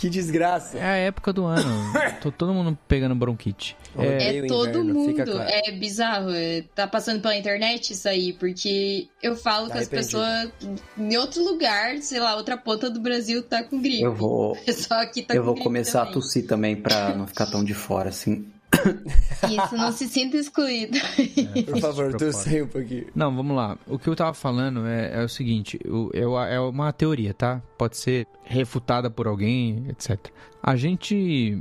que 0.00 0.08
desgraça. 0.08 0.78
É 0.78 0.84
a 0.84 0.96
época 0.96 1.30
do 1.32 1.44
ano. 1.44 1.62
Tô 2.22 2.32
todo 2.32 2.54
mundo 2.54 2.76
pegando 2.88 3.14
bronquite. 3.14 3.76
É, 3.98 4.38
É 4.38 4.46
todo 4.46 4.68
inverno, 4.80 4.94
mundo. 4.94 5.24
claro. 5.24 5.50
É 5.52 5.72
bizarro. 5.72 6.30
é, 6.32 6.64
Tá 6.74 6.86
passando 6.86 7.20
pela 7.20 7.36
internet 7.36 7.92
isso 7.92 8.08
aí, 8.08 8.32
porque 8.32 9.08
eu 9.22 9.36
falo 9.36 9.68
Tá 9.68 9.74
com 9.74 9.78
as 9.80 9.88
pessoas 9.88 10.48
em 10.96 11.16
outro 11.18 11.44
lugar, 11.44 11.98
sei 11.98 12.18
lá, 12.18 12.34
outra 12.36 12.56
ponta 12.56 12.88
do 12.88 12.98
Brasil 12.98 13.42
tá 13.42 13.62
com 13.62 13.78
gripe. 13.80 14.02
Eu 14.02 14.14
vou, 14.14 14.56
Só 14.72 15.04
que 15.06 15.22
tá 15.22 15.34
eu 15.34 15.40
com 15.42 15.46
vou 15.46 15.54
gripe 15.54 15.64
começar 15.66 16.00
a 16.02 16.06
também. 16.06 16.20
tossir 16.20 16.46
também 16.46 16.76
pra 16.76 17.14
não 17.14 17.26
ficar 17.26 17.44
tão 17.50 17.62
de 17.62 17.74
fora, 17.74 18.08
assim. 18.08 18.46
Isso, 19.50 19.76
não 19.76 19.92
se 19.92 20.06
sinta 20.08 20.36
excluído. 20.36 20.98
Por 21.66 21.80
favor, 21.80 22.14
tu 22.14 22.32
sei 22.32 22.62
um 22.62 22.68
pouquinho. 22.68 23.06
Não, 23.14 23.34
vamos 23.34 23.56
lá. 23.56 23.76
O 23.86 23.98
que 23.98 24.08
eu 24.08 24.16
tava 24.16 24.34
falando 24.34 24.86
é, 24.86 25.20
é 25.20 25.24
o 25.24 25.28
seguinte: 25.28 25.78
eu- 25.84 26.10
eu- 26.14 26.38
é 26.38 26.60
uma 26.60 26.92
teoria, 26.92 27.34
tá? 27.34 27.60
Pode 27.78 27.96
ser 27.96 28.26
refutada 28.44 29.10
por 29.10 29.26
alguém, 29.26 29.86
etc. 29.88 30.18
A 30.62 30.76
gente 30.76 31.60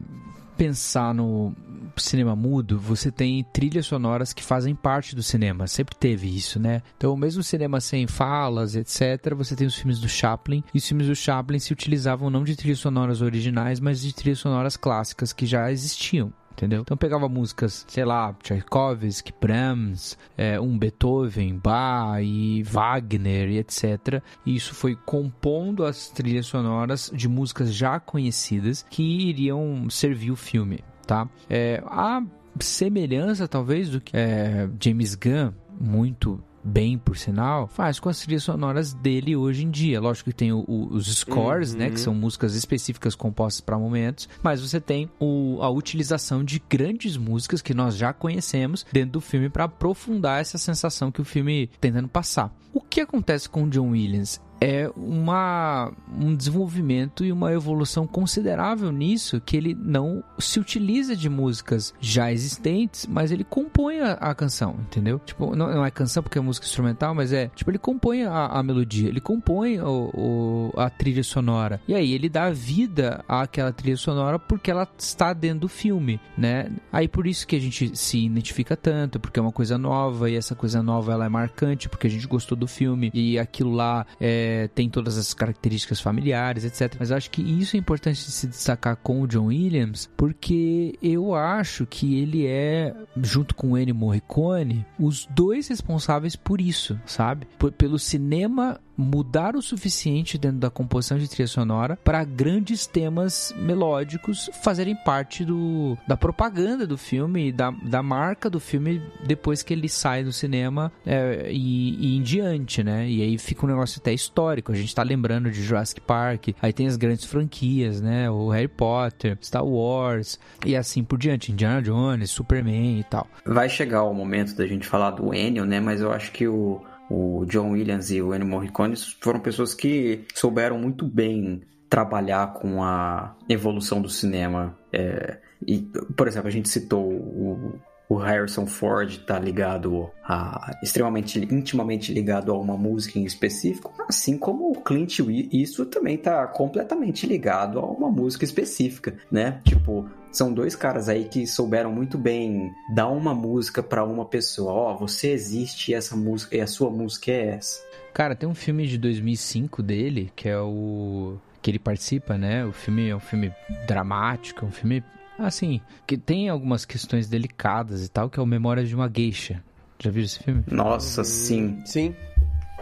pensar 0.58 1.14
no 1.14 1.56
cinema 1.96 2.36
mudo, 2.36 2.78
você 2.78 3.10
tem 3.10 3.46
trilhas 3.54 3.86
sonoras 3.86 4.34
que 4.34 4.44
fazem 4.44 4.76
parte 4.76 5.16
do 5.16 5.24
cinema. 5.24 5.68
Sempre 5.68 5.96
teve 5.96 6.28
isso, 6.28 6.60
né? 6.60 6.82
Então, 6.98 7.16
mesmo 7.16 7.42
cinema 7.42 7.80
sem 7.80 8.08
falas, 8.08 8.76
etc., 8.76 9.34
você 9.36 9.56
tem 9.56 9.66
os 9.68 9.76
filmes 9.76 10.00
do 10.00 10.10
Chaplin. 10.10 10.62
E 10.74 10.78
os 10.78 10.86
filmes 10.88 11.08
do 11.08 11.16
Chaplin 11.16 11.60
se 11.60 11.72
utilizavam 11.72 12.30
não 12.30 12.44
de 12.44 12.56
trilhas 12.58 12.80
sonoras 12.80 13.22
originais, 13.22 13.80
mas 13.80 14.02
de 14.02 14.14
trilhas 14.14 14.40
sonoras 14.40 14.76
clássicas 14.76 15.32
que 15.32 15.46
já 15.46 15.72
existiam. 15.72 16.34
Entendeu? 16.60 16.82
Então 16.82 16.98
pegava 16.98 17.30
músicas, 17.30 17.86
sei 17.88 18.04
lá, 18.04 18.36
Tchaikovsky, 18.44 19.34
Brahms, 19.40 20.18
é, 20.38 20.60
um 20.60 20.78
Beethoven, 20.78 21.58
Bach 21.58 22.22
e 22.22 22.62
Wagner 22.64 23.48
e 23.48 23.60
etc. 23.60 24.22
E 24.46 24.58
isso 24.58 24.76
foi 24.76 24.94
compondo 24.94 25.86
as 25.86 26.10
trilhas 26.10 26.48
sonoras 26.48 27.10
de 27.16 27.30
músicas 27.30 27.74
já 27.74 27.98
conhecidas 27.98 28.86
que 28.90 29.02
iriam 29.02 29.90
servir 29.90 30.32
o 30.32 30.36
filme, 30.36 30.84
tá? 31.08 31.30
É, 31.50 31.82
a 31.86 32.22
semelhança, 32.60 33.48
talvez, 33.48 33.90
do 33.90 34.02
que 34.02 34.12
é, 34.18 34.68
James 34.82 35.16
Gunn, 35.16 35.54
muito 35.80 36.44
bem, 36.64 36.98
por 36.98 37.18
sinal, 37.18 37.68
faz 37.68 38.00
com 38.00 38.10
as 38.10 38.20
trilhas 38.20 38.44
sonoras 38.44 38.94
dele 38.94 39.36
hoje 39.36 39.64
em 39.66 39.70
dia. 39.72 40.00
Lógico 40.00 40.30
que 40.30 40.36
tem 40.36 40.52
o- 40.52 40.66
o- 40.68 40.88
os 40.94 41.08
scores, 41.16 41.74
né, 41.74 41.90
que 41.90 42.00
são 42.00 42.14
músicas 42.14 42.56
específicas 42.56 43.16
compostas 43.16 43.62
para 43.62 43.78
momentos, 43.78 44.28
mas 44.44 44.62
você 44.62 44.80
tem 44.80 45.10
o- 45.20 45.60
a 45.62 45.70
utilização 45.70 46.44
de 46.44 46.62
grandes 46.70 47.18
músicas 47.18 47.62
que 47.62 47.74
nós 47.74 47.96
já 47.96 48.12
conhecemos 48.14 48.86
dentro 48.92 49.12
do 49.14 49.22
filme 49.22 49.50
para 49.50 49.66
aprofundar 49.66 50.42
essa 50.42 50.58
sensação 50.58 51.12
que 51.12 51.22
o 51.22 51.26
filme 51.26 51.70
tentando 51.80 52.08
passar. 52.08 52.54
O 52.74 52.82
que 52.82 53.02
acontece 53.02 53.50
com 53.50 53.64
o 53.64 53.70
John 53.70 53.90
Williams? 53.90 54.42
é 54.62 54.92
uma, 54.98 55.90
um 56.20 56.36
desenvolvimento 56.36 57.24
e 57.24 57.32
uma 57.32 57.50
evolução 57.54 58.06
considerável 58.06 58.92
nisso, 58.92 59.40
que 59.40 59.56
ele 59.56 59.74
não 59.74 60.22
se 60.38 60.60
utiliza 60.60 61.16
de 61.16 61.30
músicas 61.30 61.94
já 62.02 62.30
existentes, 62.30 63.08
mas 63.08 63.32
ele 63.32 63.46
compõe 63.46 64.02
a, 64.02 64.12
a 64.16 64.36
canção, 64.36 64.76
entendeu? 64.82 65.18
Tipo, 65.26 65.56
não, 65.56 65.74
não 65.74 65.86
é 65.86 65.90
canção 65.90 66.22
porque 66.22 66.38
é 66.38 66.42
música 66.42 66.66
instrumental, 66.66 67.16
mas 67.16 67.32
é, 67.32 67.48
tipo, 67.56 67.72
ele 67.72 67.78
compõe 67.78 68.24
a, 68.24 68.48
a 68.48 68.62
melodia, 68.62 69.08
ele 69.08 69.22
compõe 69.22 69.80
o, 69.80 70.10
o- 70.14 70.74
a 70.76 70.90
trilha 70.90 71.24
sonora, 71.24 71.80
e 71.88 71.96
aí 71.96 72.12
ele 72.12 72.28
dá 72.28 72.50
vida 72.50 73.24
àquela 73.30 73.72
trilha 73.72 73.96
sonora 73.96 74.38
porque 74.38 74.70
ela 74.70 74.86
está 74.98 75.32
dentro 75.32 75.62
do 75.62 75.68
filme, 75.70 76.20
né? 76.38 76.70
Aí 76.92 77.08
por 77.08 77.28
isso 77.28 77.48
que 77.48 77.56
a 77.56 77.62
gente 77.62 77.96
se 77.96 78.26
identifica 78.26 78.76
tanto, 78.76 79.22
porque 79.22 79.40
é 79.40 79.42
uma 79.42 79.54
coisa 79.54 79.78
nova, 79.78 80.30
e 80.30 80.36
essa 80.36 80.54
coisa 80.54 80.84
nova 80.84 81.14
ela 81.14 81.26
é 81.26 81.30
marcante, 81.30 81.88
porque 81.88 82.08
a 82.08 82.10
gente 82.10 82.28
gostou 82.28 82.58
do 82.60 82.68
filme, 82.68 83.10
e 83.14 83.40
aquilo 83.40 83.72
lá 83.72 84.06
é, 84.20 84.70
tem 84.76 84.90
todas 84.90 85.18
as 85.18 85.34
características 85.34 86.00
familiares, 86.00 86.64
etc. 86.64 86.96
Mas 87.00 87.12
acho 87.12 87.32
que 87.32 87.42
isso 87.42 87.76
é 87.76 87.80
importante 87.80 88.24
de 88.26 88.32
se 88.32 88.48
destacar 88.48 88.96
com 88.98 89.22
o 89.22 89.28
John 89.28 89.46
Williams, 89.46 90.10
porque 90.16 90.98
eu 91.02 91.34
acho 91.34 91.86
que 91.86 92.20
ele 92.20 92.46
é, 92.46 92.94
junto 93.22 93.56
com 93.56 93.72
o 93.72 93.78
Ennio 93.78 93.96
Morricone, 93.96 94.86
os 95.00 95.28
dois 95.32 95.68
responsáveis 95.68 96.36
por 96.36 96.62
isso, 96.62 97.00
sabe? 97.06 97.48
Pelo 97.78 97.98
cinema 97.98 98.80
mudar 99.00 99.56
o 99.56 99.62
suficiente 99.62 100.38
dentro 100.38 100.58
da 100.58 100.70
composição 100.70 101.18
de 101.18 101.30
trilha 101.30 101.48
sonora 101.48 101.98
para 102.04 102.22
grandes 102.26 102.86
temas 102.86 103.56
melódicos 103.58 104.50
fazerem 104.62 104.94
parte 104.94 105.46
do, 105.46 105.98
da 106.06 106.18
propaganda 106.18 106.86
do 106.86 106.98
filme, 106.98 107.52
da, 107.52 107.72
da 107.72 108.04
marca 108.04 108.50
do 108.50 108.60
filme 108.60 109.02
depois 109.26 109.64
que 109.64 109.74
ele 109.74 109.88
sai 109.88 110.24
do 110.24 110.34
cinema 110.34 110.92
é, 111.06 111.50
e, 111.50 111.96
e 111.96 112.18
em 112.18 112.22
diante, 112.22 112.84
né? 112.84 113.10
E 113.10 113.22
aí 113.22 113.38
fica 113.38 113.66
um 113.66 113.70
negócio 113.70 114.02
até 114.02 114.12
histórico. 114.12 114.74
A 114.74 114.76
gente 114.76 114.94
tá 114.94 115.02
lembrando 115.02 115.50
de 115.50 115.62
Jurassic 115.62 116.02
Park, 116.02 116.50
aí 116.62 116.74
tem 116.74 116.88
as 116.88 116.98
grandes 116.98 117.24
franquias, 117.24 118.02
né? 118.02 118.30
O 118.30 118.50
Harry 118.50 118.68
Potter, 118.68 119.38
Star 119.42 119.66
Wars 119.66 120.38
e 120.66 120.76
assim 120.76 121.04
por 121.04 121.18
diante. 121.18 121.52
Indiana 121.54 121.82
Jones, 121.82 122.32
Superman 122.32 123.00
e 123.00 123.04
tal. 123.06 123.28
Vai 123.46 123.70
chegar 123.70 124.04
o 124.04 124.14
momento 124.14 124.56
da 124.56 124.68
gente 124.68 124.86
falar 124.86 125.12
do 125.12 125.34
Ennio, 125.34 125.66
né? 125.66 125.80
Mas 125.80 126.02
eu 126.02 126.12
acho 126.12 126.32
que 126.32 126.48
o, 126.48 126.82
o 127.10 127.46
John 127.46 127.72
Williams 127.72 128.12
e 128.12 128.22
o 128.22 128.34
Ennio 128.34 128.48
Morricone 128.48 128.96
foram 129.20 129.40
pessoas 129.40 129.74
que 129.74 130.26
souberam 130.34 130.78
muito 130.78 131.06
bem 131.06 131.62
trabalhar 131.90 132.54
com 132.54 132.84
a 132.84 133.36
evolução 133.50 134.02
do 134.02 134.10
cinema. 134.10 134.78
É, 134.94 135.40
e, 135.66 135.80
por 136.16 136.28
exemplo, 136.28 136.48
a 136.48 136.52
gente 136.52 136.70
citou 136.70 137.04
o, 137.04 137.80
o 138.08 138.16
Harrison 138.16 138.66
Ford 138.66 139.18
tá 139.26 139.38
ligado 139.38 140.10
a 140.24 140.72
extremamente 140.82 141.40
intimamente 141.52 142.12
ligado 142.12 142.52
a 142.52 142.58
uma 142.58 142.76
música 142.76 143.20
em 143.20 143.24
específico, 143.24 143.94
assim 144.08 144.38
como 144.38 144.72
o 144.72 144.82
Clint 144.82 145.20
Eastwood 145.20 145.92
também 145.92 146.18
tá 146.18 146.48
completamente 146.48 147.28
ligado 147.28 147.80
a 147.80 147.86
uma 147.86 148.10
música 148.10 148.44
específica, 148.44 149.16
né? 149.32 149.62
Tipo, 149.64 150.10
são 150.32 150.54
dois 150.54 150.76
caras 150.76 151.10
aí 151.10 151.26
que 151.26 151.46
souberam 151.48 151.92
muito 151.92 152.18
bem 152.18 152.72
dar 152.94 153.08
uma 153.08 153.34
música 153.34 153.82
pra 153.82 154.04
uma 154.04 154.26
pessoa. 154.26 154.72
Ó, 154.72 154.98
você 154.98 155.32
existe 155.32 155.92
e 155.92 155.94
essa 155.94 156.16
música 156.16 156.56
e 156.56 156.62
a 156.62 156.68
sua 156.68 156.90
música 156.90 157.32
é 157.32 157.56
essa. 157.56 157.82
Cara, 158.14 158.36
tem 158.36 158.48
um 158.48 158.56
filme 158.56 158.88
de 158.88 158.98
2005 158.98 159.82
dele, 159.82 160.32
que 160.36 160.50
é 160.50 160.60
o 160.60 161.38
que 161.62 161.72
ele 161.72 161.80
participa, 161.80 162.38
né? 162.38 162.66
O 162.66 162.72
filme 162.72 163.10
é 163.10 163.16
um 163.16 163.20
filme 163.20 163.54
dramático, 163.88 164.66
é 164.66 164.68
um 164.68 164.72
filme 164.72 165.04
assim, 165.38 165.80
que 166.06 166.18
tem 166.18 166.50
algumas 166.50 166.86
questões 166.86 167.28
delicadas 167.28 168.06
e 168.06 168.10
tal, 168.10 168.30
que 168.30 168.40
é 168.40 168.44
o 168.44 168.46
Memórias 168.46 168.90
de 168.90 168.96
uma 168.96 169.10
Geisha. 169.14 169.64
Já 170.00 170.10
viu 170.10 170.24
esse 170.24 170.40
filme? 170.40 170.64
Nossa, 170.68 171.24
sim. 171.24 171.82
Sim. 171.86 172.16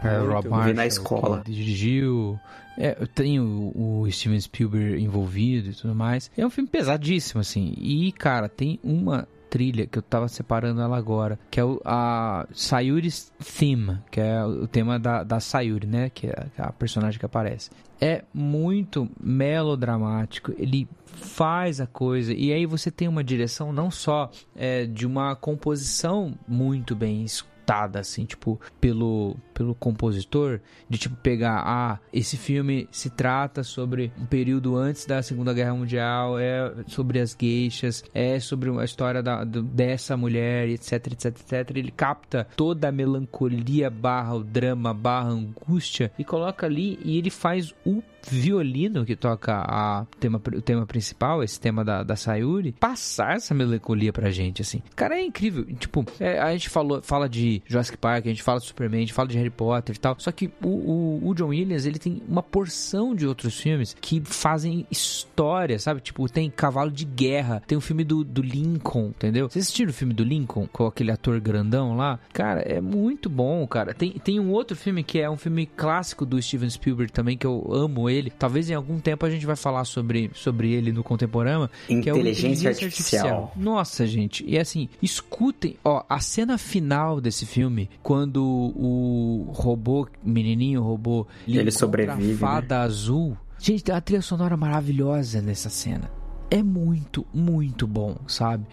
É. 0.04 0.18
Rob 0.20 0.44
Vi 0.44 0.50
Marshall, 0.50 0.74
na 0.76 0.86
escola. 0.86 1.42
que 1.44 1.52
dirigiu. 1.52 2.40
É, 2.78 2.94
tem 3.08 3.40
o, 3.40 3.72
o 3.76 4.12
Steven 4.12 4.40
Spielberg 4.40 5.04
envolvido 5.04 5.70
e 5.70 5.74
tudo 5.74 5.96
mais. 5.96 6.30
É 6.38 6.46
um 6.46 6.50
filme 6.50 6.70
pesadíssimo, 6.70 7.42
assim. 7.42 7.74
E, 7.78 8.12
cara, 8.12 8.48
tem 8.48 8.80
uma 8.84 9.28
trilha 9.50 9.88
que 9.88 9.98
eu 9.98 10.02
tava 10.02 10.28
separando 10.28 10.82
ela 10.82 10.98
agora, 10.98 11.40
que 11.50 11.60
é 11.60 11.64
o, 11.64 11.82
a 11.84 12.46
Sayuri's 12.52 13.32
Theme, 13.58 14.00
que 14.12 14.20
é 14.20 14.44
o 14.44 14.68
tema 14.68 15.00
da, 15.00 15.24
da 15.24 15.40
Sayuri, 15.40 15.88
né? 15.88 16.10
Que 16.10 16.28
é 16.28 16.48
a 16.58 16.72
personagem 16.72 17.20
que 17.20 17.26
aparece. 17.26 17.70
É 18.00 18.24
muito 18.34 19.10
melodramático, 19.20 20.54
ele 20.58 20.88
faz 21.06 21.82
a 21.82 21.88
coisa, 21.88 22.32
e 22.32 22.54
aí 22.54 22.66
você 22.66 22.92
tem 22.92 23.08
uma 23.08 23.24
direção 23.24 23.74
não 23.74 23.90
só 23.90 24.30
é, 24.56 24.86
de 24.86 25.08
uma 25.08 25.36
composição 25.36 26.38
muito 26.48 26.96
bem 26.96 27.24
escutada, 27.24 28.00
assim, 28.00 28.26
tipo, 28.26 28.62
pelo, 28.80 29.36
pelo 29.58 29.74
compositor, 29.74 30.60
de 30.88 31.00
tipo 31.00 31.16
pegar, 31.16 31.64
ah, 31.66 32.00
esse 32.14 32.38
filme 32.38 32.88
se 32.92 33.10
trata 33.10 33.64
sobre 33.64 34.12
um 34.20 34.26
período 34.26 34.76
antes 34.76 35.04
da 35.08 35.24
Segunda 35.24 35.52
Guerra 35.52 35.74
Mundial, 35.74 36.38
é 36.38 36.76
sobre 36.86 37.20
as 37.20 37.34
gueixas, 37.34 38.04
é 38.14 38.40
sobre 38.40 38.70
a 38.70 38.86
história 38.86 39.24
da, 39.24 39.44
dessa 39.44 40.16
mulher, 40.16 40.70
etc, 40.70 41.08
etc, 41.08 41.26
etc. 41.26 41.76
Ele 41.76 41.92
capta 41.92 42.48
toda 42.56 42.90
a 42.90 42.92
melancolia 42.92 43.90
barra 43.90 44.36
o 44.36 44.44
drama 44.44 44.94
barra 44.94 45.30
angústia 45.30 46.12
e 46.20 46.24
coloca 46.24 46.68
ali 46.68 47.00
e 47.04 47.18
ele 47.18 47.32
faz 47.32 47.74
o 47.84 48.04
violino 48.30 49.06
que 49.06 49.16
toca 49.16 49.54
a 49.54 50.06
tema, 50.20 50.42
o 50.54 50.62
tema 50.62 50.86
principal, 50.86 51.44
esse 51.44 51.60
tema 51.60 51.84
da, 51.84 52.04
da 52.04 52.16
Sayuri, 52.16 52.74
passar 52.74 53.36
essa 53.36 53.54
melancolia 53.54 54.12
pra 54.12 54.30
gente, 54.30 54.62
assim. 54.62 54.82
Cara, 54.96 55.16
é 55.16 55.24
incrível. 55.24 55.66
Tipo, 55.76 56.06
é, 56.20 56.40
a 56.40 56.52
gente 56.52 56.70
falou, 56.70 57.02
fala 57.02 57.30
de 57.30 57.62
Jurassic 57.66 57.98
Park, 57.98 58.26
a 58.26 58.30
gente 58.30 58.44
fala 58.44 58.60
de 58.60 58.66
Superman, 58.66 59.00
a 59.00 59.02
gente 59.02 59.14
fala 59.14 59.28
de 59.28 59.38
Harry 59.48 59.50
Potter 59.50 59.96
e 59.96 60.00
tal. 60.00 60.16
Só 60.20 60.32
que 60.32 60.52
o, 60.62 60.68
o, 60.68 61.30
o 61.30 61.34
John 61.34 61.48
Williams, 61.48 61.86
ele 61.86 62.00
tem 62.00 62.22
uma 62.28 62.44
porção 62.44 63.16
de 63.16 63.26
outros 63.26 63.60
filmes 63.60 63.96
que 64.00 64.22
fazem 64.24 64.86
história, 64.92 65.80
sabe? 65.80 66.02
Tipo, 66.02 66.28
tem 66.30 66.50
Cavalo 66.50 66.92
de 66.92 67.06
Guerra, 67.06 67.62
tem 67.66 67.78
o 67.78 67.82
filme 67.82 68.04
do, 68.04 68.24
do 68.24 68.42
Lincoln, 68.42 69.08
entendeu? 69.08 69.50
Vocês 69.50 69.66
assistiram 69.66 69.92
o 69.92 69.94
filme 69.94 70.14
do 70.14 70.24
Lincoln 70.24 70.68
com 70.72 70.86
aquele 70.86 71.12
ator 71.12 71.40
grandão 71.40 71.96
lá? 71.96 72.20
Cara, 72.34 72.62
é 72.62 72.82
muito 72.82 73.30
bom, 73.30 73.66
cara. 73.68 73.94
Tem, 73.94 74.12
tem 74.12 74.40
um 74.40 74.52
outro 74.52 74.76
filme 74.76 75.04
que 75.04 75.20
é 75.20 75.30
um 75.30 75.38
filme 75.38 75.66
clássico 75.66 76.26
do 76.26 76.42
Steven 76.42 76.70
Spielberg 76.70 77.12
também, 77.12 77.38
que 77.38 77.48
eu 77.48 77.68
amo 77.72 78.10
ele. 78.10 78.30
Talvez 78.30 78.70
em 78.70 78.74
algum 78.74 79.00
tempo 79.00 79.26
a 79.26 79.30
gente 79.30 79.46
vai 79.46 79.56
falar 79.56 79.86
sobre, 79.86 80.30
sobre 80.34 80.72
ele 80.72 80.92
no 80.92 81.04
Contemporâneo. 81.04 81.70
que 81.88 81.94
é 81.94 81.98
Inteligência 82.00 82.70
Artificial. 82.70 83.52
Nossa, 83.56 84.06
gente. 84.06 84.44
E 84.48 84.58
assim, 84.58 84.90
escutem, 85.02 85.76
ó, 85.84 86.04
a 86.10 86.20
cena 86.20 86.58
final 86.58 87.22
desse 87.22 87.46
filme, 87.46 87.90
quando 88.02 88.44
o 88.44 89.37
robô, 89.44 90.08
menininho 90.24 90.82
robô, 90.84 91.28
Ele 91.48 91.60
encontra 91.62 91.72
sobrevive, 91.72 92.34
a 92.34 92.38
fada 92.48 92.82
azul. 92.82 93.38
Gente, 93.60 93.84
tem 93.84 93.94
uma 93.96 94.02
trilha 94.02 94.22
sonora 94.22 94.56
maravilhosa 94.56 95.42
nessa 95.42 95.70
cena. 95.70 96.10
É 96.50 96.62
muito, 96.64 97.26
muito 97.34 97.86
bom, 97.88 98.16
sabe? 98.28 98.66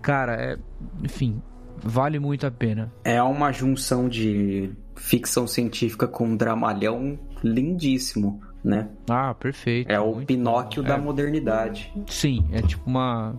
Cara, 0.00 0.34
é, 0.34 0.58
enfim, 1.04 1.40
vale 1.82 2.18
muito 2.18 2.46
a 2.46 2.50
pena. 2.50 2.92
É 3.04 3.22
uma 3.22 3.52
junção 3.52 4.08
de 4.08 4.70
ficção 4.96 5.46
científica 5.46 6.08
com 6.08 6.24
um 6.26 6.36
dramalhão 6.36 7.18
lindíssimo, 7.44 8.40
né? 8.64 8.88
Ah, 9.08 9.34
perfeito. 9.34 9.90
É 9.90 10.00
o 10.00 10.24
Pinóquio 10.24 10.82
bom. 10.82 10.88
da 10.88 10.94
É- 10.96 11.00
modernidade. 11.00 11.92
Sim, 12.08 12.44
é 12.52 12.62
tipo 12.62 12.88
uma. 12.88 13.34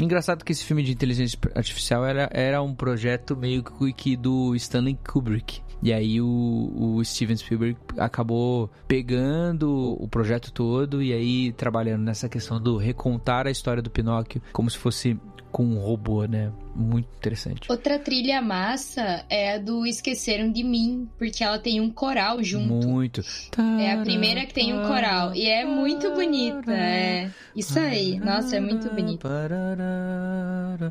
Engraçado 0.00 0.44
que 0.44 0.52
esse 0.52 0.64
filme 0.64 0.82
de 0.82 0.92
inteligência 0.92 1.38
artificial 1.54 2.04
era, 2.06 2.28
era 2.32 2.62
um 2.62 2.74
projeto 2.74 3.36
meio 3.36 3.62
que- 3.96 4.16
do 4.16 4.54
Stanley 4.54 4.98
Kubrick. 5.06 5.60
E 5.82 5.92
aí 5.92 6.20
o, 6.20 6.72
o 6.76 7.04
Steven 7.04 7.36
Spielberg 7.36 7.76
acabou 7.96 8.68
pegando 8.88 9.96
o 10.02 10.08
projeto 10.08 10.52
todo 10.52 11.00
e 11.02 11.12
aí 11.12 11.52
trabalhando 11.52 12.02
nessa 12.02 12.28
questão 12.28 12.60
do 12.60 12.76
recontar 12.76 13.46
a 13.46 13.50
história 13.50 13.80
do 13.82 13.88
Pinóquio 13.90 14.42
como 14.52 14.68
se 14.68 14.76
fosse 14.76 15.16
com 15.52 15.64
um 15.64 15.78
robô, 15.78 16.24
né? 16.26 16.52
Muito 16.78 17.08
interessante. 17.18 17.62
Outra 17.70 17.98
trilha 17.98 18.40
massa 18.40 19.24
é 19.28 19.54
a 19.54 19.58
do 19.58 19.84
Esqueceram 19.84 20.50
de 20.52 20.62
Mim, 20.62 21.08
porque 21.18 21.42
ela 21.42 21.58
tem 21.58 21.80
um 21.80 21.90
coral 21.90 22.42
junto. 22.42 22.86
Muito. 22.86 23.20
É 23.80 23.92
a 23.92 23.98
primeira 24.02 24.46
que 24.46 24.54
tem 24.54 24.72
um 24.72 24.86
coral. 24.86 25.34
E 25.34 25.46
é 25.46 25.64
muito 25.64 26.10
bonita. 26.14 26.72
É 26.72 27.30
isso 27.56 27.78
aí. 27.78 28.18
Nossa, 28.20 28.56
é 28.56 28.60
muito 28.60 28.88
bonito. 28.90 29.26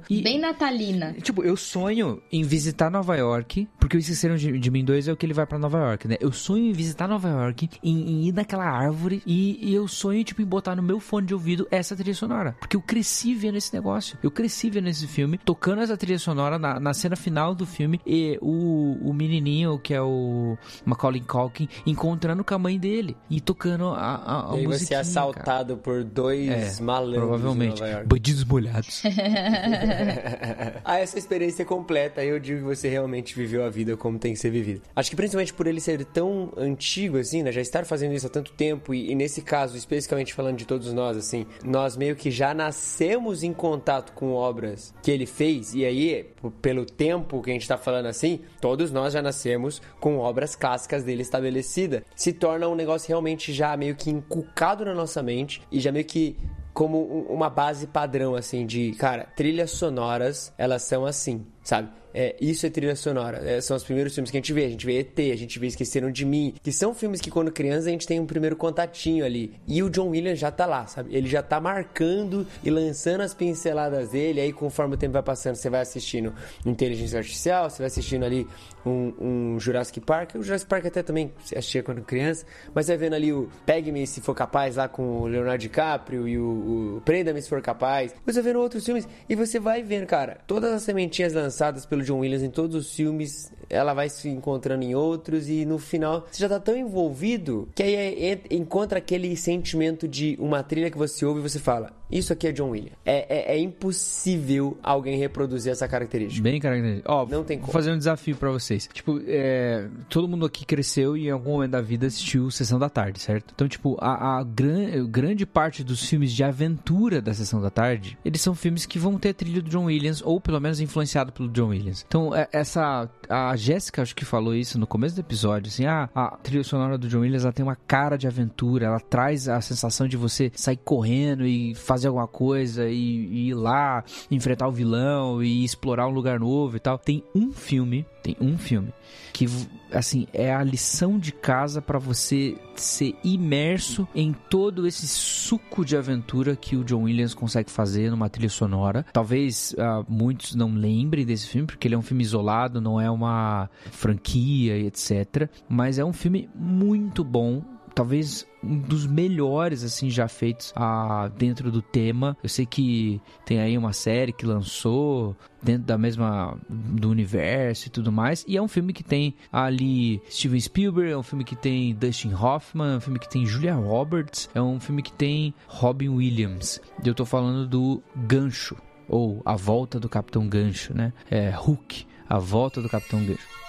E- 0.10 0.22
Bem 0.22 0.40
natalina. 0.40 1.14
Tipo, 1.22 1.44
eu 1.44 1.56
sonho 1.56 2.22
em 2.32 2.44
visitar 2.44 2.90
Nova 2.90 3.16
York, 3.16 3.68
porque 3.80 3.96
o 3.96 4.00
Esqueceram 4.00 4.36
de, 4.36 4.58
de 4.60 4.72
Mim 4.72 4.84
2 4.84 5.08
é 5.08 5.12
o 5.14 5.18
que 5.18 5.26
ele 5.26 5.34
vai 5.34 5.46
pra 5.46 5.58
Nova 5.58 5.78
York, 5.78 6.08
né? 6.08 6.18
Eu 6.20 6.32
sonho 6.32 6.66
em 6.66 6.74
visitar 6.74 7.08
Nova 7.08 7.30
York, 7.30 7.70
em, 7.84 7.98
em 8.12 8.28
ir 8.28 8.34
naquela 8.34 8.66
árvore, 8.66 9.22
e, 9.26 9.58
e 9.62 9.74
eu 9.74 9.88
sonho, 9.88 10.24
tipo, 10.24 10.42
em 10.42 10.46
botar 10.46 10.76
no 10.76 10.84
meu 10.84 11.00
fone 11.00 11.28
de 11.28 11.34
ouvido 11.34 11.68
essa 11.72 11.96
trilha 11.96 12.14
sonora. 12.14 12.56
Porque 12.60 12.76
eu 12.76 12.82
cresci 12.82 13.34
vendo 13.34 13.58
esse 13.58 13.74
negócio. 13.74 14.18
Eu 14.22 14.30
cresci 14.32 14.70
vendo 14.70 14.90
esse 14.90 15.08
filme, 15.08 15.38
tocando 15.38 15.77
essa 15.82 15.98
trilha 15.98 16.20
sonora 16.20 16.58
na, 16.58 16.80
na 16.80 16.94
cena 16.94 17.16
final 17.16 17.54
do 17.54 17.66
filme, 17.66 18.00
e 18.06 18.38
o, 18.42 18.98
o 19.02 19.14
menininho, 19.14 19.80
que 19.80 19.94
é 19.94 20.02
o 20.02 20.58
Macaulay 20.86 21.22
Culkin, 21.22 21.68
encontrando 21.86 22.44
com 22.44 22.54
a 22.54 22.60
mãe 22.60 22.78
dele, 22.78 23.16
e 23.30 23.40
tocando 23.42 23.88
a, 23.90 24.16
a, 24.16 24.54
a 24.54 24.58
E 24.58 24.66
você 24.66 24.66
é 24.66 24.68
musiquinha, 24.68 24.90
cara. 24.90 25.02
assaltado 25.02 25.78
por 25.78 26.04
dois 26.04 26.80
É, 26.80 26.82
malandros 26.82 27.18
Provavelmente. 27.20 27.82
Bandidos 28.06 28.44
molhados. 28.44 29.04
ah, 30.84 31.00
essa 31.00 31.18
experiência 31.18 31.66
completa, 31.66 32.24
eu 32.24 32.40
digo 32.40 32.60
que 32.60 32.76
você 32.76 32.90
realmente 32.90 33.36
viveu 33.36 33.64
a 33.66 33.70
vida 33.70 33.96
como 33.98 34.18
tem 34.20 34.34
que 34.34 34.40
ser 34.40 34.50
vivida. 34.50 34.82
Acho 34.96 35.10
que 35.10 35.16
principalmente 35.16 35.54
por 35.54 35.68
ele 35.68 35.80
ser 35.80 36.04
tão 36.06 36.52
antigo, 36.58 37.18
assim, 37.18 37.44
né? 37.44 37.52
Já 37.52 37.62
estar 37.62 37.86
fazendo 37.86 38.14
isso 38.14 38.28
há 38.28 38.30
tanto 38.30 38.52
tempo, 38.52 38.94
e, 38.94 39.12
e 39.12 39.16
nesse 39.16 39.42
caso, 39.42 39.78
especificamente 39.78 40.34
falando 40.34 40.58
de 40.58 40.66
todos 40.66 40.92
nós, 40.94 41.18
assim, 41.18 41.46
nós 41.64 41.98
meio 41.98 42.16
que 42.16 42.32
já 42.32 42.54
nascemos 42.54 43.44
em 43.44 43.54
contato 43.54 44.12
com 44.14 44.34
obras 44.34 44.94
que 45.02 45.12
ele 45.12 45.26
fez, 45.26 45.57
e 45.74 45.86
aí, 45.86 46.30
pelo 46.62 46.86
tempo 46.86 47.42
que 47.42 47.50
a 47.50 47.54
gente 47.54 47.68
tá 47.68 47.78
falando 47.78 48.08
assim, 48.08 48.40
todos 48.62 48.92
nós 48.92 49.14
já 49.14 49.22
nascemos 49.22 49.82
com 50.00 50.18
obras 50.18 50.56
clássicas 50.56 51.04
dele 51.04 51.22
estabelecida. 51.22 52.04
Se 52.16 52.34
torna 52.34 52.68
um 52.68 52.76
negócio 52.76 53.08
realmente 53.08 53.54
já 53.54 53.76
meio 53.78 53.96
que 53.96 54.10
inculcado 54.10 54.86
na 54.86 54.94
nossa 54.94 55.22
mente, 55.24 55.62
e 55.72 55.80
já 55.80 55.92
meio 55.92 56.06
que 56.06 56.36
como 56.74 57.00
um- 57.00 57.34
uma 57.34 57.50
base 57.50 57.88
padrão, 57.88 58.36
assim, 58.36 58.66
de, 58.66 58.92
cara, 58.92 59.26
trilhas 59.36 59.72
sonoras, 59.72 60.54
elas 60.60 60.84
são 60.84 61.06
assim, 61.08 61.44
sabe? 61.68 61.90
É, 62.14 62.36
isso 62.42 62.66
é 62.66 62.70
trilha 62.70 62.96
sonora. 62.96 63.38
É, 63.48 63.62
são 63.62 63.76
os 63.76 63.84
primeiros 63.84 64.16
filmes 64.16 64.32
que 64.32 64.38
a 64.38 64.40
gente 64.40 64.54
vê. 64.54 64.66
A 64.66 64.70
gente 64.70 64.86
vê 64.86 65.00
ET, 65.00 65.20
a 65.20 65.36
gente 65.36 65.60
vê 65.60 65.68
Esqueceram 65.68 66.10
de 66.10 66.26
Mim, 66.26 66.56
que 66.64 66.72
são 66.72 66.94
filmes 66.96 67.22
que 67.22 67.30
quando 67.30 67.52
criança 67.52 67.90
a 67.90 67.92
gente 67.92 68.08
tem 68.08 68.20
um 68.20 68.26
primeiro 68.26 68.56
contatinho 68.56 69.26
ali. 69.26 69.54
E 69.68 69.84
o 69.84 69.90
John 69.90 70.10
Williams 70.10 70.40
já 70.40 70.50
tá 70.50 70.66
lá, 70.66 70.88
sabe? 70.88 71.16
Ele 71.16 71.28
já 71.28 71.44
tá 71.44 71.60
marcando 71.60 72.48
e 72.64 72.70
lançando 72.70 73.22
as 73.22 73.34
pinceladas 73.34 74.10
dele. 74.10 74.42
Aí 74.42 74.54
conforme 74.54 74.96
o 74.96 74.98
tempo 74.98 75.14
vai 75.14 75.24
passando, 75.24 75.56
você 75.56 75.70
vai 75.70 75.82
assistindo 75.82 76.34
Inteligência 76.66 77.20
Artificial, 77.20 77.70
você 77.70 77.80
vai 77.80 77.88
assistindo 77.88 78.24
ali 78.24 78.48
um, 78.86 79.14
um 79.20 79.60
Jurassic 79.60 80.00
Park. 80.00 80.36
O 80.36 80.44
Jurassic 80.44 80.70
Park 80.70 80.86
até 80.86 81.04
também 81.04 81.32
assistia 81.52 81.84
quando 81.84 82.02
criança, 82.02 82.46
mas 82.74 82.88
vai 82.88 82.98
vendo 82.98 83.14
ali 83.14 83.32
o 83.34 83.50
Pegue-me 83.66 84.08
se 84.08 84.22
for 84.22 84.34
capaz 84.34 84.78
lá 84.78 84.88
com 84.88 85.22
o 85.22 85.28
Leonardo 85.28 85.60
DiCaprio 85.60 86.28
e 86.28 86.38
o, 86.40 86.98
o 86.98 87.02
Prenda-me 87.02 87.42
se 87.42 87.50
for 87.50 87.62
capaz. 87.62 88.16
Você 88.26 88.42
vai 88.42 88.54
vendo 88.54 88.62
outros 88.62 88.84
filmes 88.86 89.08
e 89.30 89.36
você 89.36 89.60
vai 89.60 89.84
vendo, 89.84 90.08
cara, 90.08 90.40
todas 90.48 90.72
as 90.72 90.82
sementinhas 90.82 91.34
lançadas 91.34 91.57
pelo 91.88 92.04
John 92.04 92.20
Williams 92.20 92.44
em 92.44 92.50
todos 92.50 92.76
os 92.76 92.94
filmes, 92.94 93.52
ela 93.70 93.94
vai 93.94 94.10
se 94.10 94.30
encontrando 94.30 94.84
em 94.84 94.96
outros 94.96 95.50
e 95.50 95.66
no 95.66 95.78
final 95.78 96.26
você 96.32 96.42
já 96.42 96.50
tá 96.50 96.60
tão 96.60 96.76
envolvido 96.78 97.68
que 97.76 97.84
aí 97.84 97.96
é- 97.96 98.32
é- 98.34 98.42
encontra 98.52 98.98
aquele 99.00 99.36
sentimento 99.36 100.08
de 100.08 100.38
uma 100.40 100.64
trilha 100.64 100.90
que 100.92 100.98
você 100.98 101.26
ouve 101.26 101.40
e 101.40 101.44
você 101.44 101.60
fala: 101.60 101.92
Isso 102.10 102.32
aqui 102.32 102.48
é 102.48 102.52
John 102.54 102.70
Williams. 102.70 102.94
É, 103.06 103.54
é, 103.54 103.56
é 103.56 103.60
impossível 103.60 104.78
alguém 104.82 105.18
reproduzir 105.18 105.72
essa 105.72 105.88
característica. 105.88 106.42
Bem 106.42 106.60
característico. 106.60 107.12
Ó, 107.12 107.26
Não 107.26 107.44
tem 107.44 107.58
vou 107.58 107.66
como. 107.66 107.74
fazer 107.74 107.92
um 107.92 107.98
desafio 107.98 108.36
pra 108.38 108.50
vocês. 108.52 108.88
Tipo, 108.94 109.20
é, 109.28 109.88
todo 110.10 110.28
mundo 110.28 110.46
aqui 110.46 110.66
cresceu 110.66 111.18
e 111.18 111.28
em 111.28 111.32
algum 111.32 111.52
momento 111.52 111.72
da 111.72 111.82
vida 111.82 112.08
assistiu 112.08 112.50
Sessão 112.50 112.80
da 112.80 112.90
Tarde, 112.90 113.20
certo? 113.20 113.52
Então, 113.54 113.68
tipo, 113.68 113.98
a, 114.00 114.40
a 114.40 114.44
gran- 114.44 115.06
grande 115.10 115.46
parte 115.46 115.84
dos 115.84 116.08
filmes 116.08 116.32
de 116.32 116.44
aventura 116.44 117.22
da 117.22 117.34
Sessão 117.34 117.60
da 117.62 117.70
Tarde, 117.70 118.18
eles 118.24 118.40
são 118.42 118.56
filmes 118.56 118.86
que 118.86 118.98
vão 118.98 119.18
ter 119.18 119.34
trilha 119.34 119.62
do 119.62 119.70
John 119.70 119.86
Williams, 119.86 120.22
ou 120.24 120.40
pelo 120.40 120.62
menos 120.62 120.80
influenciado 120.80 121.32
pelo 121.34 121.47
John 121.52 121.70
Williams. 121.70 122.06
Então, 122.08 122.36
é- 122.36 122.48
essa... 122.52 123.10
A 123.30 123.56
Jéssica, 123.56 124.02
acho 124.02 124.16
que 124.16 124.24
falou 124.24 124.56
isso 124.56 124.80
no 124.80 124.88
começo 124.88 125.16
do 125.16 125.20
episódio, 125.20 125.70
assim, 125.70 125.86
ah, 125.86 126.10
a 126.16 126.38
trilha 126.38 126.64
sonora 126.64 126.98
do 126.98 127.08
John 127.10 127.20
Williams, 127.20 127.44
ela 127.44 127.54
tem 127.54 127.64
uma 127.64 127.76
cara 127.76 128.18
de 128.18 128.26
aventura, 128.28 128.86
ela 128.86 129.00
traz 129.00 129.50
a 129.50 129.60
sensação 129.60 130.08
de 130.08 130.16
você 130.16 130.52
sair 130.56 130.78
correndo 130.78 131.46
e 131.46 131.76
fazer 131.76 132.08
alguma 132.08 132.28
coisa 132.28 132.88
e, 132.88 132.96
e 132.96 133.50
ir 133.50 133.54
lá 133.54 134.04
enfrentar 134.32 134.68
o 134.68 134.72
vilão 134.72 135.44
e 135.44 135.64
explorar 135.64 136.08
um 136.08 136.12
lugar 136.12 136.40
novo 136.40 136.78
e 136.78 136.80
tal. 136.80 136.98
Tem 136.98 137.24
um 137.36 137.52
filme, 137.52 138.06
tem 138.24 138.36
um 138.40 138.58
filme 138.58 138.94
que 139.34 139.48
assim 139.92 140.28
é 140.34 140.54
a 140.54 140.64
lição 140.64 141.18
de 141.18 141.32
casa 141.32 141.82
pra 141.82 142.00
você 142.00 142.58
ser 142.76 143.16
imerso 143.24 144.08
em 144.14 144.34
todo 144.50 144.88
esse 144.88 145.08
suco 145.08 145.84
de 145.84 145.98
aventura 145.98 146.56
que 146.56 146.76
o 146.76 146.84
John 146.84 147.04
Williams 147.04 147.34
consegue 147.34 147.72
fazer 147.72 148.12
numa 148.12 148.30
trilha 148.30 148.50
sonora. 148.50 149.06
Talvez 149.12 149.76
ah, 149.78 150.04
muitos 150.08 150.56
não 150.56 150.74
lembrem 150.74 151.26
desse 151.26 151.48
filme 151.48 151.68
porque 151.68 151.88
ele 151.88 151.96
é 151.96 151.98
um 151.98 152.02
filme 152.02 152.24
isolado, 152.24 152.82
não 152.82 153.00
é 153.00 153.10
uma 153.10 153.70
franquia 153.92 154.78
e 154.78 154.88
etc. 154.88 155.50
Mas 155.68 155.98
é 155.98 156.06
um 156.06 156.14
filme 156.14 156.50
muito 156.56 157.24
bom 157.24 157.64
talvez 157.98 158.46
um 158.68 158.78
dos 158.78 159.06
melhores 159.06 159.84
assim 159.84 160.10
já 160.10 160.28
feitos 160.28 160.74
ah, 160.76 161.30
dentro 161.38 161.72
do 161.72 161.82
tema. 161.82 162.38
Eu 162.44 162.50
sei 162.50 162.66
que 162.66 163.22
tem 163.46 163.60
aí 163.60 163.78
uma 163.78 163.94
série 163.94 164.34
que 164.34 164.46
lançou 164.46 165.36
dentro 165.62 165.84
da 165.84 165.98
mesma 165.98 166.58
do 166.70 167.10
universo 167.10 167.88
e 167.88 167.90
tudo 167.90 168.12
mais. 168.12 168.44
E 168.48 168.58
é 168.58 168.62
um 168.62 168.68
filme 168.68 168.94
que 168.94 169.04
tem 169.04 169.34
ali 169.52 170.22
Steven 170.30 170.60
Spielberg, 170.60 171.12
é 171.12 171.18
um 171.18 171.24
filme 171.24 171.44
que 171.44 171.56
tem 171.56 171.94
Dustin 171.96 172.34
Hoffman, 172.34 172.94
é 172.94 172.98
um 172.98 173.02
filme 173.02 173.20
que 173.20 173.30
tem 173.30 173.46
Julia 173.46 173.76
Roberts, 173.76 174.50
é 174.54 174.62
um 174.62 174.80
filme 174.80 175.02
que 175.02 175.14
tem 175.14 175.54
Robin 175.68 176.10
Williams. 176.10 176.82
Eu 177.04 177.16
tô 177.16 177.26
falando 177.26 177.68
do 177.68 178.02
Gancho 178.16 178.76
ou 179.08 179.42
A 179.46 179.56
Volta 179.56 180.00
do 180.00 180.10
Capitão 180.10 180.48
Gancho, 180.48 180.94
né? 180.94 181.14
É 181.30 181.54
Hook, 181.58 182.06
A 182.30 182.40
Volta 182.40 182.82
do 182.82 182.90
Capitão 182.90 183.24
Gancho. 183.24 183.67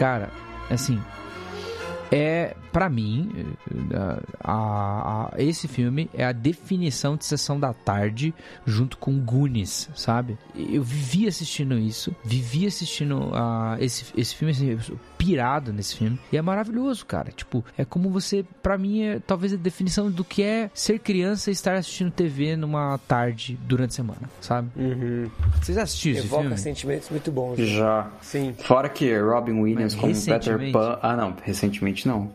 Cara, 0.00 0.30
assim, 0.70 0.98
é, 2.10 2.54
pra 2.72 2.88
mim, 2.88 3.30
eh, 3.92 4.22
a- 4.42 5.30
a- 5.32 5.42
esse 5.42 5.68
filme 5.68 6.10
é 6.14 6.24
a 6.24 6.32
definição 6.32 7.16
de 7.16 7.24
sessão 7.24 7.58
da 7.58 7.72
tarde 7.72 8.34
junto 8.66 8.96
com 8.98 9.18
Goonies, 9.20 9.88
sabe? 9.94 10.36
Eu 10.54 10.82
vivi 10.82 11.26
assistindo 11.26 11.78
isso, 11.78 12.14
vivi 12.24 12.66
assistindo 12.66 13.30
a 13.34 13.76
esse, 13.80 14.04
esse 14.16 14.34
filme, 14.34 14.52
assim, 14.52 14.70
eu 14.70 14.80
sou 14.80 14.96
pirado 15.16 15.72
nesse 15.72 15.96
filme. 15.96 16.18
E 16.32 16.36
é 16.36 16.42
maravilhoso, 16.42 17.04
cara. 17.04 17.30
Tipo, 17.30 17.62
é 17.76 17.84
como 17.84 18.08
você, 18.10 18.44
pra 18.62 18.78
mim, 18.78 19.02
é 19.02 19.18
talvez 19.20 19.52
a 19.52 19.56
definição 19.56 20.10
do 20.10 20.24
que 20.24 20.42
é 20.42 20.70
ser 20.72 20.98
criança 20.98 21.50
e 21.50 21.52
estar 21.52 21.74
assistindo 21.74 22.10
TV 22.10 22.56
numa 22.56 22.98
tarde 23.06 23.58
durante 23.66 23.90
a 23.90 23.94
semana, 23.94 24.22
sabe? 24.40 24.68
Vocês 25.62 25.76
assistiram 25.76 26.18
esse 26.18 26.26
Evoca 26.26 26.42
filme? 26.42 26.58
sentimentos 26.58 27.10
muito 27.10 27.30
bons. 27.30 27.56
Já. 27.58 28.08
Sim. 28.22 28.54
Fora 28.58 28.88
que 28.88 29.16
Robin 29.18 29.60
Williams 29.60 29.94
Mas 29.94 30.00
como 30.24 30.38
Peter? 30.38 30.72
Pan. 30.72 30.98
Ah, 31.02 31.14
não, 31.16 31.36
recentemente 31.42 31.99
não. 32.08 32.30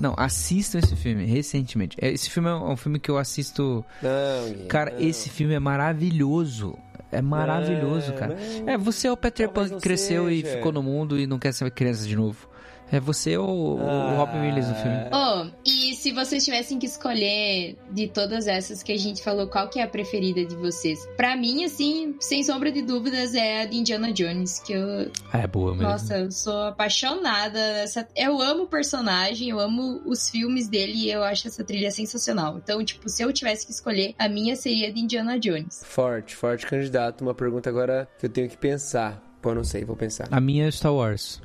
Não, 0.00 0.14
assistam 0.16 0.78
esse 0.80 0.96
filme, 0.96 1.24
recentemente. 1.24 1.96
É, 2.00 2.10
Esse 2.10 2.28
filme 2.28 2.48
é 2.48 2.54
um 2.54 2.76
filme 2.76 2.98
que 2.98 3.08
eu 3.10 3.16
assisto. 3.16 3.84
Não, 4.02 4.66
Cara, 4.66 4.90
não. 4.92 4.98
esse 5.00 5.30
filme 5.30 5.54
é 5.54 5.58
maravilhoso. 5.60 6.76
É 7.12 7.22
maravilhoso, 7.22 8.10
Não, 8.10 8.18
cara. 8.18 8.36
não. 8.64 8.68
É, 8.68 8.76
você 8.76 9.06
é 9.06 9.12
o 9.12 9.16
Peter 9.16 9.48
Talvez 9.48 9.70
Pan 9.70 9.76
que 9.76 9.82
cresceu 9.82 10.28
e 10.28 10.42
seja. 10.42 10.56
ficou 10.56 10.72
no 10.72 10.82
mundo 10.82 11.16
e 11.18 11.26
não 11.28 11.38
quer 11.38 11.52
ser 11.52 11.70
criança 11.70 12.04
de 12.06 12.16
novo. 12.16 12.48
É 12.94 13.00
você 13.00 13.36
ou 13.36 13.76
o 13.76 14.16
Robin 14.16 14.38
Williams 14.38 14.68
no 14.68 14.74
filme. 14.76 14.96
Oh, 15.12 15.46
e 15.66 15.96
se 15.96 16.12
vocês 16.12 16.44
tivessem 16.44 16.78
que 16.78 16.86
escolher 16.86 17.76
de 17.90 18.06
todas 18.06 18.46
essas 18.46 18.84
que 18.84 18.92
a 18.92 18.96
gente 18.96 19.20
falou, 19.20 19.48
qual 19.48 19.68
que 19.68 19.80
é 19.80 19.82
a 19.82 19.88
preferida 19.88 20.44
de 20.44 20.54
vocês? 20.54 21.04
Pra 21.16 21.34
mim, 21.34 21.64
assim, 21.64 22.14
sem 22.20 22.44
sombra 22.44 22.70
de 22.70 22.82
dúvidas, 22.82 23.34
é 23.34 23.62
a 23.62 23.64
de 23.66 23.78
Indiana 23.78 24.12
Jones, 24.12 24.60
que 24.60 24.74
eu, 24.74 25.10
Ah, 25.32 25.40
é 25.40 25.46
boa 25.48 25.72
mesmo. 25.72 25.88
nossa, 25.88 26.18
eu 26.18 26.30
sou 26.30 26.56
apaixonada. 26.66 27.58
Essa, 27.58 28.06
eu 28.14 28.40
amo 28.40 28.62
o 28.62 28.68
personagem, 28.68 29.48
eu 29.48 29.58
amo 29.58 30.00
os 30.06 30.30
filmes 30.30 30.68
dele 30.68 30.92
e 30.94 31.10
eu 31.10 31.24
acho 31.24 31.48
essa 31.48 31.64
trilha 31.64 31.90
sensacional. 31.90 32.58
Então, 32.62 32.84
tipo, 32.84 33.08
se 33.08 33.22
eu 33.24 33.32
tivesse 33.32 33.66
que 33.66 33.72
escolher, 33.72 34.14
a 34.16 34.28
minha 34.28 34.54
seria 34.54 34.86
a 34.86 34.92
de 34.92 35.00
Indiana 35.00 35.36
Jones. 35.36 35.82
Forte, 35.84 36.36
forte 36.36 36.64
candidato. 36.64 37.22
Uma 37.22 37.34
pergunta 37.34 37.68
agora 37.68 38.08
que 38.20 38.26
eu 38.26 38.30
tenho 38.30 38.48
que 38.48 38.56
pensar. 38.56 39.20
Pô, 39.42 39.52
não 39.52 39.64
sei, 39.64 39.84
vou 39.84 39.96
pensar. 39.96 40.28
A 40.30 40.40
minha 40.40 40.68
é 40.68 40.70
Star 40.70 40.94
Wars. 40.94 41.42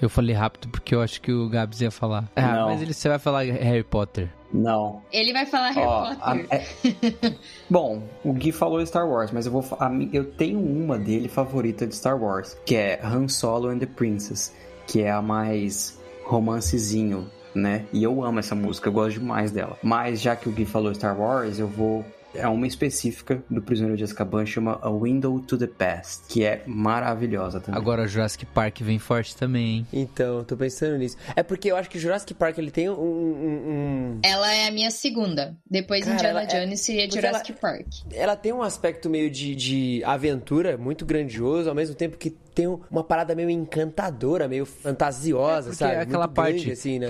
Eu 0.00 0.08
falei 0.08 0.34
rápido 0.34 0.68
porque 0.68 0.94
eu 0.94 1.02
acho 1.02 1.20
que 1.20 1.30
o 1.32 1.48
Gabs 1.48 1.80
ia 1.80 1.90
falar. 1.90 2.30
Ah, 2.34 2.54
Não. 2.54 2.68
mas 2.68 2.80
ele, 2.82 2.94
você 2.94 3.08
vai 3.08 3.18
falar 3.18 3.42
Harry 3.44 3.84
Potter. 3.84 4.30
Não. 4.52 5.02
Ele 5.12 5.32
vai 5.32 5.46
falar 5.46 5.70
Harry 5.70 5.86
Ó, 5.86 6.04
a- 6.04 6.16
Potter. 6.36 6.46
é- 6.50 7.34
Bom, 7.68 8.02
o 8.24 8.32
Gui 8.32 8.50
falou 8.50 8.84
Star 8.86 9.06
Wars, 9.08 9.30
mas 9.30 9.46
eu 9.46 9.52
vou 9.52 9.64
a 9.78 9.90
eu 10.12 10.24
tenho 10.24 10.58
uma 10.58 10.98
dele 10.98 11.28
favorita 11.28 11.86
de 11.86 11.94
Star 11.94 12.20
Wars, 12.20 12.56
que 12.64 12.74
é 12.74 12.98
Han 13.04 13.28
Solo 13.28 13.68
and 13.68 13.78
the 13.78 13.86
Princess, 13.86 14.54
que 14.86 15.02
é 15.02 15.10
a 15.10 15.20
mais 15.22 15.98
romancezinho, 16.24 17.28
né? 17.54 17.84
E 17.92 18.02
eu 18.02 18.24
amo 18.24 18.38
essa 18.38 18.54
música, 18.54 18.88
eu 18.88 18.92
gosto 18.92 19.18
demais 19.20 19.50
dela. 19.52 19.76
Mas 19.82 20.20
já 20.20 20.34
que 20.34 20.48
o 20.48 20.52
Gui 20.52 20.64
falou 20.64 20.94
Star 20.94 21.18
Wars, 21.20 21.58
eu 21.58 21.68
vou 21.68 22.04
é 22.34 22.46
uma 22.48 22.66
específica 22.66 23.42
do 23.50 23.60
Prisioneiro 23.62 23.96
de 23.96 24.04
Azkaban, 24.04 24.46
chama 24.46 24.78
A 24.82 24.90
Window 24.90 25.40
to 25.40 25.56
the 25.58 25.66
Past, 25.66 26.22
que 26.28 26.44
é 26.44 26.62
maravilhosa 26.66 27.60
também. 27.60 27.80
Agora 27.80 28.06
Jurassic 28.06 28.46
Park 28.46 28.80
vem 28.80 28.98
forte 28.98 29.36
também, 29.36 29.78
hein? 29.78 29.86
Então, 29.92 30.44
tô 30.44 30.56
pensando 30.56 30.96
nisso. 30.98 31.16
É 31.34 31.42
porque 31.42 31.70
eu 31.70 31.76
acho 31.76 31.88
que 31.90 31.98
Jurassic 31.98 32.32
Park 32.34 32.58
ele 32.58 32.70
tem 32.70 32.88
um. 32.88 32.94
um- 32.94 33.70
um- 33.70 34.20
Ela 34.22 34.52
é 34.54 34.68
a 34.68 34.70
minha 34.70 34.90
segunda. 34.90 35.56
Depois 35.68 36.04
Cara, 36.04 36.14
Indiana 36.16 36.42
é- 36.42 36.46
Jones 36.46 36.80
seria 36.80 37.06
mas 37.06 37.14
Jurassic 37.14 37.50
ela- 37.52 37.60
Park. 37.60 37.86
Ela 38.12 38.36
tem 38.36 38.52
um 38.52 38.62
aspecto 38.62 39.08
meio 39.10 39.30
de, 39.30 39.54
de 39.54 40.02
aventura 40.04 40.76
muito 40.76 41.04
grandioso, 41.04 41.68
ao 41.68 41.74
mesmo 41.74 41.94
tempo 41.94 42.16
que 42.16 42.30
tem 42.60 42.68
um- 42.68 42.78
uma 42.90 43.02
parada 43.02 43.34
meio 43.34 43.48
encantadora, 43.50 44.46
meio 44.46 44.66
fantasiosa, 44.66 45.70
Porque 45.70 45.76
sabe? 45.76 45.94
é 45.94 46.00
aquela 46.00 46.26
Muito 46.26 46.36
parte 46.36 46.52
grande, 46.56 46.72
assim, 46.72 46.98
né? 46.98 47.08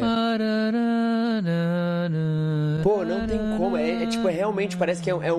Pô, 2.82 3.04
não 3.04 3.26
tem 3.26 3.38
como. 3.56 3.76
É, 3.76 4.04
é 4.04 4.06
tipo, 4.06 4.28
é 4.28 4.32
realmente 4.32 4.76
parece 4.76 5.02
que 5.02 5.10
é, 5.10 5.14
um- 5.14 5.22
é 5.22 5.30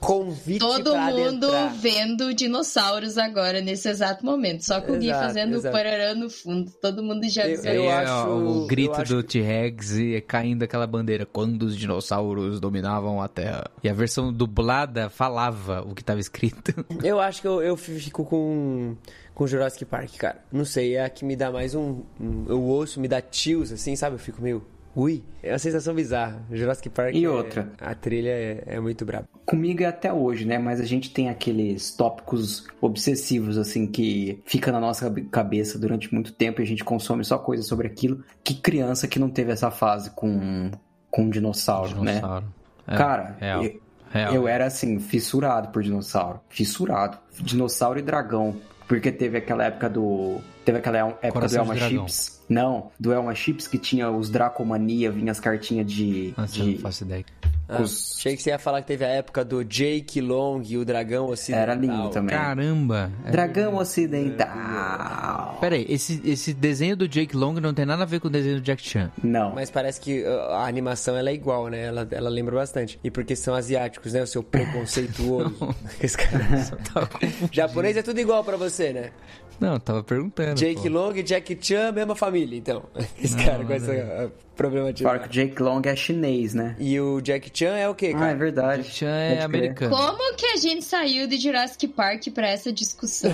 convite 0.00 0.60
Todo 0.60 0.94
mundo 0.96 1.46
adentrar. 1.48 1.74
vendo 1.74 2.32
dinossauros 2.32 3.18
agora, 3.18 3.60
nesse 3.60 3.88
exato 3.88 4.24
momento. 4.24 4.64
Só 4.64 4.80
com 4.80 4.92
o 4.92 4.96
Gui 4.98 5.08
fazendo 5.10 5.54
o 5.54 5.56
exato. 5.56 5.76
parará 5.76 6.14
no 6.14 6.30
fundo. 6.30 6.70
Todo 6.80 7.02
mundo 7.02 7.28
já 7.28 7.48
Eu- 7.48 7.64
eu 7.64 7.82
é 7.90 7.92
acho- 8.04 8.28
o 8.28 8.66
grito 8.68 8.92
acho 9.00 9.12
do 9.16 9.22
T-Rex 9.24 9.96
e 9.98 10.20
caindo 10.20 10.62
aquela 10.62 10.86
bandeira 10.86 11.26
quando 11.26 11.62
os 11.64 11.76
dinossauros 11.76 12.60
dominavam 12.60 13.20
a 13.20 13.26
Terra. 13.26 13.64
E 13.82 13.88
a 13.88 13.92
versão 13.92 14.32
dublada 14.32 15.10
falava 15.10 15.82
o 15.82 15.94
que 15.96 16.04
tava 16.04 16.20
escrito. 16.20 16.72
Eu 17.02 17.18
acho 17.18 17.40
que 17.42 17.48
eu, 17.48 17.60
eu 17.60 17.76
fico 17.76 18.24
com, 18.24 18.96
com 19.38 19.46
Jurassic 19.46 19.84
Park, 19.84 20.16
cara. 20.18 20.38
Não 20.52 20.64
sei, 20.64 20.96
é 20.96 21.04
a 21.04 21.08
que 21.08 21.24
me 21.24 21.36
dá 21.36 21.50
mais 21.50 21.74
um, 21.74 22.02
um- 22.20 22.44
Eu 22.48 22.60
ouço, 22.60 23.00
me 23.00 23.06
dá 23.08 23.20
tios, 23.22 23.70
assim, 23.72 23.94
sabe? 23.96 24.16
Eu 24.16 24.18
fico 24.18 24.42
meio. 24.42 24.62
Ui, 24.96 25.22
é 25.44 25.52
uma 25.52 25.58
sensação 25.60 25.94
bizarra. 25.94 26.42
Jurassic 26.50 26.88
Park. 26.88 27.14
E 27.14 27.24
é- 27.24 27.28
outra? 27.30 27.70
A 27.80 27.94
trilha 27.94 28.30
é, 28.30 28.64
é 28.66 28.80
muito 28.80 29.04
braba. 29.04 29.28
Comigo 29.46 29.80
é 29.82 29.86
até 29.86 30.12
hoje, 30.12 30.44
né? 30.44 30.58
Mas 30.58 30.80
a 30.80 30.84
gente 30.84 31.12
tem 31.12 31.28
aqueles 31.28 31.92
tópicos 31.94 32.66
obsessivos, 32.80 33.56
assim, 33.58 33.86
que 33.86 34.42
fica 34.44 34.72
na 34.72 34.80
nossa 34.80 35.04
cabe- 35.04 35.22
cabeça 35.30 35.78
durante 35.78 36.12
muito 36.12 36.32
tempo 36.32 36.60
e 36.60 36.64
a 36.64 36.66
gente 36.66 36.82
consome 36.82 37.24
só 37.24 37.38
coisas 37.38 37.66
sobre 37.68 37.86
aquilo. 37.86 38.24
Que 38.42 38.54
criança 38.54 39.06
que 39.06 39.20
não 39.20 39.30
teve 39.30 39.52
essa 39.52 39.70
fase 39.70 40.10
com, 40.10 40.70
com 41.10 41.30
dinossauro, 41.30 42.02
né? 42.02 42.14
Dinossauro. 42.16 42.46
É, 42.88 42.96
Cara, 42.96 43.36
real. 43.38 43.62
eu, 43.64 43.80
Real. 44.10 44.34
eu 44.34 44.48
era 44.48 44.66
assim, 44.66 44.98
fissurado 44.98 45.68
por 45.68 45.80
dinossauro. 45.82 46.40
Fissurado. 46.48 47.18
Dinossauro 47.40 48.00
e 48.00 48.02
dragão. 48.02 48.56
Porque 48.88 49.12
teve 49.12 49.38
aquela 49.38 49.64
época 49.64 49.88
do. 49.88 50.40
Teve 50.64 50.78
aquela 50.78 50.98
época 50.98 51.30
Coração 51.30 51.66
do 51.66 51.72
Elma. 51.72 51.88
Chips. 51.88 52.37
Não, 52.48 52.90
do 52.98 53.12
Elma 53.12 53.34
Chips 53.34 53.66
que 53.68 53.76
tinha 53.78 54.10
os 54.10 54.30
Dracomania, 54.30 55.10
vinha 55.10 55.30
as 55.32 55.38
cartinhas 55.40 55.86
de. 55.90 56.32
Nossa, 56.36 56.58
eu 56.58 56.64
de 56.64 56.72
não 56.72 56.78
faço 56.80 57.04
ideia. 57.04 57.24
Ah, 57.68 57.82
os- 57.82 58.16
Achei 58.18 58.34
que 58.34 58.42
você 58.42 58.48
ia 58.48 58.58
falar 58.58 58.80
que 58.80 58.86
teve 58.88 59.04
a 59.04 59.08
época 59.08 59.44
do 59.44 59.62
Jake 59.62 60.20
Long 60.22 60.62
e 60.66 60.78
o 60.78 60.84
Dragão 60.86 61.26
Ocidental. 61.26 61.62
Era 61.62 61.74
lindo 61.74 62.08
também. 62.08 62.34
Caramba! 62.34 63.10
É. 63.26 63.30
Dragão 63.30 63.76
Ocidental. 63.76 65.58
Pera 65.60 65.74
aí, 65.76 65.86
esse, 65.88 66.20
esse 66.24 66.54
desenho 66.54 66.96
do 66.96 67.06
Jake 67.08 67.36
Long 67.36 67.54
não 67.60 67.74
tem 67.74 67.84
nada 67.84 68.02
a 68.02 68.06
ver 68.06 68.20
com 68.20 68.28
o 68.28 68.30
desenho 68.30 68.56
do 68.56 68.62
Jack 68.62 68.82
Chan. 68.82 69.10
Não. 69.22 69.54
Mas 69.54 69.70
parece 69.70 70.00
que 70.00 70.22
uh, 70.22 70.40
a 70.52 70.66
animação 70.66 71.16
ela 71.16 71.30
é 71.30 71.34
igual, 71.34 71.68
né? 71.68 71.84
Ela, 71.86 72.06
ela 72.10 72.30
lembra 72.30 72.54
bastante. 72.56 72.98
E 73.02 73.10
porque 73.10 73.34
são 73.36 73.54
asiáticos, 73.54 74.12
né? 74.12 74.22
O 74.22 74.26
seu 74.26 74.42
preconceituoso. 74.42 75.54
Esse 76.00 76.16
cara- 76.16 76.38
confundindo. 76.44 77.48
Japonês 77.52 77.96
é 77.96 78.02
tudo 78.02 78.18
igual 78.20 78.42
pra 78.44 78.56
você, 78.56 78.92
né? 78.92 79.10
Não, 79.60 79.78
tava 79.80 80.04
perguntando. 80.04 80.54
Jake 80.54 80.82
pô. 80.82 80.88
Long 80.88 81.12
e 81.16 81.22
Jack 81.22 81.58
Chan, 81.60 81.90
mesma 81.90 82.14
família, 82.14 82.37
então. 82.56 82.82
Esse 83.22 83.36
Não, 83.36 83.44
cara 83.44 83.64
com 83.64 83.72
essa 83.72 84.32
Fora 84.58 84.70
problematização. 84.70 85.18
que 85.20 85.26
o 85.28 85.30
Jake 85.32 85.62
Long 85.62 85.80
é 85.84 85.94
chinês, 85.96 86.52
né? 86.54 86.74
E 86.78 86.98
o 87.00 87.20
Jack 87.20 87.50
Chan 87.54 87.76
é 87.76 87.88
o 87.88 87.94
quê, 87.94 88.12
Ah, 88.14 88.18
cara? 88.18 88.30
é 88.32 88.34
verdade. 88.34 88.82
Jack 88.82 88.94
Chan 88.96 89.06
é 89.16 89.42
americano. 89.42 89.96
Como 89.96 90.34
que 90.36 90.46
a 90.46 90.56
gente 90.56 90.84
saiu 90.84 91.26
de 91.28 91.36
Jurassic 91.38 91.86
Park 91.88 92.24
pra 92.34 92.48
essa 92.48 92.72
discussão? 92.72 93.32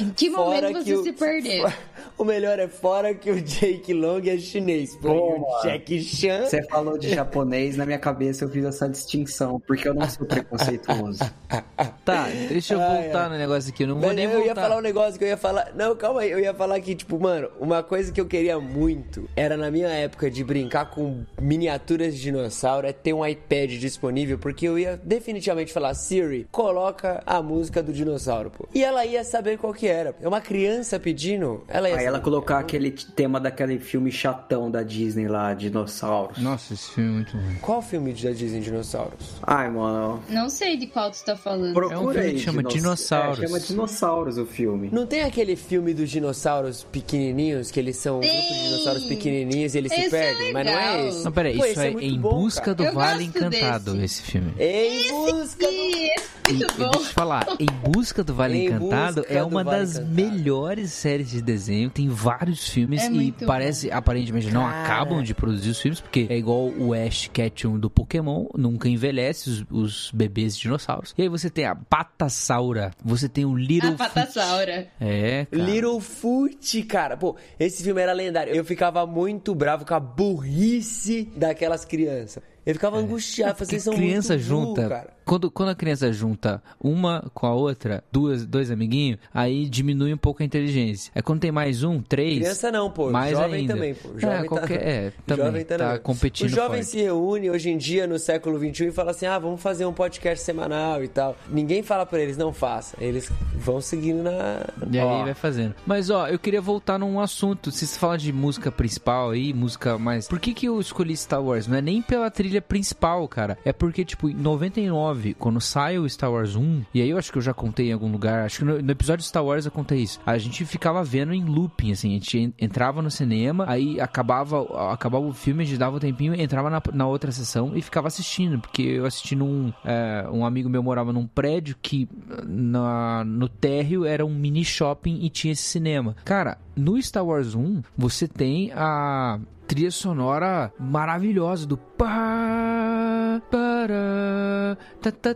Em 0.00 0.10
que 0.10 0.30
Fora 0.30 0.68
momento 0.68 0.84
que 0.84 0.94
você 0.94 0.94
o- 0.94 1.02
se 1.02 1.12
perdeu? 1.12 1.70
O 2.16 2.24
melhor 2.24 2.58
é 2.58 2.68
fora 2.68 3.14
que 3.14 3.30
o 3.30 3.40
Jake 3.40 3.94
Long 3.94 4.20
é 4.26 4.36
chinês. 4.36 4.94
Pô, 4.96 5.08
o. 5.10 5.62
Jack 5.62 6.02
Chan... 6.02 6.44
Você 6.44 6.62
falou 6.64 6.98
de 6.98 7.08
japonês, 7.14 7.78
na 7.78 7.86
minha 7.86 7.98
cabeça 7.98 8.44
eu 8.44 8.50
fiz 8.50 8.62
essa 8.62 8.86
distinção, 8.90 9.58
porque 9.66 9.88
eu 9.88 9.94
não 9.94 10.06
sou 10.08 10.26
preconceituoso. 10.26 11.20
Tá, 12.04 12.26
deixa 12.48 12.74
eu 12.74 12.80
Ai, 12.80 13.02
voltar 13.04 13.24
ai. 13.24 13.28
no 13.30 13.38
negócio 13.38 13.70
aqui. 13.72 13.84
Eu 13.84 13.88
não 13.88 13.94
vou 13.96 14.06
Mas 14.08 14.16
nem 14.16 14.24
eu 14.26 14.30
voltar. 14.32 14.46
ia 14.46 14.54
falar 14.54 14.76
um 14.78 14.80
negócio 14.82 15.18
que 15.18 15.24
eu 15.24 15.28
ia 15.28 15.36
falar. 15.36 15.72
Não, 15.74 15.94
calma 15.96 16.20
aí. 16.22 16.30
Eu 16.30 16.38
ia 16.40 16.52
falar 16.52 16.78
que, 16.80 16.94
tipo, 16.94 17.18
mano, 17.20 17.48
uma 17.58 17.82
coisa 17.82 18.10
que 18.12 18.20
eu 18.20 18.26
queria 18.26 18.58
muito 18.58 19.28
era 19.36 19.56
na 19.56 19.70
minha 19.70 19.88
época 19.88 20.30
de 20.30 20.42
brincar 20.44 20.59
com 20.68 21.24
miniaturas 21.40 22.14
de 22.14 22.20
dinossauro 22.22 22.86
é 22.86 22.92
ter 22.92 23.12
um 23.12 23.24
iPad 23.26 23.72
disponível, 23.72 24.38
porque 24.38 24.66
eu 24.66 24.78
ia 24.78 25.00
definitivamente 25.02 25.72
falar, 25.72 25.94
Siri, 25.94 26.46
coloca 26.50 27.22
a 27.26 27.42
música 27.42 27.82
do 27.82 27.92
dinossauro, 27.92 28.50
pô. 28.50 28.68
E 28.74 28.82
ela 28.82 29.04
ia 29.04 29.22
saber 29.24 29.58
qual 29.58 29.72
que 29.72 29.86
era. 29.86 30.14
É 30.20 30.28
uma 30.28 30.40
criança 30.40 30.98
pedindo, 30.98 31.64
ela 31.68 31.88
ia 31.88 31.96
Aí 31.96 32.04
ela 32.04 32.18
saber. 32.18 32.24
colocar 32.24 32.58
aquele 32.58 32.90
tema 32.90 33.40
daquele 33.40 33.78
filme 33.78 34.10
chatão 34.10 34.70
da 34.70 34.82
Disney 34.82 35.28
lá, 35.28 35.54
Dinossauros. 35.54 36.38
Nossa, 36.38 36.74
esse 36.74 36.90
filme 36.90 37.10
é 37.10 37.12
muito 37.14 37.36
ruim. 37.36 37.56
Qual 37.60 37.82
filme 37.82 38.12
da 38.12 38.30
Disney 38.30 38.60
Dinossauros? 38.60 39.34
Ai, 39.42 39.70
mano. 39.70 40.22
Não 40.28 40.48
sei 40.48 40.76
de 40.76 40.86
qual 40.86 41.10
tu 41.10 41.24
tá 41.24 41.36
falando. 41.36 41.72
Procura 41.74 41.94
É 41.94 41.98
um 41.98 42.12
filme 42.12 42.26
aí, 42.28 42.38
chama 42.38 42.58
dinoss- 42.62 42.74
Dinossauros. 42.74 43.38
É, 43.42 43.46
chama 43.46 43.60
Dinossauros 43.60 44.38
o 44.38 44.46
filme. 44.46 44.88
Não 44.92 45.06
tem 45.06 45.22
aquele 45.22 45.56
filme 45.56 45.94
dos 45.94 46.10
dinossauros 46.10 46.84
pequenininhos, 46.84 47.70
que 47.70 47.78
eles 47.80 47.96
são 47.96 48.18
um 48.18 48.20
grupo 48.20 48.34
de 48.34 48.48
Tem! 48.48 48.62
dinossauros 48.70 49.04
pequenininhos 49.04 49.74
e 49.74 49.78
eles 49.78 49.92
se 49.92 50.00
Esse 50.00 50.10
é 50.50 50.52
mas 50.52 50.66
não 50.66 50.72
é 50.78 51.08
esse. 51.08 51.24
Não, 51.24 51.32
peraí, 51.32 51.56
Pô, 51.56 51.64
isso 51.64 51.72
esse 51.72 51.86
é, 51.86 51.90
muito 51.90 52.04
Em 52.06 52.20
bom, 52.20 52.30
Busca 52.40 52.60
cara. 52.62 52.74
do 52.74 52.84
Eu 52.84 52.94
Vale 52.94 53.24
Encantado, 53.24 53.92
desse. 53.94 54.04
esse 54.04 54.22
filme. 54.22 54.52
Em 54.58 55.08
busca 55.10 55.66
do... 55.66 55.72
Esse 55.72 56.30
E, 56.50 56.52
Muito 56.54 56.74
e 56.74 56.76
bom. 56.78 56.84
deixa 56.90 56.98
eu 56.98 57.04
te 57.08 57.14
falar, 57.14 57.46
Em 57.60 57.66
Busca 57.90 58.24
do 58.24 58.34
Vale 58.34 58.58
Em 58.58 58.66
Encantado 58.66 59.24
é 59.28 59.42
uma 59.42 59.62
Vale 59.62 59.78
das 59.78 59.90
Encantado. 59.96 60.14
melhores 60.14 60.92
séries 60.92 61.30
de 61.30 61.40
desenho. 61.40 61.90
Tem 61.90 62.08
vários 62.08 62.68
filmes 62.68 63.02
É 63.02 63.10
e 63.12 63.30
parece, 63.46 63.90
aparentemente, 63.92 64.50
não 64.50 64.62
Cara. 64.64 64.82
acabam 64.82 65.22
de 65.22 65.32
produzir 65.34 65.70
os 65.70 65.80
filmes, 65.80 66.00
porque 66.00 66.26
é 66.28 66.36
igual 66.36 66.68
o 66.68 66.92
Ash 66.92 67.28
Ketchum 67.32 67.78
do 67.78 67.88
Pokémon, 67.88 68.46
nunca 68.56 68.88
envelhece 68.88 69.48
os, 69.48 69.64
os 69.70 70.10
bebês 70.12 70.56
dinossauros. 70.58 71.14
E 71.16 71.22
aí 71.22 71.28
você 71.28 71.48
tem 71.48 71.66
a 71.66 71.74
Patassaura, 71.76 72.90
você 73.04 73.28
tem 73.28 73.44
o 73.44 73.56
Little 73.56 73.90
A 73.92 73.96
patassaura. 73.96 74.88
É, 75.00 75.46
cara. 75.50 75.62
Littlefoot, 75.62 76.82
cara. 76.84 77.16
Pô, 77.16 77.36
esse 77.58 77.82
filme 77.84 78.00
era 78.00 78.12
lendário. 78.12 78.52
Eu 78.54 78.64
ficava 78.64 79.06
muito 79.06 79.54
bravo 79.54 79.84
com 79.86 79.94
a 79.94 80.00
burrice 80.40 81.30
daquelas 81.36 81.84
crianças. 81.84 82.42
Eu 82.64 82.74
ficava 82.74 82.98
angustiado, 82.98 83.52
Porque 83.54 83.66
vocês 83.66 83.82
são 83.82 83.94
criança 83.94 84.34
muito 84.34 84.48
burro, 84.48 84.66
junta. 84.66 84.88
cara. 84.88 85.10
Quando, 85.30 85.48
quando 85.48 85.68
a 85.68 85.76
criança 85.76 86.12
junta 86.12 86.60
uma 86.82 87.30
com 87.32 87.46
a 87.46 87.54
outra, 87.54 88.02
duas, 88.10 88.44
dois 88.44 88.68
amiguinhos, 88.68 89.20
aí 89.32 89.68
diminui 89.68 90.12
um 90.12 90.16
pouco 90.16 90.42
a 90.42 90.44
inteligência. 90.44 91.12
É 91.14 91.22
quando 91.22 91.38
tem 91.38 91.52
mais 91.52 91.84
um, 91.84 92.02
três. 92.02 92.38
Criança 92.40 92.72
não, 92.72 92.90
pô. 92.90 93.12
Mais 93.12 93.30
jovem 93.30 93.60
ainda. 93.60 93.74
também, 93.74 93.94
pô. 93.94 94.08
Jovem 94.18 94.36
é, 94.36 94.40
tá- 94.40 94.48
qualquer, 94.48 94.82
é, 94.88 95.12
também. 95.24 95.46
Jovem 95.46 95.64
tá, 95.64 95.78
tá 95.78 95.98
competindo 96.00 96.48
O 96.48 96.50
jovem 96.50 96.82
forte. 96.82 96.86
se 96.86 96.96
reúne 97.00 97.48
hoje 97.48 97.70
em 97.70 97.78
dia, 97.78 98.08
no 98.08 98.18
século 98.18 98.58
XXI, 98.58 98.86
e 98.86 98.90
fala 98.90 99.12
assim: 99.12 99.26
ah, 99.26 99.38
vamos 99.38 99.62
fazer 99.62 99.86
um 99.86 99.92
podcast 99.92 100.44
semanal 100.44 101.04
e 101.04 101.06
tal. 101.06 101.36
Ninguém 101.48 101.84
fala 101.84 102.04
pra 102.04 102.18
eles, 102.18 102.36
não 102.36 102.52
faça. 102.52 102.96
Eles 103.00 103.30
vão 103.54 103.80
seguindo 103.80 104.24
na. 104.24 104.66
E 104.90 104.98
aí 104.98 105.04
Ó, 105.04 105.22
vai 105.26 105.34
fazendo. 105.34 105.76
Mas 105.86 106.10
ó, 106.10 106.26
eu 106.26 106.40
queria 106.40 106.60
voltar 106.60 106.98
num 106.98 107.20
assunto. 107.20 107.70
Se 107.70 107.86
você 107.86 107.96
fala 107.96 108.18
de 108.18 108.32
música 108.32 108.72
principal 108.72 109.30
aí, 109.30 109.54
música 109.54 109.96
mais. 109.96 110.26
Por 110.26 110.40
que 110.40 110.52
que 110.52 110.66
eu 110.66 110.80
escolhi 110.80 111.16
Star 111.16 111.40
Wars? 111.40 111.68
Não 111.68 111.76
é 111.76 111.80
nem 111.80 112.02
pela 112.02 112.28
trilha 112.32 112.60
principal, 112.60 113.28
cara. 113.28 113.56
É 113.64 113.72
porque, 113.72 114.04
tipo, 114.04 114.28
em 114.28 114.34
99, 114.34 115.19
quando 115.38 115.60
sai 115.60 115.98
o 115.98 116.08
Star 116.08 116.30
Wars 116.32 116.56
1, 116.56 116.82
e 116.94 117.02
aí 117.02 117.10
eu 117.10 117.18
acho 117.18 117.30
que 117.32 117.38
eu 117.38 117.42
já 117.42 117.52
contei 117.54 117.90
em 117.90 117.92
algum 117.92 118.10
lugar, 118.10 118.44
acho 118.46 118.58
que 118.60 118.64
no, 118.64 118.80
no 118.82 118.90
episódio 118.90 119.22
de 119.22 119.28
Star 119.28 119.44
Wars 119.44 119.64
eu 119.66 119.72
contei 119.72 119.98
isso. 120.00 120.20
A 120.26 120.36
gente 120.38 120.64
ficava 120.64 121.02
vendo 121.04 121.32
em 121.32 121.44
looping, 121.44 121.92
assim, 121.92 122.10
a 122.10 122.12
gente 122.14 122.38
en- 122.38 122.54
entrava 122.58 123.02
no 123.02 123.10
cinema, 123.10 123.64
aí 123.68 124.00
acabava, 124.00 124.92
acabava 124.92 125.24
o 125.24 125.32
filme, 125.32 125.62
a 125.62 125.66
gente 125.66 125.78
dava 125.78 125.96
um 125.96 126.00
tempinho, 126.00 126.34
entrava 126.40 126.70
na, 126.70 126.82
na 126.92 127.06
outra 127.06 127.30
sessão 127.32 127.72
e 127.76 127.82
ficava 127.82 128.08
assistindo, 128.08 128.58
porque 128.60 128.82
eu 128.82 129.06
assisti 129.06 129.34
num. 129.36 129.72
é, 129.84 130.26
um 130.32 130.44
amigo 130.44 130.68
meu 130.68 130.82
morava 130.82 131.12
num 131.12 131.26
prédio 131.26 131.76
que 131.80 132.08
na, 132.46 133.24
no 133.24 133.48
térreo 133.48 134.04
era 134.04 134.24
um 134.24 134.34
mini 134.34 134.64
shopping 134.64 135.18
e 135.22 135.28
tinha 135.30 135.52
esse 135.52 135.62
cinema. 135.62 136.16
Cara, 136.24 136.58
no 136.76 137.00
Star 137.02 137.24
Wars 137.24 137.54
1, 137.54 137.82
você 137.96 138.26
tem 138.26 138.72
a 138.74 139.38
trilha 139.70 139.90
sonora 139.92 140.72
maravilhosa 140.80 141.64
do 141.64 141.76
pá, 141.76 143.40
pará, 143.48 144.76
tá, 145.00 145.12
tá, 145.12 145.32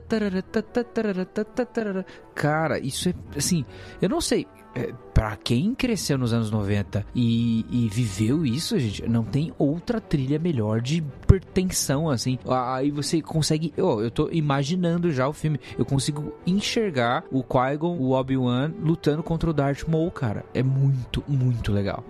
tá. 1.65 2.05
Cara, 2.35 2.81
isso 2.81 3.09
é 3.09 3.15
assim, 3.37 3.65
eu 4.03 4.09
não 4.09 4.21
sei. 4.21 4.49
É, 4.75 4.93
Pra 5.15 5.37
quem 5.37 5.73
cresceu 5.73 6.19
nos 6.19 6.33
anos 6.33 6.51
90 6.51 7.07
e, 7.15 7.65
e 7.71 7.89
viveu 7.89 8.45
isso, 8.45 8.77
gente, 8.81 9.09
não 9.09 9.23
tem 9.23 9.55
outra 9.57 10.01
trilha 10.01 10.41
melhor 10.41 10.81
de 10.81 11.01
pertensão, 11.29 12.11
assim. 12.11 12.37
Aí 12.45 12.91
você 12.91 13.23
consegue. 13.23 13.73
ó, 13.79 14.01
eu 14.01 14.11
tô 14.11 14.29
imaginando 14.33 15.13
já 15.13 15.29
o 15.29 15.33
filme. 15.33 15.61
Eu 15.79 15.85
consigo 15.85 16.33
enxergar 16.45 17.23
o 17.31 17.45
Qui-Gon, 17.45 17.97
o 17.97 18.11
Obi-Wan 18.11 18.73
lutando 18.83 19.23
contra 19.23 19.49
o 19.49 19.53
Darth 19.53 19.87
Maul, 19.87 20.11
cara. 20.11 20.45
É 20.53 20.65
muito, 20.65 21.23
muito 21.29 21.71
legal. 21.71 22.03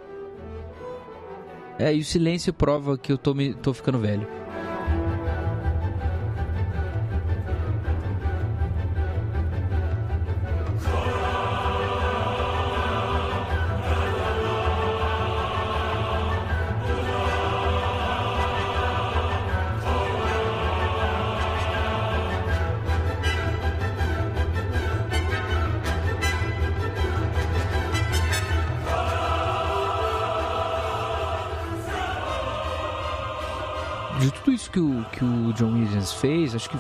É, 1.78 1.94
e 1.94 2.00
o 2.00 2.04
silêncio 2.04 2.52
prova 2.52 2.96
que 2.96 3.12
eu 3.12 3.18
tô, 3.18 3.34
me, 3.34 3.52
tô 3.54 3.74
ficando 3.74 3.98
velho. 3.98 4.43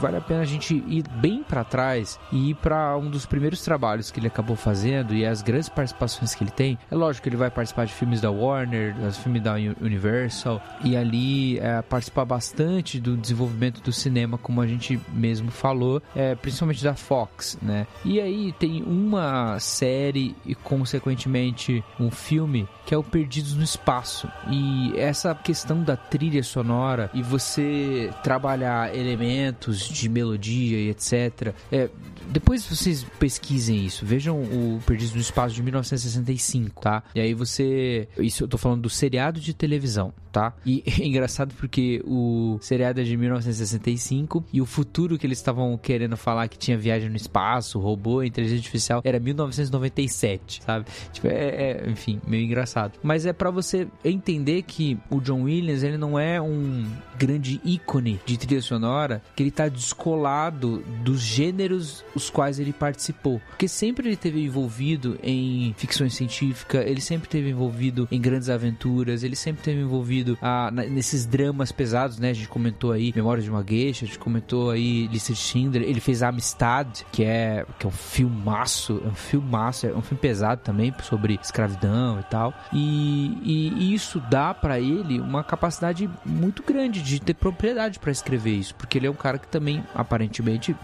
Vale 0.04 0.18
a 0.18 0.20
pena 0.20 0.40
a 0.42 0.44
gente 0.44 0.74
ir 0.86 1.02
bem 1.16 1.42
pra 1.42 1.64
trás 1.64 2.20
e 2.30 2.50
ir 2.50 2.54
pra 2.56 2.94
um 2.98 3.08
dos 3.08 3.24
primeiros 3.24 3.62
trabalhos 3.62 4.10
que 4.10 4.20
ele 4.20 4.26
acabou 4.26 4.54
fazendo 4.54 5.14
e 5.14 5.24
as 5.24 5.40
grandes 5.40 5.70
participações 5.70 6.34
que 6.34 6.44
ele 6.44 6.50
tem. 6.50 6.78
É 6.90 6.94
lógico 6.94 7.22
que 7.22 7.28
ele 7.30 7.36
vai 7.38 7.50
participar 7.50 7.86
de 7.86 7.92
filmes 7.94 8.20
da 8.20 8.30
Warner, 8.30 8.94
dos 8.94 9.16
filmes 9.16 9.42
da 9.42 9.54
Uni- 9.54 9.74
Universal 9.80 10.60
e 10.84 10.94
ali 10.94 11.58
é, 11.58 11.80
participar 11.80 12.26
bastante 12.26 13.00
do 13.00 13.16
desenvolvimento 13.16 13.80
do 13.80 13.92
cinema, 13.92 14.36
como 14.36 14.60
a 14.60 14.66
gente 14.66 15.00
mesmo 15.12 15.50
falou, 15.50 16.02
é, 16.14 16.34
principalmente 16.34 16.84
da 16.84 16.94
Fox, 16.94 17.56
né? 17.62 17.86
E 18.04 18.20
aí 18.20 18.52
tem 18.58 18.82
uma 18.82 19.58
série 19.58 20.36
e 20.44 20.54
consequentemente 20.54 21.82
um 21.98 22.10
filme 22.10 22.68
que 22.84 22.94
é 22.94 22.98
o 22.98 23.02
Perdidos 23.02 23.54
no 23.54 23.62
Espaço. 23.62 24.28
E 24.50 24.92
essa 24.98 25.34
questão 25.34 25.82
da 25.82 25.96
trilha 25.96 26.42
sonora 26.42 27.10
e 27.14 27.22
você 27.22 28.10
trabalhar 28.22 28.94
elementos 28.94 29.88
de 30.00 30.08
melodia 30.08 30.78
e 30.78 30.90
etc. 30.90 31.54
É, 31.70 31.88
depois 32.30 32.66
vocês 32.66 33.04
pesquisem 33.18 33.84
isso, 33.84 34.04
vejam 34.04 34.42
o 34.42 34.80
Perdidos 34.86 35.14
no 35.14 35.20
Espaço 35.20 35.54
de 35.54 35.62
1965, 35.62 36.80
tá? 36.80 37.02
E 37.14 37.20
aí 37.20 37.34
você. 37.34 38.08
Isso 38.18 38.44
eu 38.44 38.48
tô 38.48 38.58
falando 38.58 38.82
do 38.82 38.90
seriado 38.90 39.40
de 39.40 39.54
televisão, 39.54 40.12
tá? 40.32 40.52
E 40.66 40.82
é 41.00 41.06
engraçado 41.06 41.54
porque 41.54 42.02
o 42.04 42.58
seriado 42.60 43.00
é 43.00 43.04
de 43.04 43.16
1965 43.16 44.44
e 44.52 44.60
o 44.60 44.66
futuro 44.66 45.18
que 45.18 45.26
eles 45.26 45.38
estavam 45.38 45.76
querendo 45.78 46.16
falar 46.16 46.48
que 46.48 46.58
tinha 46.58 46.76
viagem 46.76 47.08
no 47.08 47.16
espaço, 47.16 47.78
robô, 47.78 48.22
inteligência 48.22 48.60
artificial, 48.60 49.00
era 49.04 49.18
1997, 49.18 50.62
sabe? 50.64 50.86
Tipo, 51.12 51.28
é, 51.28 51.32
é, 51.32 51.90
enfim, 51.90 52.20
meio 52.26 52.44
engraçado. 52.44 52.98
Mas 53.02 53.26
é 53.26 53.32
pra 53.32 53.50
você 53.50 53.86
entender 54.04 54.62
que 54.62 54.98
o 55.10 55.20
John 55.20 55.42
Williams, 55.42 55.82
ele 55.82 55.96
não 55.96 56.18
é 56.18 56.40
um 56.40 56.84
grande 57.16 57.60
ícone 57.64 58.20
de 58.26 58.36
trilha 58.36 58.60
sonora, 58.60 59.22
que 59.36 59.42
ele 59.42 59.50
tá 59.50 59.68
descolado 59.68 60.82
dos 61.02 61.20
gêneros 61.20 62.04
os 62.14 62.30
quais 62.30 62.58
ele 62.58 62.72
participou. 62.72 63.40
Porque 63.50 63.68
sempre 63.68 64.08
ele 64.08 64.16
teve 64.16 64.42
envolvido 64.44 65.18
em 65.22 65.74
ficção 65.76 66.08
científica, 66.08 66.82
ele 66.82 67.00
sempre 67.00 67.28
teve 67.28 67.50
envolvido 67.50 68.06
em 68.10 68.20
grandes 68.20 68.48
aventuras, 68.48 69.22
ele 69.22 69.36
sempre 69.36 69.62
teve 69.62 69.80
envolvido 69.80 70.38
ah, 70.40 70.70
nesses 70.70 71.26
dramas 71.26 71.72
pesados, 71.72 72.18
né? 72.18 72.30
A 72.30 72.34
gente 72.34 72.48
comentou 72.48 72.92
aí 72.92 73.12
Memórias 73.14 73.44
de 73.44 73.50
uma 73.50 73.64
Geisha, 73.66 74.04
a 74.04 74.08
gente 74.08 74.18
comentou 74.18 74.70
aí 74.70 75.06
Lista 75.08 75.32
de 75.32 75.38
Schindler, 75.38 75.82
ele 75.82 76.00
fez 76.00 76.22
Amistad, 76.22 76.88
que 77.12 77.24
é, 77.24 77.64
que 77.78 77.86
é 77.86 77.88
um 77.88 77.92
filmaço, 77.92 79.00
é 79.04 79.08
um 79.08 79.14
filmaço, 79.14 79.86
é 79.86 79.94
um 79.94 80.02
filme 80.02 80.20
pesado 80.20 80.60
também 80.62 80.94
sobre 81.02 81.38
escravidão 81.42 82.20
e 82.20 82.22
tal. 82.24 82.54
E, 82.72 83.38
e- 83.42 83.94
isso 83.94 84.20
dá 84.30 84.52
pra 84.54 84.80
ele 84.80 85.20
uma 85.20 85.42
capacidade 85.44 86.08
muito 86.24 86.62
grande 86.62 87.02
de 87.02 87.20
ter 87.20 87.34
propriedade 87.34 87.98
pra 87.98 88.10
escrever 88.10 88.52
isso, 88.54 88.74
porque 88.74 88.98
ele 88.98 89.06
é 89.06 89.10
um 89.10 89.14
cara 89.14 89.38
que 89.38 89.48
também 89.48 89.82
aparentemente 89.94 90.74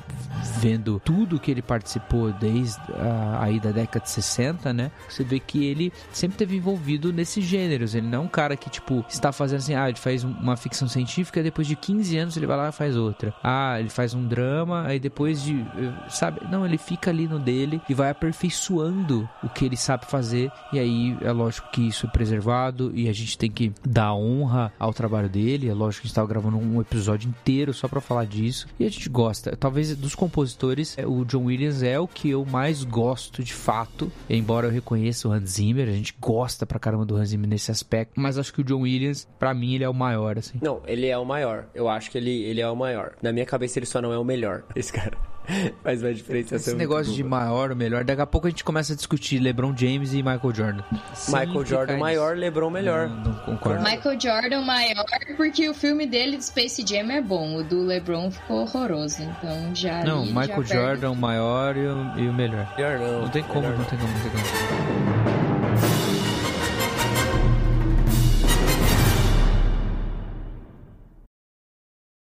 vendo 0.60 1.00
tudo 1.04 1.19
que 1.38 1.50
ele 1.50 1.62
participou 1.62 2.32
desde 2.32 2.80
ah, 2.94 3.38
aí 3.40 3.60
da 3.60 3.70
década 3.70 4.04
de 4.04 4.10
60, 4.10 4.72
né? 4.72 4.90
Você 5.08 5.24
vê 5.24 5.38
que 5.38 5.64
ele 5.64 5.92
sempre 6.12 6.38
teve 6.38 6.56
envolvido 6.56 7.12
nesses 7.12 7.44
gêneros. 7.44 7.94
Ele 7.94 8.06
não 8.06 8.18
é 8.18 8.22
um 8.22 8.28
cara 8.28 8.56
que 8.56 8.70
tipo 8.70 9.04
está 9.08 9.32
fazendo 9.32 9.58
assim, 9.58 9.74
ah, 9.74 9.88
ele 9.88 9.98
faz 9.98 10.24
uma 10.24 10.56
ficção 10.56 10.88
científica, 10.88 11.42
depois 11.42 11.66
de 11.66 11.76
15 11.76 12.18
anos 12.18 12.36
ele 12.36 12.46
vai 12.46 12.56
lá 12.56 12.68
e 12.68 12.72
faz 12.72 12.96
outra. 12.96 13.34
Ah, 13.42 13.78
ele 13.78 13.88
faz 13.88 14.14
um 14.14 14.26
drama, 14.26 14.84
aí 14.86 14.98
depois 14.98 15.42
de, 15.42 15.60
eh, 15.60 16.08
sabe? 16.08 16.40
Não, 16.50 16.64
ele 16.64 16.78
fica 16.78 17.10
ali 17.10 17.26
no 17.26 17.38
dele 17.38 17.80
e 17.88 17.94
vai 17.94 18.10
aperfeiçoando 18.10 19.28
o 19.42 19.48
que 19.48 19.64
ele 19.64 19.76
sabe 19.76 20.06
fazer. 20.06 20.50
E 20.72 20.78
aí 20.78 21.16
é 21.20 21.32
lógico 21.32 21.70
que 21.70 21.86
isso 21.86 22.06
é 22.06 22.10
preservado 22.10 22.92
e 22.94 23.08
a 23.08 23.12
gente 23.12 23.36
tem 23.36 23.50
que 23.50 23.72
dar 23.86 24.14
honra 24.14 24.72
ao 24.78 24.92
trabalho 24.92 25.28
dele. 25.28 25.68
É 25.68 25.74
lógico 25.74 26.02
que 26.02 26.06
a 26.06 26.08
gente 26.08 26.12
estava 26.12 26.28
gravando 26.28 26.56
um 26.56 26.80
episódio 26.80 27.28
inteiro 27.28 27.72
só 27.72 27.88
pra 27.88 28.00
falar 28.00 28.24
disso. 28.24 28.66
E 28.78 28.84
a 28.84 28.88
gente 28.88 29.08
gosta. 29.08 29.56
Talvez 29.56 29.94
dos 29.96 30.14
compositores, 30.14 30.96
é, 30.98 31.06
o 31.10 31.24
John 31.24 31.44
Williams 31.44 31.82
é 31.82 31.98
o 31.98 32.06
que 32.06 32.30
eu 32.30 32.44
mais 32.44 32.84
gosto 32.84 33.42
de 33.42 33.52
fato. 33.52 34.12
Embora 34.28 34.68
eu 34.68 34.70
reconheça 34.70 35.26
o 35.26 35.32
Hans 35.32 35.50
Zimmer, 35.50 35.88
a 35.88 35.92
gente 35.92 36.14
gosta 36.20 36.64
pra 36.64 36.78
caramba 36.78 37.04
do 37.04 37.16
Hans 37.16 37.30
Zimmer 37.30 37.48
nesse 37.48 37.70
aspecto. 37.70 38.20
Mas 38.20 38.38
acho 38.38 38.52
que 38.54 38.60
o 38.60 38.64
John 38.64 38.82
Williams, 38.82 39.26
pra 39.38 39.52
mim, 39.52 39.74
ele 39.74 39.84
é 39.84 39.88
o 39.88 39.94
maior, 39.94 40.38
assim. 40.38 40.58
Não, 40.62 40.80
ele 40.86 41.06
é 41.06 41.18
o 41.18 41.24
maior. 41.24 41.66
Eu 41.74 41.88
acho 41.88 42.10
que 42.10 42.18
ele, 42.18 42.42
ele 42.44 42.60
é 42.60 42.70
o 42.70 42.76
maior. 42.76 43.14
Na 43.20 43.32
minha 43.32 43.46
cabeça, 43.46 43.78
ele 43.78 43.86
só 43.86 44.00
não 44.00 44.12
é 44.12 44.18
o 44.18 44.24
melhor. 44.24 44.62
Esse 44.76 44.92
cara. 44.92 45.18
Faz 45.82 46.02
uma 46.02 46.12
diferenciação. 46.12 46.72
Esse 46.72 46.78
negócio 46.78 47.12
de 47.12 47.22
maior 47.22 47.70
ou 47.70 47.76
melhor, 47.76 48.04
daqui 48.04 48.20
a 48.20 48.26
pouco 48.26 48.46
a 48.46 48.50
gente 48.50 48.64
começa 48.64 48.92
a 48.92 48.96
discutir 48.96 49.38
LeBron 49.38 49.74
James 49.76 50.12
e 50.12 50.16
Michael 50.22 50.54
Jordan. 50.54 50.84
Michael 51.28 51.66
Jordan 51.66 51.92
nisso. 51.94 52.00
maior, 52.00 52.36
LeBron 52.36 52.70
melhor. 52.70 53.08
Não, 53.08 53.16
não 53.16 53.34
concordo. 53.40 53.82
Michael 53.82 54.20
Jordan 54.20 54.62
maior, 54.62 55.04
porque 55.36 55.68
o 55.68 55.74
filme 55.74 56.06
dele 56.06 56.36
de 56.36 56.44
Space 56.44 56.84
Jam 56.86 57.10
é 57.10 57.20
bom. 57.20 57.56
O 57.56 57.64
do 57.64 57.82
LeBron 57.84 58.30
ficou 58.30 58.62
horroroso. 58.62 59.22
Então 59.22 59.74
já. 59.74 60.04
Não, 60.04 60.24
Michael 60.26 60.46
já 60.46 60.54
perde. 60.54 60.72
Jordan 60.72 61.10
o 61.10 61.16
maior 61.16 61.76
e 61.76 61.86
o, 61.86 62.18
e 62.18 62.28
o 62.28 62.32
melhor. 62.32 62.72
Melhor 62.76 62.98
não. 62.98 63.22
Não 63.22 63.28
tem 63.28 63.42
como, 63.42 63.62
melhor 63.62 63.78
não 63.78 63.84
tem 63.84 63.98
como, 63.98 64.12
não 64.12 64.20
tem 64.20 64.30
como. 64.30 65.39